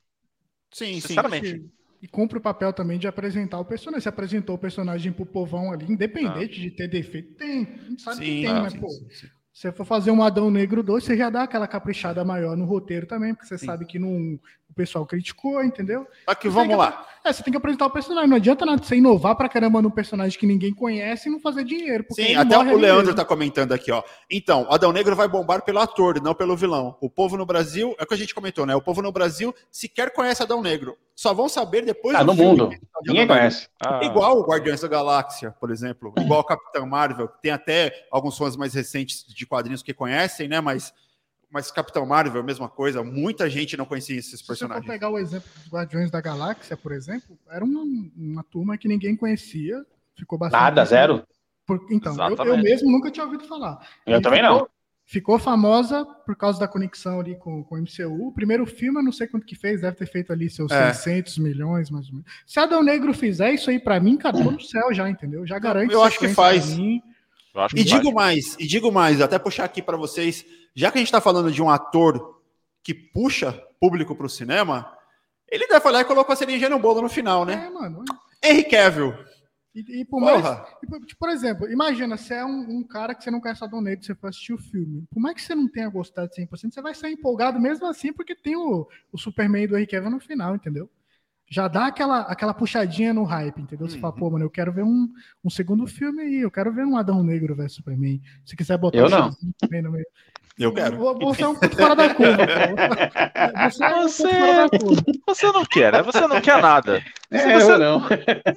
[0.71, 1.23] Sim, sim.
[1.23, 1.61] Sinceramente.
[2.01, 4.01] E cumpre o papel também de apresentar o personagem.
[4.01, 7.97] Se apresentou o personagem pro povão ali, independente de ter defeito, tem.
[7.97, 8.87] Sabe que Sim, tem, ah, né, sim, pô?
[8.87, 9.29] sim, sim.
[9.53, 12.65] Se você for fazer um Adão Negro 2, você já dá aquela caprichada maior no
[12.65, 13.57] roteiro também, porque você Sim.
[13.57, 14.39] sabe que não,
[14.73, 16.07] o pessoal criticou, entendeu?
[16.27, 17.07] Só que Você vamos lá.
[17.23, 18.29] É, você tem que apresentar o personagem.
[18.29, 21.63] Não adianta nada você inovar pra caramba num personagem que ninguém conhece e não fazer
[21.63, 22.03] dinheiro.
[22.03, 23.15] porque Sim, até o Leandro mesmo.
[23.15, 24.03] tá comentando aqui, ó.
[24.29, 26.97] Então, Adão Negro vai bombar pelo ator, não pelo vilão.
[26.99, 28.75] O povo no Brasil, é o que a gente comentou, né?
[28.75, 30.97] O povo no Brasil sequer conhece Adão Negro.
[31.15, 32.69] Só vão saber depois Ah, do no filme mundo.
[33.05, 33.69] Ninguém conhece.
[33.79, 36.13] Ah, Igual o Guardiões da Galáxia, por exemplo.
[36.19, 37.29] Igual o Capitão Marvel.
[37.41, 40.59] Tem até alguns fãs mais recentes de quadrinhos que conhecem, né?
[40.59, 40.91] Mas,
[41.53, 43.03] mas Capitão Marvel, mesma coisa.
[43.03, 44.87] Muita gente não conhecia esses Se você for personagens.
[44.87, 47.83] pegar o exemplo dos Guardiões da Galáxia, por exemplo, era uma,
[48.17, 49.85] uma turma que ninguém conhecia.
[50.17, 50.59] Ficou bastante.
[50.61, 51.23] Nada, zero.
[51.65, 53.79] Por- então, eu, eu mesmo nunca tinha ouvido falar.
[54.05, 54.67] Eu E também ficou- não.
[55.05, 58.27] ficou famosa por causa da conexão ali com, com o MCU.
[58.27, 60.91] O primeiro filme, eu não sei quanto que fez, deve ter feito ali seus É.
[60.91, 62.27] 600 milhões, mais ou menos.
[62.45, 65.45] Se Adão Negro fizer isso aí pra mim, cara, tô no céu já, entendeu?
[65.47, 66.65] Já garante Eu acho que faz.
[66.67, 67.01] pra mim.
[67.53, 68.13] Eu acho E que digo faz.
[68.15, 71.51] mais, e digo mais, até puxar aqui para vocês, já que a gente está falando
[71.51, 72.41] de um ator
[72.83, 74.91] que puxa público para o cinema,
[75.49, 77.65] ele deve olhar e colocou a cereja no bolo no final, né?
[77.67, 78.03] É, mano.
[78.43, 79.13] Henry Cavill.
[79.75, 80.65] E, e por mais, Porra.
[80.83, 83.81] e por- tipo, exemplo, imagina, você é um, um cara que você não conhece Adão
[83.81, 85.03] Negro, você foi assistir o filme.
[85.11, 88.35] Por mais que você não tenha gostado 100%, você vai ser empolgado mesmo assim, porque
[88.35, 90.89] tem o, o Superman do Henry Cavill no final, entendeu?
[91.49, 93.87] Já dá aquela, aquela puxadinha no hype, entendeu?
[93.87, 94.19] Você fala, Uhum.
[94.19, 95.07] pô, mano, eu quero ver um,
[95.43, 98.21] um segundo filme aí, eu quero ver um Adão Negro versus Superman.
[98.45, 99.29] Se quiser botar Eu não.
[99.81, 100.05] No meio.
[100.57, 100.97] Eu quero.
[100.97, 103.69] Vo- Você é um fora da curva, pô.
[103.69, 105.01] Você é um Você- fora da curva.
[105.27, 106.01] Você não quer, né?
[106.03, 107.03] Você não quer nada.
[107.31, 108.01] É, você- eu não.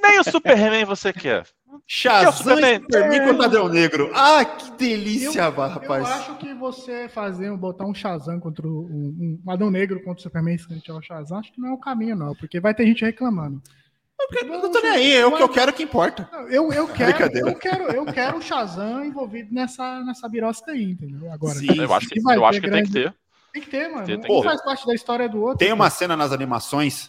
[0.02, 1.44] Nem o Superman você quer.
[1.86, 2.74] Shazam Superman.
[2.74, 4.10] e Superman contra Adão Negro.
[4.14, 6.04] Ah, que delícia, Eu rapaz.
[6.08, 10.22] acho que você fazer, botar um Shazam contra o- um, um Adão Negro contra o
[10.22, 13.04] Superman frente ao Shazam, acho que não é o caminho, não, porque vai ter gente
[13.04, 13.60] reclamando.
[14.42, 16.28] Eu não tô nem aí, é o que eu quero que importa.
[16.48, 21.30] Eu, eu, quero, eu, quero, eu quero o Shazam envolvido nessa, nessa birosca aí, entendeu?
[21.32, 21.78] Agora, Sim.
[21.78, 23.14] Eu acho que, eu acho que tem que ter.
[23.52, 24.06] tem que ter, mano.
[24.06, 24.48] Tem- tem um que ter.
[24.48, 25.58] faz parte da história do outro.
[25.58, 27.06] Tem uma cena nas animações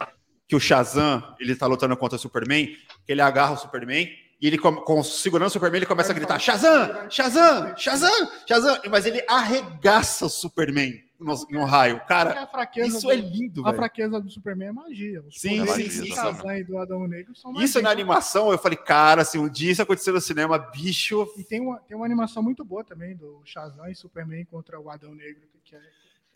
[0.47, 2.67] que o Shazam, ele tá lutando contra o Superman,
[3.05, 4.07] que ele agarra o Superman
[4.39, 8.79] e ele, com, com- segurando o Superman, ele começa a gritar Shazam, Shazam, Shazam, Shazam,
[8.89, 11.95] mas ele arregaça o Superman no, um raio.
[11.98, 13.77] Porque Cara, a fraqueza, isso do, é lindo, a velho.
[13.77, 15.22] fraqueza do Superman é magia.
[15.27, 17.65] Os Sim, sim, sim, Shazam e do Adão Negro são magia.
[17.65, 21.27] Isso na animação, eu falei, cara, se um dia isso acontecer no cinema, bicho.
[21.38, 24.89] E tem uma, tem uma animação muito boa também do Shazam e Superman contra o
[24.89, 25.41] Adão Negro.
[25.65, 25.85] Que é, mim,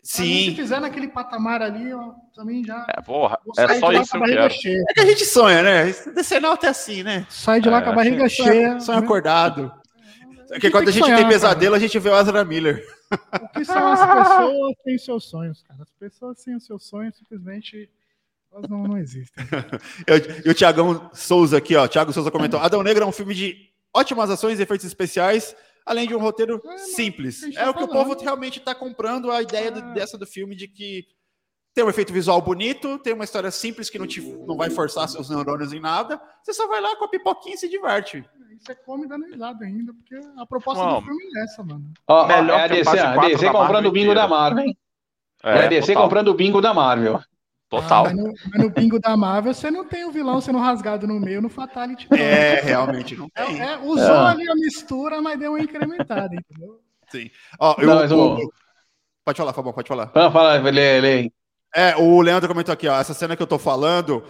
[0.02, 0.54] Se Sim.
[0.56, 2.84] fizer naquele patamar ali, ó, também já.
[2.94, 4.84] É, porra, é só de lá isso com que a eu barriga cheia.
[4.90, 5.84] É que a gente sonha, né?
[6.14, 7.24] Decenal até assim, né?
[7.30, 8.80] Sai de lá É, com a barriga Sonha, cheia.
[8.80, 9.04] sonha né?
[9.04, 9.72] acordado.
[10.48, 11.34] Porque tem quando que a gente sonhar, tem cara.
[11.34, 12.84] pesadelo, a gente vê o Ezra Miller.
[13.42, 15.82] O que são as pessoas sem seus sonhos, cara?
[15.82, 17.88] As pessoas sem os seus sonhos simplesmente
[18.52, 19.44] elas não, não existem.
[20.06, 20.16] Eu-
[20.46, 21.86] E o Tiagão Souza aqui, ó.
[21.88, 25.54] Tiago Souza comentou: Adão Negro é um filme de ótimas ações e efeitos especiais,
[25.86, 27.42] além de um roteiro É, simples.
[27.42, 28.08] É tá o que o falando.
[28.08, 29.94] povo realmente está comprando a ideia do- É.
[29.94, 31.06] dessa do filme de que
[31.74, 35.08] tem um efeito visual bonito, tem uma história simples que não, te, não vai forçar
[35.08, 36.20] seus neurônios em nada.
[36.42, 38.18] Você só vai lá com a pipoquinha e se diverte.
[38.50, 41.00] E você come dando risada ainda, porque a proposta Não.
[41.00, 41.84] do filme é essa, mano.
[42.06, 44.28] Ó, Melhor é a a DC, a DC comprando o bingo da.
[44.28, 44.76] Marvel, hein?
[45.42, 46.02] É, a É, DC total.
[46.02, 47.20] comprando o bingo da Marvel.
[47.68, 48.04] Total.
[48.06, 51.06] Ah, mas, no, mas no bingo da Marvel você não tem o vilão sendo rasgado
[51.06, 52.06] no meio no Fatality.
[52.10, 52.18] não.
[52.18, 53.60] É, realmente não É, tem.
[53.62, 56.80] é, usou ali a mistura, mas deu uma incrementada, entendeu?
[57.58, 58.52] Ó, eu- Não, mas o- o-
[59.24, 60.08] Pode falar, Fabão, pode falar.
[60.08, 61.32] Fala, fala, lê, lê.
[61.74, 64.24] É, o Leandro comentou aqui, ó, essa cena que eu tô falando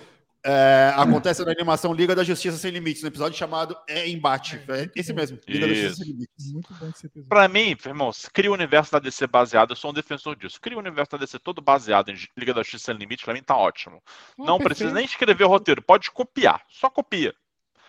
[0.44, 4.60] é, acontece na animação Liga da Justiça Sem Limites, no episódio chamado É Embate.
[4.68, 5.96] É esse mesmo, Liga da Justiça Isso.
[6.04, 6.52] Sem Limites.
[6.52, 7.28] Muito bom esse episódio.
[7.28, 10.60] Pra mim, irmão, se cria o universo da DC baseado, eu sou um defensor disso.
[10.60, 13.42] Cria o universo da DC todo baseado em Liga da Justiça Sem Limite, pra mim
[13.42, 14.00] tá ótimo.
[14.06, 14.64] Ah, Não perfeito.
[14.64, 17.34] precisa nem escrever o roteiro, pode copiar, só copia.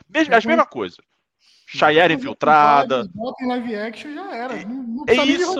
[0.09, 0.97] Mesmo, É as mesma coisa.
[1.65, 3.09] Chayenne infiltrada.
[3.15, 4.55] Bota em live action já era.
[4.65, 5.59] Não, não É precisa nem de isso,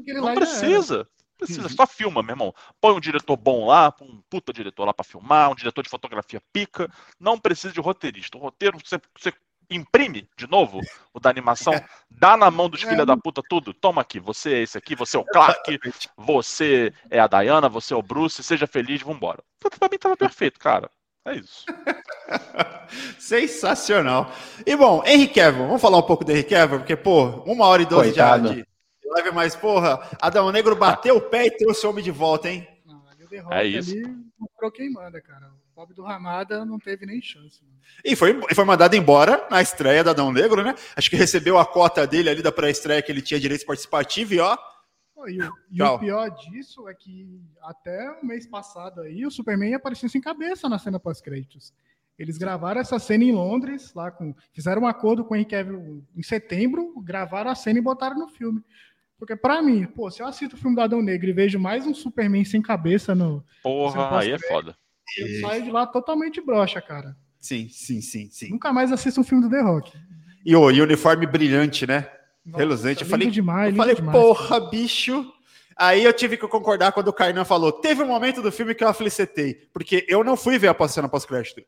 [0.00, 1.08] aquele Não precisa.
[1.38, 2.54] Precisa, só filma, meu irmão.
[2.80, 5.88] Põe um diretor bom lá, põe um puta diretor lá pra filmar, um diretor de
[5.90, 6.90] fotografia pica.
[7.18, 8.38] Não precisa de roteirista.
[8.38, 9.32] O roteiro você, você
[9.70, 10.80] imprime de novo
[11.12, 11.72] o da animação,
[12.10, 12.88] dá na mão dos É.
[12.88, 13.74] filha da puta tudo.
[13.74, 15.78] Toma aqui, você é esse aqui, você é o Clark,
[16.16, 19.42] você é a Diana, você é o Bruce, seja feliz, vambora.
[19.58, 20.90] Pra mim tava perfeito, cara.
[21.26, 21.64] É isso.
[23.18, 24.30] Sensacional.
[24.66, 27.82] E bom, Henry Cavill, vamos falar um pouco do Henry Cavill, porque, pô, uma hora
[27.82, 28.66] e doze já de
[29.10, 32.66] live, mas, porra, Adão Negro bateu o pé e trouxe o homem de volta, hein?
[32.84, 33.92] Não, ali o É isso.
[33.92, 34.02] ali
[34.38, 35.46] mostrou quem manda, cara.
[35.48, 37.60] O pobre do Ramada não teve nem chance.
[37.64, 37.74] Mano.
[38.04, 40.74] E foi, foi mandado embora na estreia da Adão Negro, né?
[40.96, 44.40] Acho que recebeu a cota dele ali da pré-estreia que ele tinha direito participativo e
[44.40, 44.56] ó,
[45.26, 49.74] E, o, e o pior disso é que até o mês passado aí, o Superman
[49.74, 51.72] apareceu sem cabeça na cena pós-créditos.
[52.18, 54.34] Eles gravaram essa cena em Londres, lá com.
[54.52, 58.28] Fizeram um acordo com o Henry Cavill em setembro, gravaram a cena e botaram no
[58.28, 58.62] filme.
[59.24, 61.86] Porque, pra mim, pô, se eu assisto o filme do Adão Negro e vejo mais
[61.86, 63.42] um Superman sem cabeça no.
[63.62, 64.46] Porra, aí é ver.
[64.46, 64.76] foda.
[65.16, 67.16] Eu saio de lá totalmente broxa, cara.
[67.40, 68.50] sim, sim, sim, sim.
[68.50, 69.92] Nunca mais assisto um filme do The Rock.
[70.44, 72.06] E o uniforme brilhante, né?
[72.44, 73.00] Nossa, Reluzente.
[73.00, 74.18] Eu lindo falei, demais, eu falei demais.
[74.18, 75.32] porra, bicho.
[75.74, 77.72] Aí eu tive que concordar quando o Kainan falou.
[77.72, 81.08] Teve um momento do filme que eu felicitei, porque eu não fui ver a cena
[81.08, 81.62] pós-crédito.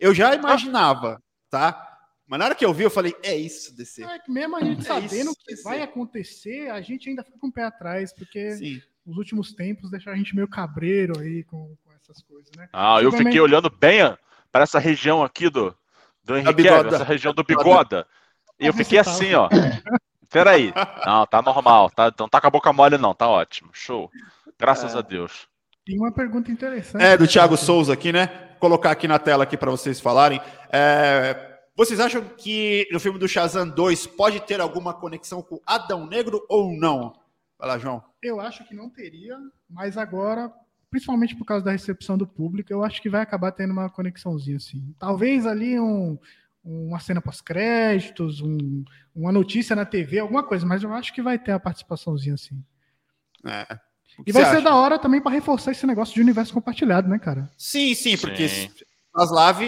[0.00, 1.20] Eu já imaginava,
[1.50, 1.93] tá?
[2.26, 4.02] Mas na hora que eu vi, eu falei, é isso, DC.
[4.04, 7.22] É que mesmo a gente É sabendo o que esse- vai acontecer, a gente ainda
[7.22, 8.80] fica com o pé atrás, porque Sim.
[9.06, 12.68] os últimos tempos deixaram a gente meio cabreiro aí com, com essas coisas, né?
[12.72, 14.00] Ah, eu fiquei olhando bem
[14.50, 15.76] para essa região aqui do,
[16.24, 16.94] do Henrique, bigoda.
[16.96, 18.06] essa região do bigoda.
[18.58, 19.10] E eu Como fiquei tá?
[19.10, 19.48] assim, ó.
[20.30, 20.72] Peraí.
[21.04, 21.90] Não, tá normal.
[21.90, 23.14] Tá, não tá com a boca mole, não.
[23.14, 23.70] Tá ótimo.
[23.72, 24.10] Show.
[24.58, 24.98] Graças É.
[24.98, 25.46] a Deus.
[25.84, 27.02] Tem uma pergunta interessante.
[27.04, 28.26] É, do Thiago Souza aqui, né?
[28.52, 30.40] Vou colocar aqui na tela aqui para vocês falarem.
[30.72, 36.06] É, vocês acham que no filme do Shazam 2 pode ter alguma conexão com Adão
[36.06, 37.14] Negro ou não?
[37.58, 38.02] Vai lá, João.
[38.22, 39.36] Eu acho que não teria,
[39.68, 40.52] mas agora,
[40.90, 44.56] principalmente por causa da recepção do público, eu acho que vai acabar tendo uma conexãozinha
[44.56, 44.94] assim.
[44.98, 46.18] Talvez ali um,
[46.64, 48.84] uma cena pós-créditos, um-
[49.14, 52.62] uma notícia na TV, alguma coisa, mas eu acho que vai ter a participaçãozinha assim.
[53.46, 53.78] É.
[54.26, 54.60] E vai ser acha?
[54.62, 57.50] da hora também para reforçar esse negócio de universo compartilhado, né, cara?
[57.58, 58.70] Sim, sim, porque Sim.
[59.14, 59.60] Aslav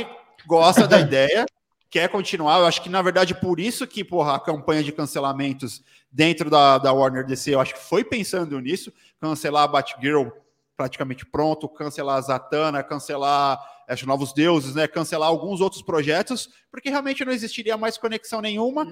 [0.46, 1.44] gosta da ideia,
[1.90, 2.58] quer continuar.
[2.58, 6.78] Eu acho que, na verdade, por isso que porra, a campanha de cancelamentos dentro da,
[6.78, 10.28] da Warner DC, eu acho que foi pensando nisso, cancelar a Batgirl
[10.76, 13.58] praticamente pronto, cancelar a Zatanna, cancelar
[13.88, 14.86] acho, Novos Deuses, né?
[14.86, 18.86] Cancelar alguns outros projetos, porque realmente não existiria mais conexão nenhuma.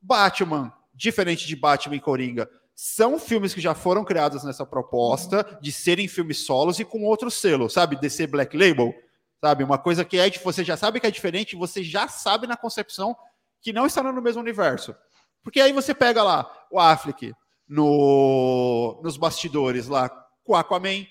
[0.00, 5.72] Batman, diferente de Batman e Coringa, são filmes que já foram criados nessa proposta de
[5.72, 7.96] serem filmes solos e com outro selo, sabe?
[7.96, 8.94] DC Black Label,
[9.40, 9.64] sabe?
[9.64, 13.16] Uma coisa que é, você já sabe que é diferente, você já sabe na concepção
[13.60, 14.94] que não está no mesmo universo.
[15.42, 17.32] Porque aí você pega lá o Affleck
[17.68, 20.08] no, nos bastidores lá
[20.44, 21.04] com o Aquaman,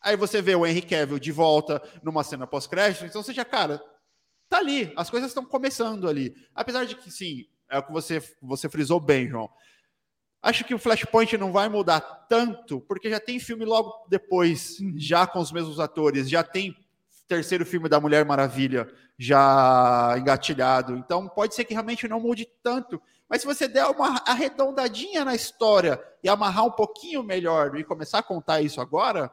[0.00, 3.82] aí você vê o Henry Cavill de volta numa cena pós-crédito, então você já, cara,
[4.48, 6.34] tá ali, as coisas estão começando ali.
[6.54, 9.50] Apesar de que, sim, é o que você, você frisou bem, João.
[10.42, 15.26] Acho que o Flashpoint não vai mudar tanto, porque já tem filme logo depois, já
[15.26, 16.76] com os mesmos atores, já tem
[17.26, 18.88] terceiro filme da Mulher Maravilha
[19.18, 20.96] já engatilhado.
[20.96, 23.00] Então pode ser que realmente não mude tanto.
[23.28, 28.18] Mas se você der uma arredondadinha na história e amarrar um pouquinho melhor e começar
[28.18, 29.32] a contar isso agora,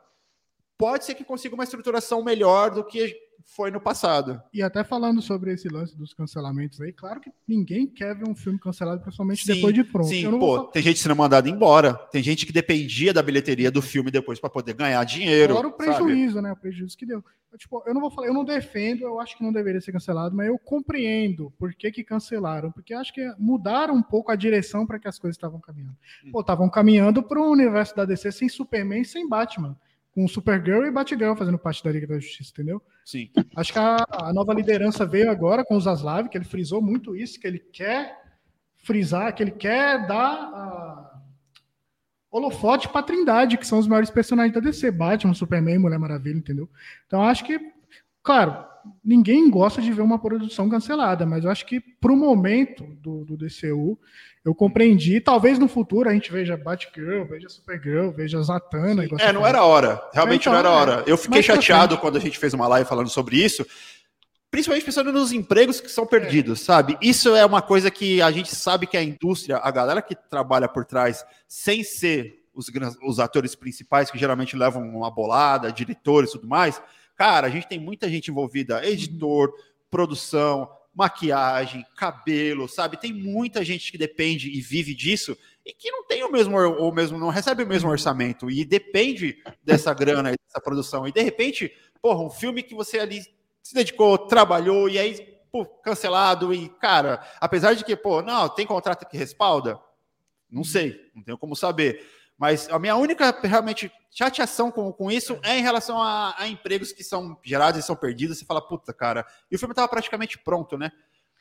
[0.78, 3.16] pode ser que consiga uma estruturação melhor do que
[3.46, 4.42] foi no passado.
[4.54, 8.36] E até falando sobre esse lance dos cancelamentos aí, claro que ninguém quer ver um
[8.36, 10.10] filme cancelado, principalmente Sim, depois de pronto.
[10.10, 13.82] Sim, pô, vou tem gente sendo mandada embora, tem gente que dependia da bilheteria do
[13.82, 15.54] filme depois para poder ganhar dinheiro.
[15.54, 15.84] Fora o sabe?
[15.84, 16.52] prejuízo, né?
[16.52, 17.24] O prejuízo que deu.
[17.52, 19.92] Eu, tipo, eu não vou falar, eu não defendo, eu acho que não deveria ser
[19.92, 24.38] cancelado, mas eu compreendo por que, que cancelaram, porque acho que mudaram um pouco a
[24.38, 25.98] direção para que as coisas estavam caminhando.
[26.26, 26.32] Hum.
[26.32, 29.78] Pô, estavam caminhando para um universo da DC sem Superman e sem Batman,
[30.14, 32.82] com Supergirl e Batgirl fazendo parte da Liga da Justiça, entendeu?
[33.06, 33.30] Sim.
[33.56, 37.16] Acho que a, a nova liderança veio agora com o Zaslav, que ele frisou muito
[37.16, 38.20] isso, que ele quer
[38.78, 41.12] frisar, que ele quer dar
[42.32, 46.70] holofote para Trindade, que são os maiores personagens da DC, Batman, Superman, Mulher Maravilha, entendeu?
[47.06, 47.60] Então acho que,
[48.24, 48.66] claro,
[49.04, 53.38] ninguém gosta de ver uma produção cancelada, mas eu acho que pro momento do, do
[53.38, 53.98] DCU,
[54.44, 59.06] eu compreendi, talvez no futuro a gente veja Batgirl, veja Supergirl, veja Zatanna.
[59.20, 60.02] É, não era hora.
[60.14, 60.72] Realmente Então, não era é.
[60.72, 61.04] hora.
[61.06, 63.66] Eu fiquei pra chateado quando a gente fez uma live falando sobre isso.
[64.50, 66.98] Principalmente pensando nos empregos que são perdidos, sabe?
[67.02, 70.68] Isso é uma coisa que a gente sabe que a indústria, a galera que trabalha
[70.68, 72.70] por trás, sem ser os,
[73.02, 76.82] os atores principais, que geralmente levam uma bolada, diretores e tudo mais,
[77.22, 79.54] cara, a gente tem muita gente envolvida, editor,
[79.92, 82.98] produção, maquiagem, cabelo, sabe?
[83.00, 86.82] Tem muita gente que depende e vive disso e que não tem o mesmo, or-
[86.82, 91.08] o mesmo não recebe o mesmo orçamento e depende dessa grana, e dessa produção.
[91.08, 91.72] E de repente,
[92.02, 93.22] porra, um filme que você ali
[93.62, 98.66] se dedicou, trabalhou e aí, pô, cancelado e, cara, apesar de que, pô, não, tem
[98.66, 99.80] contrato que respalda?
[100.50, 102.04] Não sei, não tenho como saber.
[102.42, 106.92] Mas a minha única, realmente, chateação com, com isso é em relação a, a empregos
[106.92, 108.40] que são gerados e são perdidos.
[108.40, 109.24] Você fala, puta, cara.
[109.52, 110.92] E o filme estava praticamente pronto, né?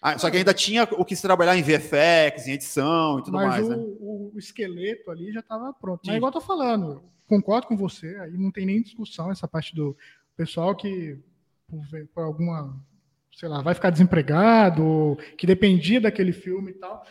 [0.02, 3.32] Ah, só que ainda tinha o que se trabalhar em VFX, em edição e tudo
[3.39, 3.77] mas mais, o, né?
[3.78, 6.02] o- esqueleto ali já estava pronto.
[6.02, 6.09] Sim.
[6.09, 9.74] Mas igual eu tô falando, concordo com você, aí não tem nem discussão essa parte
[9.74, 9.97] do
[10.36, 11.18] pessoal que
[11.66, 11.81] por,
[12.14, 12.78] por alguma,
[13.35, 17.02] sei lá, vai ficar desempregado, que dependia daquele filme e tal.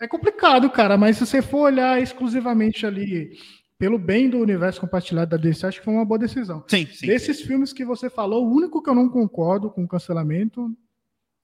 [0.00, 3.38] É complicado, cara, mas se você for olhar exclusivamente ali
[3.78, 6.64] pelo bem do universo compartilhado da DC, acho que foi uma boa decisão.
[6.66, 7.06] Sim, sim.
[7.06, 10.74] Desses filmes que você falou, o único que eu não concordo com o cancelamento,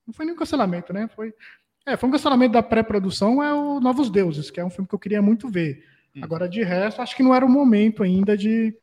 [0.06, 1.08] não foi nem um cancelamento, né?
[1.14, 1.34] Foi,
[1.86, 4.94] é, foi um cancelamento da pré-produção, é o Novos Deuses, que é um filme que
[4.94, 5.84] eu queria muito ver.
[6.14, 6.20] Hum.
[6.22, 8.74] Agora, de resto, acho que não era o momento ainda de,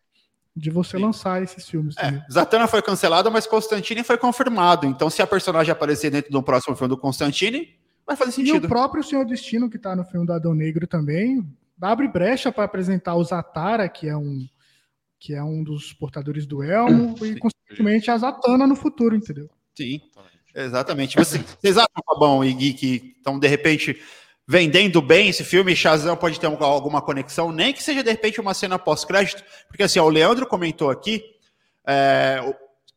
[0.56, 1.03] de você Sim.
[1.03, 1.95] lançar esses filmes.
[1.98, 4.85] É, Zatanna foi cancelada, mas Constantine foi confirmado.
[4.85, 7.76] Então, se a personagem aparecer dentro de um próximo filme do Constantine,
[8.07, 8.65] vai fazer E sentido.
[8.65, 11.45] o próprio Senhor Destino, que está no filme do Adão Negro também,
[11.81, 14.47] abre brecha para apresentar o Zatara, que é um
[15.19, 19.49] que é um dos portadores do elmo, e consequentemente a Zatanna no futuro, entendeu?
[19.75, 19.99] Sim,
[20.53, 21.15] exatamente.
[21.17, 23.99] Você- Vocês acham, Fabão e Gui, que estão, de repente,
[24.47, 25.75] vendendo bem esse filme?
[25.75, 29.43] Shazam pode ter um- alguma conexão, nem que seja, de repente, uma cena pós-crédito?
[29.67, 31.23] Porque, assim, ó, o Leandro comentou aqui
[31.89, 32.39] é,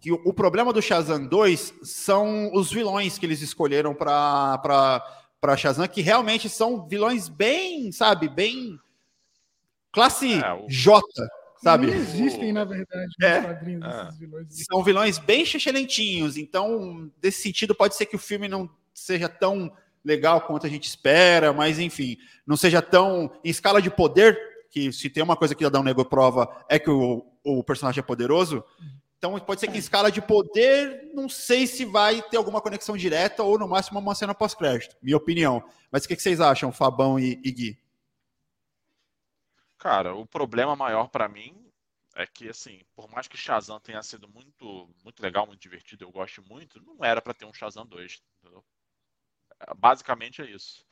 [0.00, 4.58] que o, o problema do Shazam 2 são os vilões que eles escolheram para
[5.40, 8.78] para Shazam que realmente são vilões bem, sabe, bem
[9.92, 11.02] classe É, o- J,
[11.62, 11.86] sabe?
[11.86, 13.40] Não existem, na verdade, É.
[13.42, 14.10] quadrinhos É.
[14.18, 14.46] vilões.
[14.70, 19.72] São vilões bem excelentinhos, então, desse sentido, pode ser que o filme não seja tão
[20.04, 22.16] legal quanto a gente espera, mas enfim,
[22.46, 24.38] não seja tão em escala de poder,
[24.70, 28.00] que se tem uma coisa que o Adão Negro prova é que o, o personagem
[28.00, 28.62] é poderoso.
[29.20, 32.96] Então pode ser que em escala de poder, não sei se vai ter alguma conexão
[32.96, 35.62] direta ou no máximo uma cena pós-crédito, minha opinião.
[35.92, 37.78] Mas o que, vocês acham, Fabão e, e Gui?
[39.78, 41.70] Cara, o problema maior pra mim
[42.14, 46.12] é que, assim, por mais que Shazam tenha sido muito, muito legal, muito divertido, eu
[46.12, 48.64] gosto muito, não era pra ter um Shazam 2, entendeu?
[49.60, 50.84] É, Basicamente é isso.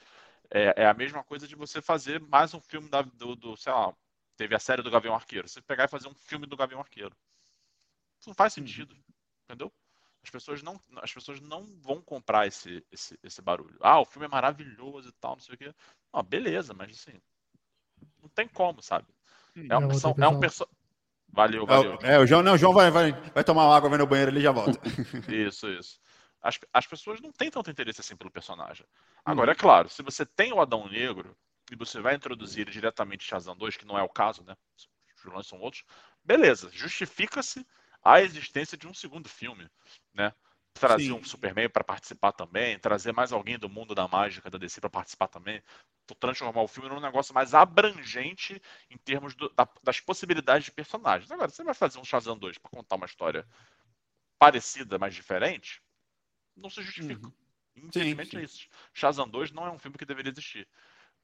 [0.50, 3.72] É, é a mesma coisa de você fazer mais um filme da- do, do, sei
[3.72, 3.94] lá,
[4.36, 5.48] teve a série do Gavião Arqueiro.
[5.48, 7.16] Você pegar e fazer um filme do Gavião Arqueiro.
[8.26, 8.96] Não faz sentido,
[9.44, 9.72] entendeu?
[10.22, 13.78] As pessoas não, as pessoas não vão comprar esse, esse, esse barulho.
[13.80, 15.74] Ah, o filme é maravilhoso e tal, não sei o quê.
[16.12, 17.20] Ah, beleza, mas assim,
[18.20, 19.06] não tem como, sabe?
[19.56, 20.68] É, uma, outra é um pessoa- perso...
[21.30, 21.98] Valeu, valeu.
[22.02, 24.30] É, o João, não, o João vai, vai, vai tomar uma água, vai no banheiro
[24.30, 24.80] ele já volta.
[25.28, 26.00] Isso, isso.
[26.40, 28.86] As, as pessoas não têm tanto interesse assim pelo personagem.
[29.24, 31.36] Agora, é claro, se você tem o Adão Negro
[31.70, 34.56] e você vai introduzir ele diretamente em Shazam 2, que não é o caso, né?
[34.76, 34.88] Os
[35.22, 35.84] vilões são outros,
[36.24, 37.66] beleza, justifica-se
[38.02, 39.68] a existência de um segundo filme,
[40.14, 40.32] né?
[40.74, 41.12] Trazer Sim.
[41.12, 44.90] um Superman para participar também, trazer mais alguém do mundo da mágica da DC para
[44.90, 45.62] participar também,
[46.20, 51.30] transformar o filme num negócio mais abrangente em termos do- da- das possibilidades de personagens.
[51.30, 53.46] Agora, você vai fazer um Shazam 2 para contar uma história
[54.38, 55.82] parecida, mas diferente,
[56.56, 57.30] não se justifica.
[57.76, 58.30] Infelizmente Uhum.
[58.30, 58.38] sim.
[58.38, 58.68] é isso.
[58.94, 60.68] Shazam 2 não é um filme que deveria existir.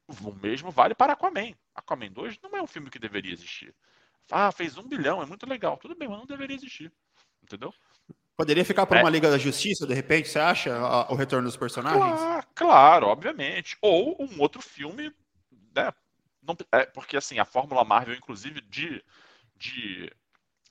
[0.07, 1.53] O mesmo vale para Aquaman.
[1.73, 3.73] Aquaman 2 não é um filme que deveria existir.
[4.31, 5.77] Ah, fez um bilhão, é muito legal.
[5.77, 6.91] Tudo bem, mas não deveria existir.
[7.43, 7.73] Entendeu?
[8.35, 9.01] Poderia ficar por É.
[9.01, 10.75] uma Liga da Justiça, de repente, você acha?
[10.75, 12.19] a- O retorno dos personagens?
[12.19, 13.77] Claro, claro, obviamente.
[13.81, 15.13] Ou um outro filme,
[15.75, 15.93] né?
[16.41, 19.03] Não- é, porque assim, a Fórmula Marvel, inclusive, de,
[19.55, 20.11] de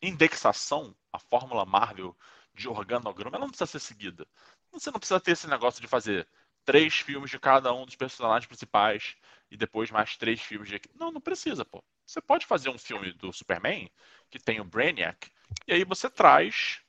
[0.02, 2.16] indexação, a Fórmula Marvel
[2.54, 4.26] de organograma, ela não precisa ser seguida.
[4.72, 6.28] Você não precisa ter esse negócio de fazer
[6.64, 9.16] três filmes de cada um dos personagens principais
[9.54, 10.80] e depois mais três filmes de.
[10.96, 11.82] Não, não precisa, pô.
[12.04, 13.88] Você pode fazer um filme do Superman
[14.28, 15.30] que tem o Brainiac,
[15.68, 16.80] e aí você traz.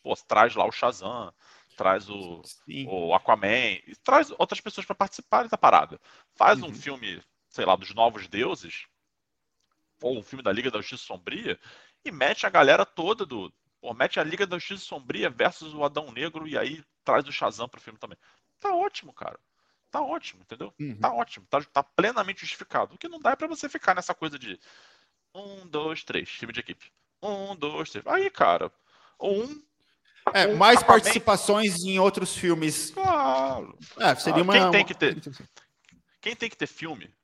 [0.00, 1.34] Pô, traz lá o Shazam,
[1.76, 2.86] traz o, Sim.
[2.88, 6.00] o Aquaman, e traz outras pessoas para participarem da parada.
[6.36, 6.74] Faz um Uhum.
[6.74, 8.86] filme, sei lá, dos Novos Deuses,
[10.00, 11.58] ou um filme da Liga da Justiça Sombria,
[12.04, 13.52] e mete a galera toda do.
[13.80, 17.32] Pô, mete a Liga da Justiça Sombria versus o Adão Negro, e aí traz o
[17.32, 18.18] Shazam pro filme também.
[18.60, 19.38] Tá ótimo, cara.
[19.94, 20.74] Tá ótimo, entendeu?
[20.80, 20.98] Uhum.
[20.98, 22.96] Tá ótimo, tá, tá plenamente justificado.
[22.96, 24.58] O que não dá é pra você ficar nessa coisa de
[25.32, 26.90] um, dois, três, time de equipe.
[27.22, 28.04] Um, dois, três.
[28.08, 28.72] Aí, cara,
[29.20, 29.62] um.
[30.32, 32.90] É, um mais participações em outros filmes.
[32.90, 33.78] Claro.
[34.00, 34.52] É, seria uma.
[34.52, 35.16] quem tem que ter?
[36.20, 37.14] Quem tem que ter filme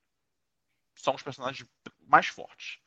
[0.94, 1.68] são os personagens
[2.06, 2.78] mais fortes.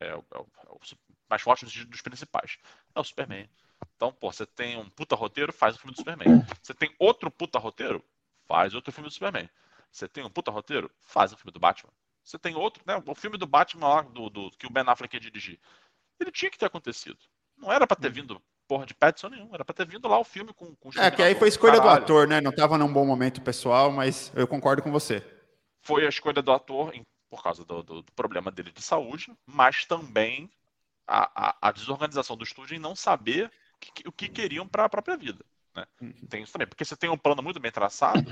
[0.00, 0.96] É, o- é é su-
[1.28, 2.56] mais forte dos, dos principais.
[2.94, 3.46] É o Superman.
[3.94, 6.46] Então, pô, você tem um puta roteiro, faz o filme do Superman.
[6.62, 8.02] Você tem outro puta roteiro,
[8.48, 9.48] faz outro filme do Superman.
[9.92, 11.92] Você tem um puta roteiro, faz o filme do Batman.
[12.24, 13.00] Você tem outro, né?
[13.06, 15.60] O filme do Batman lá, do, do- que o Ben Affleck ia dirigir.
[16.20, 17.18] Ele tinha que ter acontecido.
[17.56, 19.54] Não era pra ter vindo porra de Pattinson nenhum.
[19.54, 21.48] Era pra ter vindo lá o filme com, com o É, que aí foi Exterminador.
[21.48, 22.02] escolha do Caralho.
[22.04, 22.40] ator, né?
[22.40, 25.22] Não tava num bom momento pessoal, mas eu concordo com você.
[25.80, 29.32] foi a escolha do ator em- por causa do, do- do problema dele de saúde,
[29.46, 30.50] mas também
[31.06, 34.84] a, a- a desorganização do estúdio em não saber o que, o que queriam para
[34.84, 35.42] a própria vida.
[35.78, 36.12] Né?
[36.28, 38.30] Tem isso também, porque você tem um plano muito bem traçado,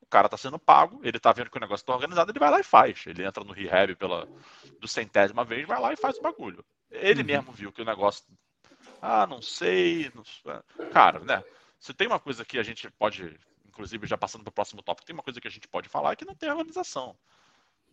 [0.00, 2.50] o cara está sendo pago, ele está vendo que o negócio está organizado, ele vai
[2.50, 3.04] lá e faz.
[3.06, 4.26] Ele entra no rehab pela
[4.80, 6.64] do centésima vez, vai lá e faz o bagulho.
[6.90, 7.26] Ele Uhum.
[7.26, 8.24] mesmo viu que o negócio.
[9.02, 10.10] Ah, não sei.
[10.14, 10.88] não sei.
[10.92, 11.42] Cara, né?
[11.78, 15.06] Se tem uma coisa que a gente pode, inclusive já passando para o próximo tópico,
[15.06, 17.16] tem uma coisa que a gente pode falar é que não tem organização.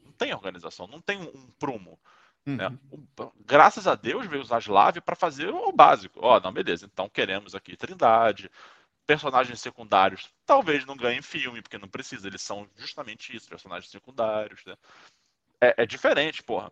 [0.04, 2.00] Não tem organização, não tem um, um prumo.
[2.46, 2.68] Né?
[2.92, 3.08] Uhum.
[3.20, 6.20] O- Graças a Deus veio usar Slav para fazer o básico.
[6.22, 8.50] Ó, não, beleza, então queremos aqui Trindade,
[9.06, 10.30] personagens secundários.
[10.46, 14.64] Talvez não ganhem filme, porque não precisa, eles são justamente isso, personagens secundários.
[14.66, 14.76] Né?
[15.62, 16.72] É, é diferente, porra.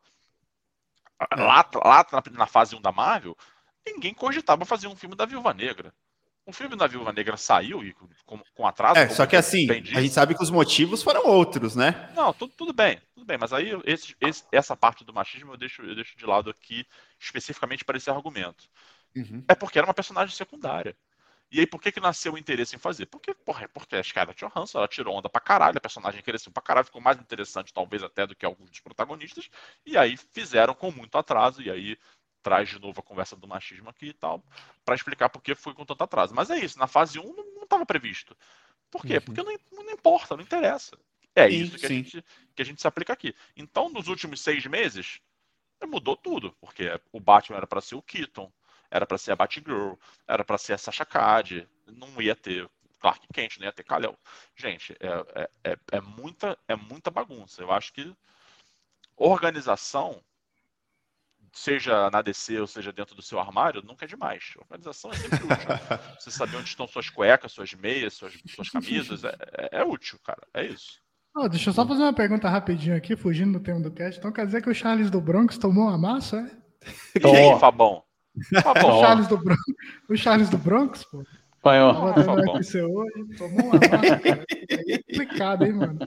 [1.32, 1.36] É.
[1.36, 3.38] Lá, lá na, na fase 1 da Marvel,
[3.86, 5.94] ninguém cogitava fazer um filme da Viúva Negra.
[6.46, 7.94] Um filme da Viúva Negra saiu e
[8.26, 9.00] com, com atraso.
[9.00, 12.12] É, só que assim, a gente sabe que os motivos foram outros, né?
[12.14, 15.58] Não, tudo, tudo bem, tudo bem, mas aí esse- esse- essa parte do machismo eu
[15.58, 16.86] deixo, eu deixo de lado aqui,
[17.18, 18.70] especificamente para esse argumento.
[19.16, 19.46] Uhum.
[19.48, 20.98] É porque era uma personagem secundária.
[21.54, 23.06] E aí, por que, que nasceu o interesse em fazer?
[23.06, 26.52] Porque, porra, é porque a Scarlett Johansson, ela tirou onda pra caralho, a personagem cresceu
[26.52, 29.52] pra caralho, ficou mais interessante, talvez, até do que alguns dos protagonistas,
[29.86, 31.96] e aí fizeram com muito atraso, e aí
[32.42, 34.44] traz de novo a conversa do machismo aqui e tal,
[34.84, 36.34] pra explicar por que foi com tanto atraso.
[36.34, 38.36] Mas é isso, na fase 1 não, não tava previsto.
[38.90, 39.18] Por quê?
[39.18, 39.22] Uhum.
[39.22, 40.98] Porque não, não importa, não interessa.
[41.36, 42.26] É Sim, isso que a, gente,
[42.56, 43.36] que a gente se aplica aqui.
[43.56, 45.22] Então, nos últimos seis meses,
[45.88, 46.52] mudou tudo.
[46.60, 48.52] Porque o Batman era para ser o Keaton,
[48.94, 49.94] era para ser a Batgirl,
[50.28, 54.16] era para ser a Sasha Cad, não ia ter Clark Kent, não ia ter Kal-El.
[54.56, 57.60] Gente, é, é, é, é muita, é muita bagunça.
[57.64, 58.16] Eu acho que
[59.18, 60.22] organização,
[61.52, 64.54] seja na DC ou seja dentro do seu armário, nunca é demais.
[64.58, 65.68] Organização é sempre útil.
[66.20, 70.20] Você saber onde estão suas cuecas, suas meias, suas, suas camisas, é, é- é útil,
[70.24, 70.48] cara.
[70.54, 71.02] É isso.
[71.36, 74.20] Ó, deixa eu só fazer uma pergunta rapidinho aqui, fugindo do tema do cast.
[74.20, 77.20] Então quer dizer que o Charles do Bronx tomou uma massa, é?
[77.20, 78.04] Quem, Fabão?
[78.36, 79.00] O Fabão.
[79.02, 79.62] Charles do Bronx,
[80.10, 81.24] o Charles do Bronx, pô.
[82.54, 83.76] UFC hoje, tomou uma.
[83.78, 86.00] É complicado, hein, mano?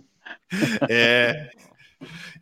[0.91, 1.49] É.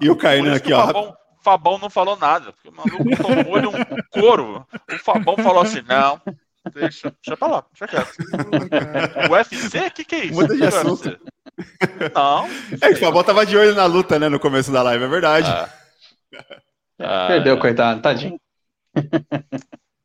[0.00, 0.86] E o Kainan aqui, o ó.
[0.86, 3.72] Fabão, Fabão não falou nada, porque o maluco tomou-lhe um
[4.10, 4.66] couro.
[4.90, 6.20] O Fabão falou assim: não,
[6.72, 8.16] deixa, deixa pra lá, deixa quieto.
[9.28, 9.86] O UFC?
[9.86, 10.34] O que, que é isso?
[10.34, 11.18] Muda de O assunto.
[12.14, 12.48] Não.
[12.80, 15.08] É que o Fabão tava de olho na luta, né, no começo da live, é
[15.08, 15.50] verdade.
[16.98, 18.40] Ah, Perdeu, é, coitado, tadinho.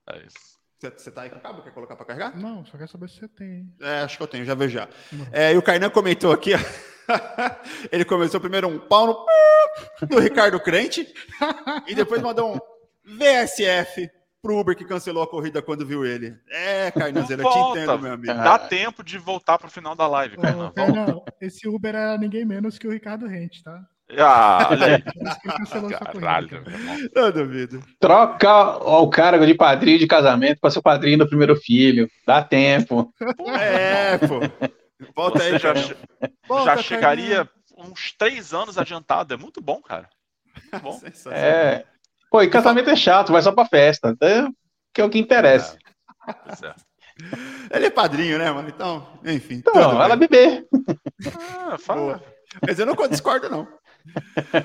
[0.10, 0.60] É isso.
[0.82, 1.62] Você tá aí com o cabo?
[1.62, 2.38] Quer colocar pra carregar?
[2.38, 3.70] Não, só quer saber se você tem.
[3.82, 4.88] É, acho que eu tenho, já vejo já.
[5.12, 5.28] Uhum.
[5.32, 6.58] É, e o Kainan comentou aqui, ó.
[7.92, 9.26] ele começou primeiro um pau no,
[10.10, 11.14] no Ricardo Crente
[11.86, 12.60] e depois mandou um
[13.18, 14.10] VSF
[14.42, 16.38] pro Uber que cancelou a corrida quando viu ele.
[16.50, 18.34] É, Kainanzeira, eu te entendo, meu amigo.
[18.34, 20.38] Dá tempo de voltar pro final da live,
[21.42, 23.86] esse Uber era ninguém menos que o Ricardo Rente, tá?
[24.18, 25.04] Ah, corrida.
[26.14, 26.64] Caralho, cara.
[26.66, 26.98] meu irmão.
[27.14, 27.84] Eu duvido.
[28.00, 32.10] Troca o cargo de padrinho de casamento para ser padrinho do primeiro filho.
[32.26, 33.14] Dá tempo.
[33.48, 34.40] É, pô.
[35.16, 35.74] Volta Você aí, já,
[36.48, 39.34] Volta, já chegaria uns três anos adiantado.
[39.34, 40.10] É muito bom, cara.
[40.72, 41.00] Muito bom.
[41.32, 41.86] É.
[42.32, 44.16] Pô, e casamento é chato, vai só pra festa.
[44.22, 44.46] É,
[44.94, 45.78] que é o que interessa.
[46.46, 46.74] Pois é.
[47.72, 48.70] Ele é padrinho, né, mano?
[48.70, 49.56] Então, enfim.
[49.56, 50.28] Então, vai lá bem.
[50.28, 50.68] beber.
[51.68, 52.02] Ah, fala.
[52.02, 52.24] Boa.
[52.66, 53.68] Mas eu não discordo, não.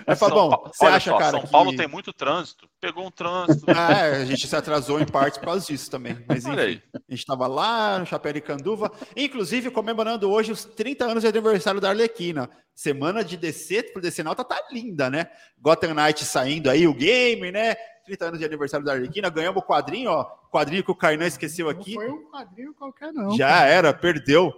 [0.07, 1.51] Mas, São Fabão, Pa- você olha acha, só, cara, São que...
[1.51, 2.69] Paulo tem muito trânsito.
[2.81, 3.67] Pegou um trânsito.
[3.69, 6.17] Ah, é, a gente se atrasou em parte por causa disso também.
[6.29, 7.01] Mas Olha enfim, aí.
[7.09, 11.91] a gente estava lá no Chapericanduva, inclusive comemorando hoje os 30 anos de aniversário da
[11.91, 12.49] Arlequina.
[12.75, 15.29] Semana de DC pro DC Nauta tá linda, né?
[15.61, 17.75] Gotham Knight saindo aí, o game, né?
[18.07, 20.25] 30 anos de aniversário da Arlequina, ganhamos o quadrinho, ó.
[20.51, 21.95] Quadrinho que o Kainan esqueceu Não aqui.
[21.95, 23.37] foi um quadrinho qualquer, não.
[23.37, 23.67] Já cara.
[23.69, 24.53] era, perdeu.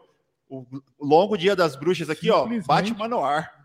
[0.48, 0.64] O
[1.00, 2.46] longo dia das bruxas aqui, ó.
[2.66, 3.55] Batman no ar.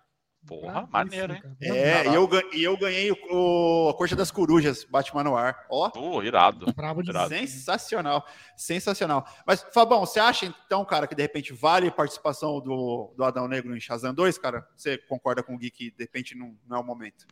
[0.47, 1.41] Porra, maneiro, hein?
[1.41, 1.55] cara.
[1.61, 5.65] É, e eu, e eu ganhei o, o- a Corte das Corujas, Batman no ar.
[5.69, 6.65] Ó, Pô, irado.
[6.73, 7.29] Brabo de Irado.
[7.29, 8.25] sensacional,
[8.57, 9.25] sensacional.
[9.45, 13.47] Mas, Fabão, você acha então, cara, que de repente vale a participação do, do Adão
[13.47, 14.65] Negro em Shazam 2, cara?
[14.75, 17.25] Você concorda com o Gui que de repente não, não é o momento?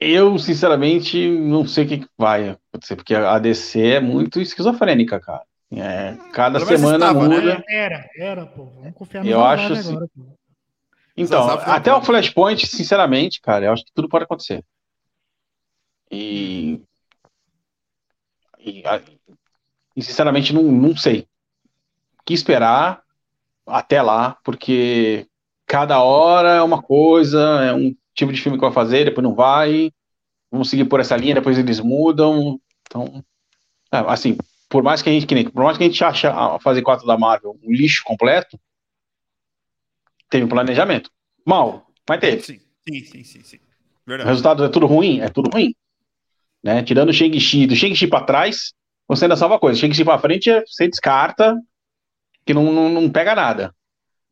[0.00, 5.20] Eu, sinceramente, não sei o que que vai acontecer, porque a DC é muito esquizofrênica,
[5.20, 5.42] cara.
[5.72, 7.36] É, cada Pelo semana estava, né?
[7.38, 7.64] muda.
[7.68, 8.66] Era, era, pô.
[8.66, 10.24] Vamos confiar no Eu acho assim- agora, pô.
[11.16, 14.64] Então, até o Flashpoint, sinceramente, cara, eu acho que tudo pode acontecer.
[16.10, 16.80] E,
[18.58, 18.82] e,
[19.96, 21.28] e, sinceramente, não, não sei.
[22.20, 23.02] O que esperar
[23.66, 25.26] até lá, porque
[25.66, 29.34] cada hora é uma coisa, é um tipo de filme que vai fazer, depois não
[29.34, 29.92] vai.
[30.50, 32.60] Vamos seguir por essa linha, depois eles mudam.
[32.86, 33.24] Então,
[33.92, 34.36] é, assim,
[34.68, 36.82] por mais que a gente, que nem- por mais que a gente ache a fase
[36.82, 38.58] 4 da Marvel um lixo completo,
[40.30, 41.10] teve um planejamento.
[41.44, 42.42] Mal, mas teve.
[42.42, 43.56] Sim, sim, sim, sim, sim.
[43.56, 43.60] O
[44.06, 44.28] Verdade.
[44.28, 45.20] resultado é tudo ruim?
[45.20, 45.74] É tudo ruim.
[46.62, 46.82] Né?
[46.82, 48.72] Tirando o Shang-Chi, do Shang-Chi pra trás,
[49.06, 49.78] você ainda salva coisa.
[49.78, 51.58] Shang-Chi pra frente, você descarta,
[52.44, 53.74] que não, não, não pega nada.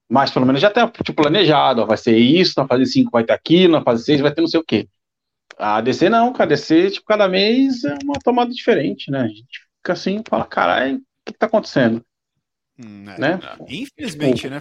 [0.09, 1.83] Mas pelo menos já tá tipo, planejado.
[1.83, 4.43] ó, vai ser isso, na fase 5 vai ter aquilo, na fase 6 vai ter
[4.43, 4.89] não sei o quê.
[5.59, 6.45] A DC não, cara.
[6.45, 9.21] A DC, tipo, cada mês é uma tomada diferente, né?
[9.21, 12.05] A gente fica assim, fala, caralho, o que, que tá acontecendo?
[12.79, 13.19] Hum, é.
[13.19, 13.41] Né?
[13.69, 14.61] Infelizmente, né?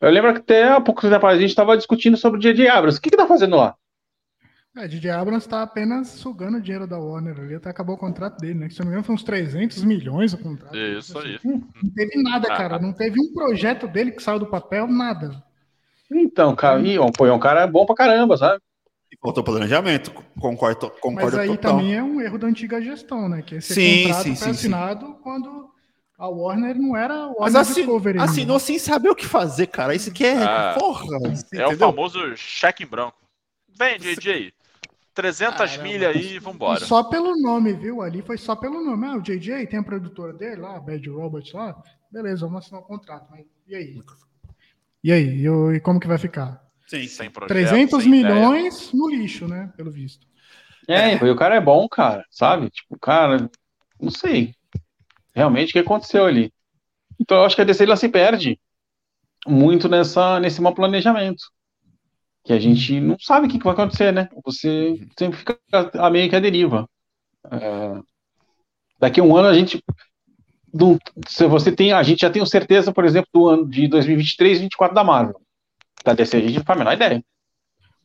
[0.00, 2.68] Eu lembro que até há pouco tempo atrás a gente tava discutindo sobre o J.J.
[2.68, 2.98] Abrams.
[2.98, 3.74] O que, que tá fazendo lá?
[4.76, 8.38] É, DJ Abrams tá apenas sugando o dinheiro da Warner ali, até acabou o contrato
[8.38, 8.68] dele, né?
[8.68, 10.76] Que se não me engano foi uns 300 milhões o contrato.
[10.76, 11.38] Isso aí.
[11.44, 11.60] Não
[11.96, 12.78] teve nada, cara.
[12.78, 15.42] Não teve um projeto dele que saiu do papel, nada.
[16.10, 18.60] Então, cara, e, ó, pô, é um cara bom pra caramba, sabe?
[19.12, 21.78] E Faltou planejamento, concordo, Mas concordo aí total.
[21.78, 23.42] também é um erro da antiga gestão, né?
[23.42, 25.70] Que esse Sim, contrato sim, foi sim, assinado quando
[26.18, 28.18] a Warner não era a Warner Mas assin, Discovery.
[28.18, 29.94] assinou sem saber o que fazer, cara.
[29.94, 30.42] Isso que é.
[30.42, 31.06] Ah, porra!
[31.54, 33.16] É o famoso cheque em branco.
[33.78, 34.52] Vem, JJ.
[35.14, 35.82] 300 Caramba.
[35.82, 36.84] milha aí e vambora.
[36.84, 38.02] só pelo nome, viu?
[38.02, 39.06] Ali foi só pelo nome.
[39.06, 41.80] Ah, o JJ tem a produtora dele lá, a Bad Robot lá.
[42.10, 43.26] Beleza, vamos assinar o contrato.
[43.30, 44.02] Mas e aí?
[45.02, 45.44] E aí?
[45.44, 46.62] E, e como que vai ficar?
[46.86, 48.34] Sim, Sem projeto, 300 sem ideia.
[48.34, 49.72] milhões no lixo, né?
[49.76, 50.26] Pelo visto.
[50.88, 52.70] É, e o cara é bom, cara, sabe?
[52.70, 53.50] Tipo, cara,
[54.00, 54.54] não sei
[55.38, 56.52] realmente o que aconteceu ali.
[57.18, 58.58] Então eu acho que a DC ela se perde.
[59.46, 61.42] muito nessa, nesse mau planejamento.
[62.44, 64.28] Que a gente não sabe o que, vai acontecer, né?
[64.44, 65.58] Você sempre fica
[65.94, 66.88] a meio que a deriva.
[67.50, 68.00] É,
[68.98, 69.82] daqui a um ano a gente.
[70.72, 74.50] Não, se você tem, a gente já tem certeza, por exemplo, do ano de 2023
[74.50, 75.40] e 2024 da Marvel.
[76.04, 77.24] Da DC, a gente não faz a menor ideia.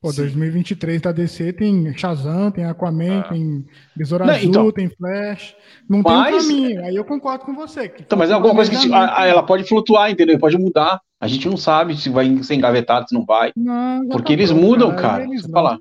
[0.04, 3.30] Pô, 2023 da DC tem Shazam, tem Aquaman, Ah.
[3.30, 3.66] tem
[3.96, 5.56] Besouro Azul, então- tem Flash.
[5.90, 6.86] Não Mas- tem um caminho.
[6.86, 7.88] Aí eu concordo com você.
[7.88, 10.38] que Então, mas é alguma coisa que a a- a- ela pode flutuar, entendeu?
[10.38, 11.00] Pode mudar.
[11.22, 13.54] A gente não sabe se vai ser engavetado, se não vai.
[13.56, 15.80] Não, Porque tá eles pronto, mudam, aí cara, eles falar.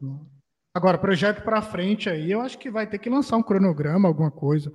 [0.75, 4.31] Agora, projeto pra frente aí, eu acho que vai ter que lançar um cronograma, alguma
[4.31, 4.73] coisa.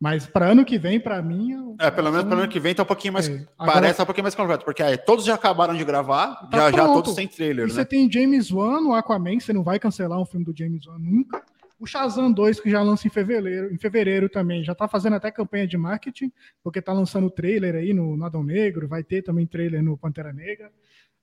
[0.00, 1.74] Mas para ano que vem, pra mim.
[1.78, 3.28] É, pelo menos para ano que vem tá um pouquinho mais.
[3.28, 6.56] É, agora- Parece um pouquinho mais completo, porque aí, todos já acabaram de gravar, Tá
[6.58, 6.94] já, já pronto.
[6.94, 7.74] todos sem trailer, E né?
[7.74, 10.98] você tem James Wan no Aquaman, você não vai cancelar um filme do James Wan
[10.98, 11.42] nunca.
[11.78, 15.30] O Shazam 2, que já lança em fevereiro, em fevereiro também, já tá fazendo até
[15.30, 16.30] campanha de marketing,
[16.62, 20.32] porque tá lançando trailer aí no, no Adão Negro, vai ter também trailer no Pantera
[20.32, 20.70] Negra.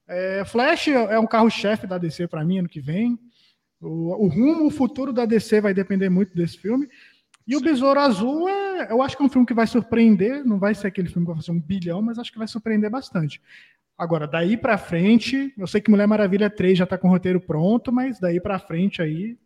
[0.06, 3.18] É, Flash é um carro-chefe da DC para mim ano que vem.
[3.80, 6.88] O, o rumo, o futuro da DC vai depender muito desse filme.
[7.48, 10.44] E o Besouro Azul, é, eu acho que é um filme que vai surpreender.
[10.44, 12.90] Não vai ser aquele filme que vai fazer um bilhão, mas acho que vai surpreender
[12.90, 13.40] bastante.
[13.96, 17.40] Agora, daí pra frente, eu sei que Mulher Maravilha 3 já tá com o roteiro
[17.40, 19.38] pronto, mas daí pra frente aí.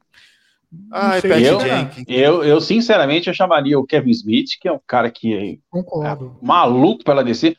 [0.91, 1.61] Ai, eu-.
[2.09, 6.39] Eu, eu, sinceramente, eu chamaria o Kevin Smith, que é um cara que é Concordo.
[6.43, 7.57] maluco pela DC,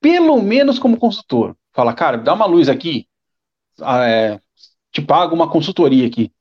[0.00, 1.54] pelo menos como consultor.
[1.70, 3.06] Fala, cara, dá uma luz aqui,
[3.80, 4.40] ah, é,
[4.90, 6.32] te pago uma consultoria aqui.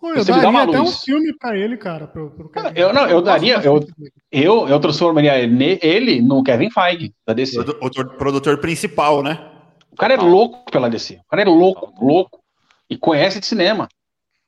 [0.00, 2.06] Pô, eu Você me dá daria uma até um filme pra ele, cara.
[2.06, 2.70] Pro, pro Kevin.
[2.76, 3.82] eu não, eu daria- dele.
[4.30, 7.58] Eu, eu transformaria ele no Kevin Feige, da DC.
[7.58, 9.50] O, o tor- produtor principal, né?
[9.90, 11.14] O cara é louco pela DC.
[11.24, 12.40] O cara é louco, louco.
[12.88, 13.88] E conhece de cinema,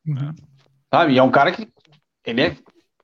[0.06, 0.32] Uhum.
[0.92, 1.14] sabe?
[1.14, 1.68] E é um cara que.
[2.24, 2.56] Ele é.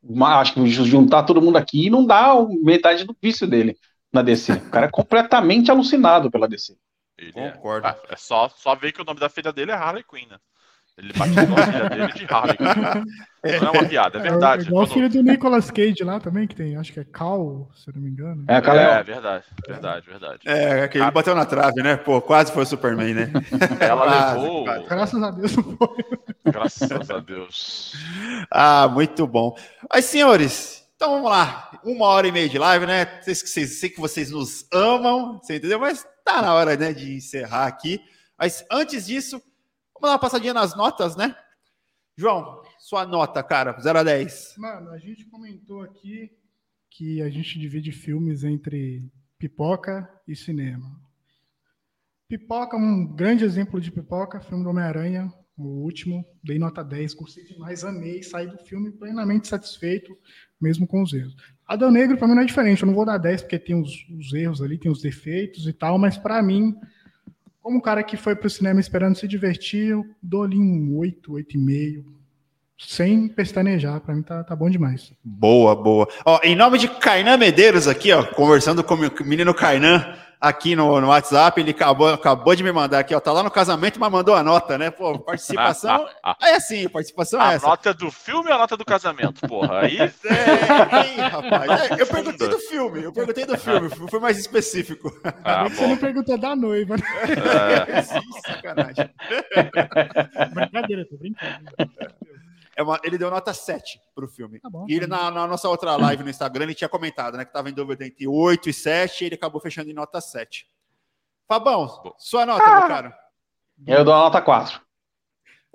[0.02, 3.76] uma- Acho que juntar todo mundo aqui não dá o- metade do vício dele
[4.12, 4.52] na DC.
[4.52, 6.76] O cara é completamente alucinado pela DC.
[7.18, 7.86] Ele é, Concordo.
[7.88, 10.36] Ah, é só, só ver que o nome da filha dele é Harley Quinn, né?
[10.98, 13.04] Ele batizou a filha dele de Harley Quinn.
[13.60, 14.64] Não é uma piada, é verdade.
[14.64, 17.70] É igual o filho do Nicolas Cage lá também, que tem, acho que é Cal,
[17.74, 18.44] se eu não me engano.
[18.48, 20.40] É, cara, É, é, verdade, verdade, verdade.
[20.46, 21.96] É, que ele bateu na trave, né?
[21.96, 23.30] Pô, quase foi o Superman, né?
[23.78, 24.84] Ela Quase, levou, quase.
[24.84, 26.04] Graças a Deus não foi.
[26.46, 27.92] graças a Deus.
[28.50, 29.54] Ah, muito bom.
[29.92, 31.70] Mas, senhores, então vamos lá.
[31.84, 33.06] Uma hora e meia de live, né?
[33.22, 35.78] Sei que vocês, sei que vocês nos amam, você entendeu?
[35.78, 38.00] Mas tá na hora, né, de encerrar aqui.
[38.38, 39.40] Mas antes disso,
[40.00, 41.36] vamos dar uma passadinha nas notas, né?
[42.16, 44.54] João, sua nota, cara, 0 a 10.
[44.56, 46.30] Mano, a gente comentou aqui
[46.90, 49.04] que a gente divide filmes entre
[49.38, 50.98] pipoca e cinema.
[52.28, 57.44] Pipoca, um grande exemplo de pipoca, filme do Homem-Aranha, o último, dei nota 10, gostei
[57.44, 60.16] demais, amei, saí do filme plenamente satisfeito,
[60.60, 61.36] mesmo com os erros.
[61.66, 63.90] Adão Negro, pra mim, não é diferente, eu não vou dar 10 porque tem os,
[64.10, 66.74] os erros ali, tem os defeitos e tal, mas pra mim,
[67.66, 71.32] como um cara que foi pro cinema esperando se divertir, eu dou ali um 8,
[71.32, 72.04] 8,5,
[72.78, 75.12] sem pestanejar, pra mim tá, tá bom demais.
[75.24, 76.08] Boa, boa.
[76.24, 81.00] Ó, em nome de Kainan Medeiros aqui, ó, conversando com o menino Kainan aqui no,
[81.00, 84.12] no WhatsApp, ele acabou, acabou de me mandar aqui, ó, tá lá no casamento, mas
[84.12, 84.90] mandou a nota, né?
[84.90, 86.06] Pô, participação
[86.42, 87.66] é assim, participação é A essa.
[87.66, 89.80] nota do filme ou a nota do casamento, porra?
[89.80, 90.10] Aí É,
[90.92, 91.90] aí, rapaz.
[91.90, 95.10] É, eu perguntei do filme, eu perguntei do filme, fui mais específico.
[95.42, 97.04] Ah, você não perguntou da noiva, né?
[97.88, 99.10] É, Sim, sacanagem.
[100.52, 101.64] Brincadeira, tô brincando.
[102.76, 104.60] É uma- ele deu nota 7 pro filme.
[104.60, 104.84] Tá bom.
[104.88, 107.70] E ele, na, na nossa outra live no Instagram, ele tinha comentado, né, que tava
[107.70, 110.68] em dúvida entre 8 e 7, e ele acabou fechando em nota 7.
[111.48, 113.18] Fabão, sua nota, meu cara.
[113.86, 114.80] Eu dou a nota 4.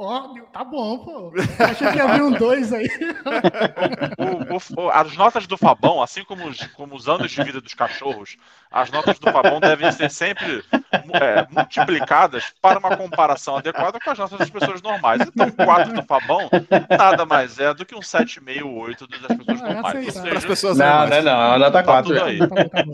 [0.03, 1.31] Ó, tá bom, pô.
[1.63, 2.87] Achei que havia um dois aí.
[4.17, 7.61] o- o- o- as notas do Fabão, assim como os, como os anos de vida
[7.61, 8.35] dos cachorros,
[8.71, 14.17] as notas do Fabão devem ser sempre é, multiplicadas para uma comparação adequada com as
[14.17, 15.21] notas das pessoas normais.
[15.21, 16.49] Então, o 4 do Fabão
[16.97, 19.93] nada mais é do que um 7,5 ou 8 das pessoas Ah, é normais.
[19.93, 21.23] Para as seja, pessoas Não, normais.
[21.23, 22.03] não, não, a nota tá 4.
[22.07, 22.25] tudo já.
[22.25, 22.39] aí.
[22.39, 22.93] Tá bom, tá bom.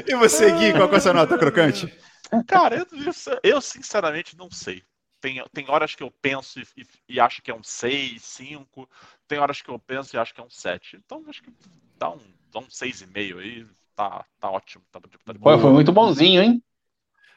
[0.06, 1.92] E você, Gui, qual é a sua nota, crocante?
[2.46, 3.12] Cara, eu, eu,
[3.42, 4.82] eu sinceramente não sei.
[5.20, 8.88] Tem, tem horas que eu penso e, e- e acho que é um 6, 5.
[9.28, 10.96] Tem horas que eu penso e acho que é um 7.
[10.96, 11.52] Então, acho que
[11.98, 12.18] dá um,
[12.52, 13.66] dá um 6,5 aí.
[13.94, 14.84] Tá, tá ótimo.
[14.90, 16.62] Tá, tá de Pô, foi muito bonzinho, hein?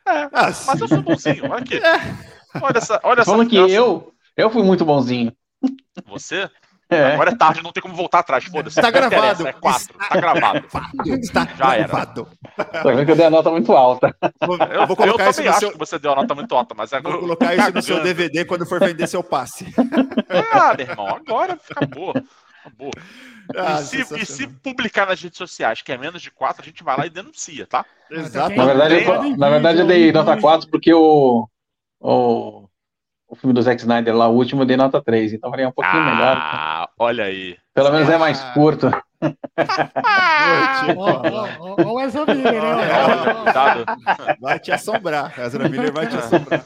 [0.05, 1.45] É, Ah, mas eu sou bonzinho.
[1.45, 1.79] Olha aqui.
[2.61, 2.99] Olha essa.
[3.03, 5.35] Olha essa Falando que essa- eu, eu fui muito bonzinho.
[6.05, 6.49] Você?
[6.93, 7.13] É.
[7.13, 8.43] Agora é tarde, não tem como voltar atrás.
[8.45, 8.81] Foda-se.
[8.81, 9.47] Tá gravado.
[9.47, 9.97] É 4.
[9.97, 10.65] Tá gravado.
[11.05, 11.87] Está Já era.
[11.87, 12.27] gravado.
[12.55, 14.15] Tá vendo que eu dei a nota muito alta.
[14.45, 15.71] Vou, Eu, vou colocar eu isso também no acho seu...
[15.71, 17.17] que você deu a nota muito alta, mas Vou agora.
[17.17, 18.03] colocar isso no seu.
[18.03, 19.73] DVD quando for vender seu passe.
[20.51, 22.13] Ah, meu irmão, agora acabou.
[22.77, 22.91] Boa.
[23.57, 26.65] Ah, e, se, e se publicar nas redes sociais que é menos de 4, a
[26.65, 27.85] gente vai lá e denuncia, tá?
[28.09, 28.55] Exato.
[28.55, 31.47] Na verdade, eu, na verdade, eu dei nota 4 porque o,
[31.99, 32.67] o,
[33.27, 35.33] o filme do Zack Snyder lá, o último, eu dei nota 3.
[35.33, 36.37] Então varia um pouquinho melhor.
[36.39, 37.57] Ah, olha aí.
[37.73, 38.51] Pelo menos é mais Ah.
[38.53, 38.91] curto.
[40.97, 42.83] Ó o Ezra Miller, né?
[43.29, 43.85] É, cuidado.
[44.39, 45.39] Vai te assombrar.
[45.39, 46.65] Ezra Miller vai te assombrar.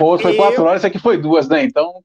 [0.00, 1.62] O outro foi 4 horas, esse aqui foi duas, né?
[1.62, 2.02] Então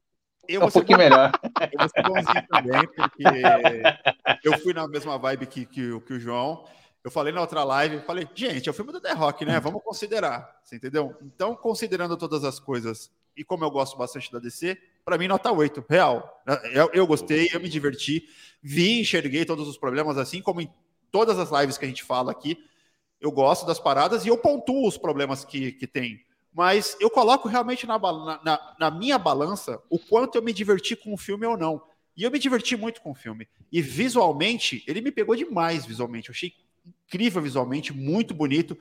[0.48, 1.32] Eu é vou um ser pouquinho melhor.
[1.72, 6.12] Eu vou ser bonzinho também, porque eu fui na mesma vibe que, que, o- que
[6.14, 6.64] o João.
[7.02, 9.60] Eu falei na outra live, falei, gente, é o filme do The Rock, né?
[9.60, 11.14] Vamos considerar, você entendeu?
[11.22, 15.52] Então, considerando todas as coisas, e como eu gosto bastante da DC, para mim, nota
[15.52, 16.42] 8, real.
[16.72, 18.28] Eu, eu gostei, eu me diverti,
[18.62, 20.72] vi, enxerguei todos os problemas, assim como em
[21.10, 22.56] todas as lives que a gente fala aqui.
[23.20, 26.24] Eu gosto das paradas e eu pontuo os problemas que, que tem.
[26.52, 31.12] Mas eu coloco realmente na, na, na minha balança o quanto eu me diverti com
[31.12, 31.82] o filme ou não.
[32.16, 33.48] E eu me diverti muito com o filme.
[33.72, 36.28] E visualmente, ele me pegou demais visualmente.
[36.28, 36.52] Eu achei
[36.86, 38.78] incrível visualmente, muito bonito.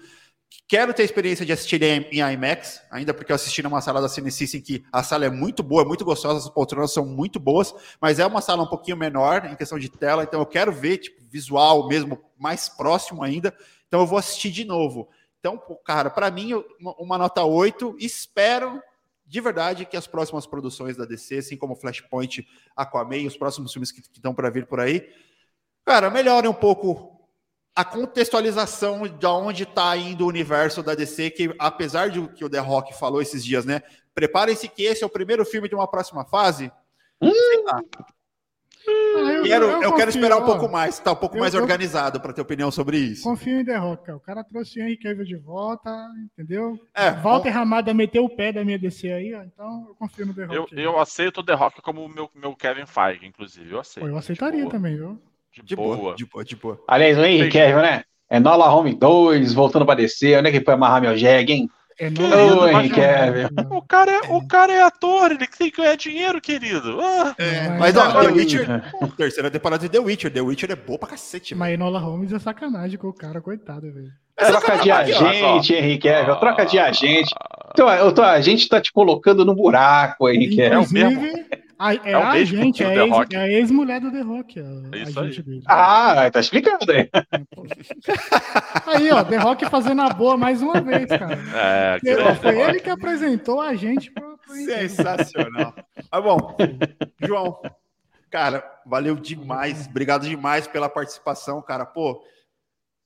[0.67, 4.09] Quero ter a experiência de assistir em IMAX, ainda porque eu assisti numa sala da
[4.09, 7.39] Cinesis em que a sala é muito boa, é muito gostosa, as poltronas são muito
[7.39, 10.71] boas, mas é uma sala um pouquinho menor em questão de tela, então eu quero
[10.71, 13.53] ver tipo, visual mesmo mais próximo ainda,
[13.87, 15.09] então eu vou assistir de novo.
[15.39, 16.53] Então, cara, para mim,
[16.97, 18.81] uma, nota 8, espero
[19.25, 23.91] de verdade que as próximas produções da DC, assim como Flashpoint, Aquaman os próximos filmes
[23.91, 25.09] que estão para vir por aí,
[25.85, 27.12] cara, melhorem um pouco
[27.75, 32.45] a contextualização de onde está indo o universo da DC, que apesar de o que
[32.45, 33.81] o The Rock falou esses dias, né?
[34.13, 36.71] Preparem-se que esse é o primeiro filme de uma próxima fase.
[37.21, 37.81] Sei lá.
[38.85, 40.45] Ah, eu- Quero, eu, confio, quero esperar um ó.
[40.45, 43.23] pouco mais, tá um pouco Eu- mais eu- organizado para ter opinião sobre isso.
[43.23, 44.17] Confio em The Rock, cara.
[44.17, 45.89] O cara trouxe o Henry Cavill de volta,
[46.33, 46.77] entendeu?
[46.93, 49.41] É, Walter Ramada meteu o pé da minha DC aí, ó.
[49.41, 50.77] Então eu confio no The Eu, Rock.
[50.81, 53.71] eu aceito o The Rock como o meu, meu Kevin Feige, inclusive.
[53.71, 54.03] Eu aceito.
[54.05, 55.17] Pô, eu aceitaria boa, também, viu?
[55.53, 55.95] De, de boa.
[55.95, 56.79] boa, de boa, de boa.
[56.87, 58.03] Aliás, o Henry Cavill, né?
[58.29, 60.39] É Nola Home 2, voltando pra descer.
[60.39, 61.69] Onde é que foi amarrar meu jegue, hein?
[61.99, 63.49] É Ô, Henry mas- Cavill.
[63.69, 66.99] O cara, é, o cara é ator, ele tem que ganhar dinheiro, querido.
[66.99, 68.83] Ah, É, Mas mas ó, agora- The Witcher,
[69.15, 70.33] terceira temporada de The Witcher.
[70.33, 71.53] The Witcher é boa pra cacete.
[71.53, 74.09] Mas Enola Holmes é sacanagem com o cara, coitado, velho.
[74.35, 76.35] Troca de agente, Henry Cavill.
[76.37, 76.87] Troca de Ah.
[76.87, 77.29] agente.
[77.71, 80.81] Então, o teu agente tá te colocando no buraco, Henry Cavill.
[80.81, 81.45] Inclusive,
[81.87, 83.35] a, é, É o a mesmo gente, do é The a ex- Rock.
[83.35, 85.31] é a ex-mulher do The Rock, a, É a isso aí.
[85.31, 85.63] gente dele.
[85.67, 87.09] Ah, tá explicado aí.
[88.85, 91.37] Aí, ó, The Rock fazendo a boa mais uma vez, cara.
[91.55, 92.69] é, Foi- grande Foi The Rock.
[92.69, 95.73] ele que apresentou a gente pro, pro Sensacional.
[96.11, 96.55] Mas bom,
[97.21, 97.59] João,
[98.29, 99.87] cara, valeu demais.
[99.87, 101.85] Obrigado demais pela participação, cara.
[101.85, 102.21] Pô,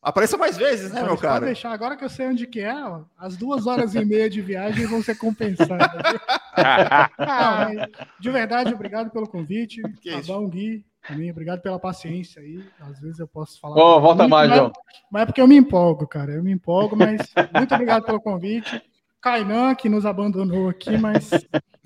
[0.01, 1.45] apareça mais vezes, né, Pode- meu pode cara?
[1.45, 4.41] deixar, agora que eu sei onde que é, ó, as duas horas e meia de
[4.41, 5.67] viagem vão ser compensadas.
[7.17, 9.81] Não, mas, de verdade, obrigado pelo convite.
[10.01, 10.47] Que Tá isso.
[10.47, 10.85] Gui.
[11.07, 12.61] Também, obrigado pela paciência aí.
[12.81, 13.77] Às vezes eu posso falar.
[13.81, 14.71] Ô, volta muito, mais, mas- João.
[15.09, 16.33] Mas é porque eu me empolgo, cara.
[16.33, 17.21] Eu me empolgo, mas
[17.55, 18.81] muito obrigado pelo convite.
[19.21, 21.29] Kainan, que nos abandonou aqui, mas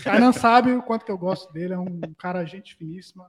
[0.04, 1.74] Kainan sabe o quanto que eu gosto dele.
[1.74, 3.26] É um cara gente finíssima.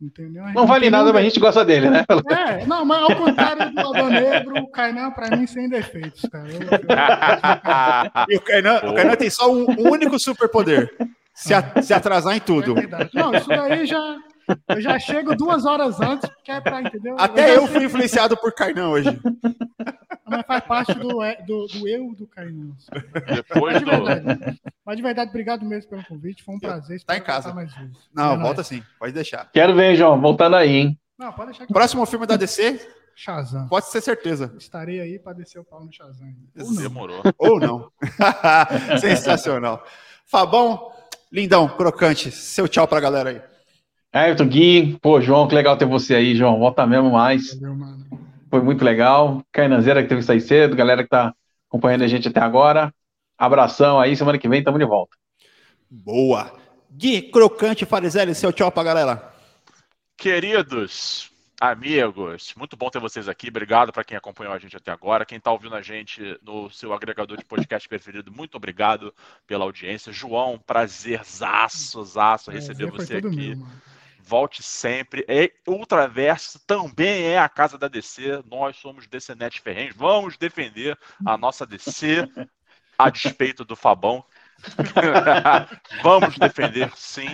[0.00, 2.04] Não, tem nenhuma, Não vale nada, mas a gente gosta dele, né?
[2.30, 6.48] é, não, mas ao contrário do Adão Negro, o Kainan, pra mim, sem defeitos, cara.
[6.48, 6.68] Eu- eu-
[8.28, 10.90] E o Kainan, o Kainan tem só um, um único superpoder:
[11.32, 12.74] se, a- se atrasar em é tudo.
[12.74, 13.10] verdade.
[13.14, 14.16] Não, isso daí já.
[14.68, 17.16] Eu já chego duas horas antes, porque é pra, entendeu?
[17.18, 19.20] Até eu sei, fui influenciado por Kainan hoje.
[20.26, 22.72] Mas faz parte do, é- do, do eu do Kainan.
[23.34, 24.04] Depois Mas de do.
[24.04, 24.60] verdade.
[24.84, 26.42] Mas de verdade, obrigado mesmo pelo convite.
[26.42, 27.02] Foi um prazer.
[27.04, 27.50] Tá em casa.
[27.52, 27.96] voltar Mais vezes.
[28.14, 28.66] Não, É volta nóis.
[28.66, 29.50] sim, pode deixar.
[29.52, 30.98] Quero ver, João, voltando aí, hein?
[31.18, 32.80] Não, pode deixar que Próximo filme da DC,
[33.14, 33.68] Shazam.
[33.68, 34.52] pode ter certeza.
[34.58, 36.34] Estarei aí pra descer o pau no Shazam.
[36.58, 36.82] Ou não.
[36.82, 37.22] Demorou.
[37.38, 37.90] Ou não.
[39.00, 39.84] Sensacional.
[40.26, 40.90] Fabão,
[41.30, 43.42] lindão, crocante, seu tchau pra galera aí.
[44.14, 46.60] Everton, Gui, pô, João, que legal ter você aí, João.
[46.60, 47.52] Volta mesmo mais.
[47.54, 48.06] Valeu, mano.
[48.48, 49.42] Foi muito legal.
[49.50, 51.34] Cainanzeira que teve que sair cedo, galera que tá
[51.68, 52.94] acompanhando a gente até agora.
[53.36, 55.16] Abração aí, semana que vem tamo de volta.
[55.90, 56.52] Boa.
[56.88, 59.34] Gui, crocante, Farizelli, seu tchau pra galera.
[60.16, 63.48] Queridos amigos, muito bom ter vocês aqui.
[63.48, 65.24] Obrigado para quem acompanhou a gente até agora.
[65.24, 69.12] Quem está ouvindo a gente no seu agregador de podcast preferido, muito obrigado
[69.44, 70.12] pela audiência.
[70.12, 73.56] João, prazerzaço, zaço receber Prazer foi você aqui.
[73.56, 73.66] meu.
[74.26, 75.24] Volte sempre.
[75.28, 78.42] E Ultraverso também é a casa da DC.
[78.46, 79.94] Nós somos DCNet Ferrenhos.
[79.96, 82.26] Vamos defender a nossa DC
[82.98, 84.24] a despeito do Fabão.
[86.02, 87.28] Vamos defender, sim.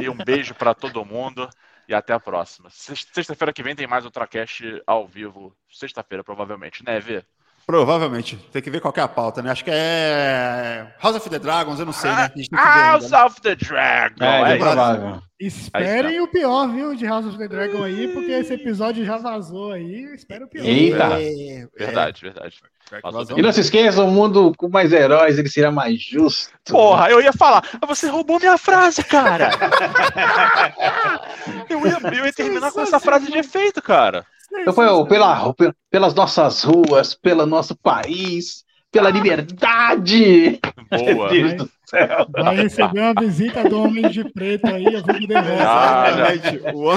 [0.00, 1.48] E um beijo para todo mundo.
[1.86, 2.68] E até a próxima.
[2.68, 5.56] Sex- Sexta-feira que vem tem mais Ultracast ao vivo.
[5.70, 7.24] Sexta-feira, provavelmente, né, Vê?
[7.68, 8.34] Provavelmente.
[8.50, 9.50] Tem que ver qual que é a pauta, né?
[9.50, 12.30] Acho que é House of the Dragons, eu não sei, né?
[12.34, 13.24] A gente tem que ver House ainda, né?
[13.26, 14.24] of the Dragon.
[14.24, 14.64] É, É isso.
[14.64, 15.22] provável.
[15.38, 19.72] Esperem o pior, viu, de House of the Dragon aí, porque esse episódio já vazou
[19.72, 20.04] aí.
[20.14, 20.64] Espero o pior.
[20.64, 21.04] Eita.
[21.20, 22.56] É, Verdade, verdade.
[22.90, 23.38] é, Nossa, vazou.
[23.38, 26.50] E não se esqueça, o mundo com mais heróis ele será mais justo.
[26.64, 29.50] Porra, eu ia falar, "Ah, você roubou minha frase, cara.
[31.68, 34.24] eu, ia, eu ia terminar com essa frase de efeito, cara.
[34.66, 40.58] Ó, pela, pe- pelas nossas ruas, pelo nosso país, pela liberdade.
[40.90, 41.28] Boa.
[41.30, 42.26] Deus do céu.
[42.30, 46.36] Vai receber uma visita do Homem de Preto aí, eu vou me Ah, devolver.
[46.38, 46.74] Exatamente.
[46.74, 46.92] O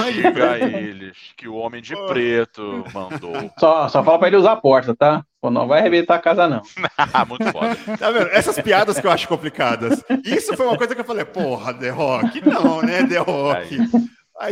[0.78, 3.50] eles que o Homem de Preto mandou.
[3.58, 5.22] Só, só fala pra ele usar a porta, tá?
[5.40, 6.62] Pô, não vai arrebentar a casa, não.
[7.12, 7.76] Ah, muito foda.
[7.98, 8.28] Tá vendo?
[8.28, 10.02] Essas piadas que eu acho complicadas.
[10.24, 12.40] Isso foi uma coisa que eu falei, porra, The Rock.
[12.48, 13.76] Não, né, The Rock.
[13.80, 13.88] Aí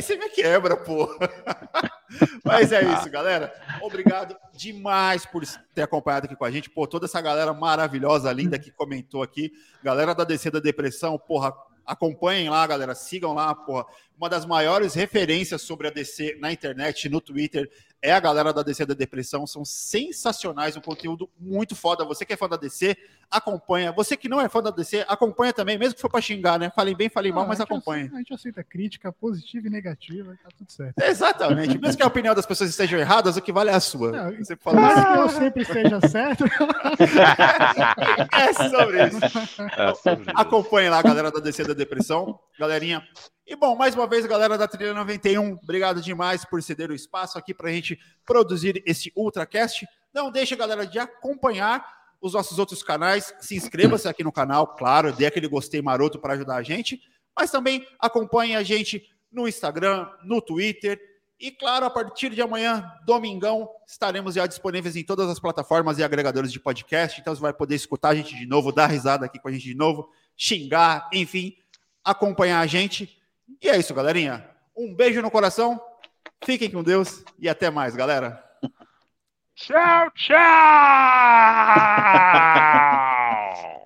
[0.00, 1.16] você me quebra, porra.
[2.44, 3.52] Mas é isso, galera.
[3.82, 5.42] Obrigado demais por
[5.74, 6.68] ter acompanhado aqui com a gente.
[6.68, 9.52] Pô, toda essa galera maravilhosa, linda que comentou aqui.
[9.82, 11.52] Galera da DC da Depressão, porra,
[11.86, 12.94] acompanhem lá, galera.
[12.94, 13.86] Sigam lá, porra.
[14.20, 17.70] Uma das maiores referências sobre a DC na internet, no Twitter,
[18.02, 19.46] é a galera da DC da Depressão.
[19.46, 22.04] São sensacionais, um conteúdo muito foda.
[22.04, 22.94] Você que é fã da DC,
[23.30, 23.92] acompanha.
[23.92, 26.70] Você que não é fã da DC, acompanha também, mesmo que for pra xingar, né?
[26.76, 28.00] Falem bem, falem mal, Ah, mas a gente acompanha.
[28.02, 30.98] aceita- A gente aceita crítica positiva e negativa, tá tudo certo.
[31.00, 31.78] Exatamente.
[31.78, 34.12] Mesmo que a opinião das pessoas esteja erradas, o que vale é a sua.
[34.12, 36.44] Não, Você fala assim, que eu sempre esteja certo,
[38.32, 39.18] é sobre isso.
[39.76, 40.32] É sobre isso.
[40.34, 43.02] Acompanhe lá a galera da DC da Depressão, galerinha.
[43.50, 47.36] E bom, mais uma vez, galera da Trilha 91, obrigado demais por ceder o espaço
[47.36, 49.88] aqui para a gente produzir esse Ultracast.
[50.14, 51.84] Não deixe, galera, de acompanhar
[52.20, 53.34] os nossos outros canais.
[53.40, 57.02] Se inscreva-se aqui no canal, claro, dê aquele gostei maroto para ajudar a gente.
[57.36, 59.02] Mas também acompanhe a gente
[59.32, 61.00] no Instagram, no Twitter.
[61.36, 66.04] E claro, a partir de amanhã, domingão, estaremos já disponíveis em todas as plataformas e
[66.04, 67.20] agregadores de podcast.
[67.20, 69.64] Então você vai poder escutar a gente de novo, dar risada aqui com a gente
[69.64, 71.56] de novo, xingar, enfim,
[72.04, 73.19] acompanhar a gente.
[73.62, 74.48] E é isso, galerinha.
[74.76, 75.80] Um beijo no coração,
[76.44, 78.44] fiquem com Deus e até mais, galera.
[79.54, 80.36] Tchau, tchau!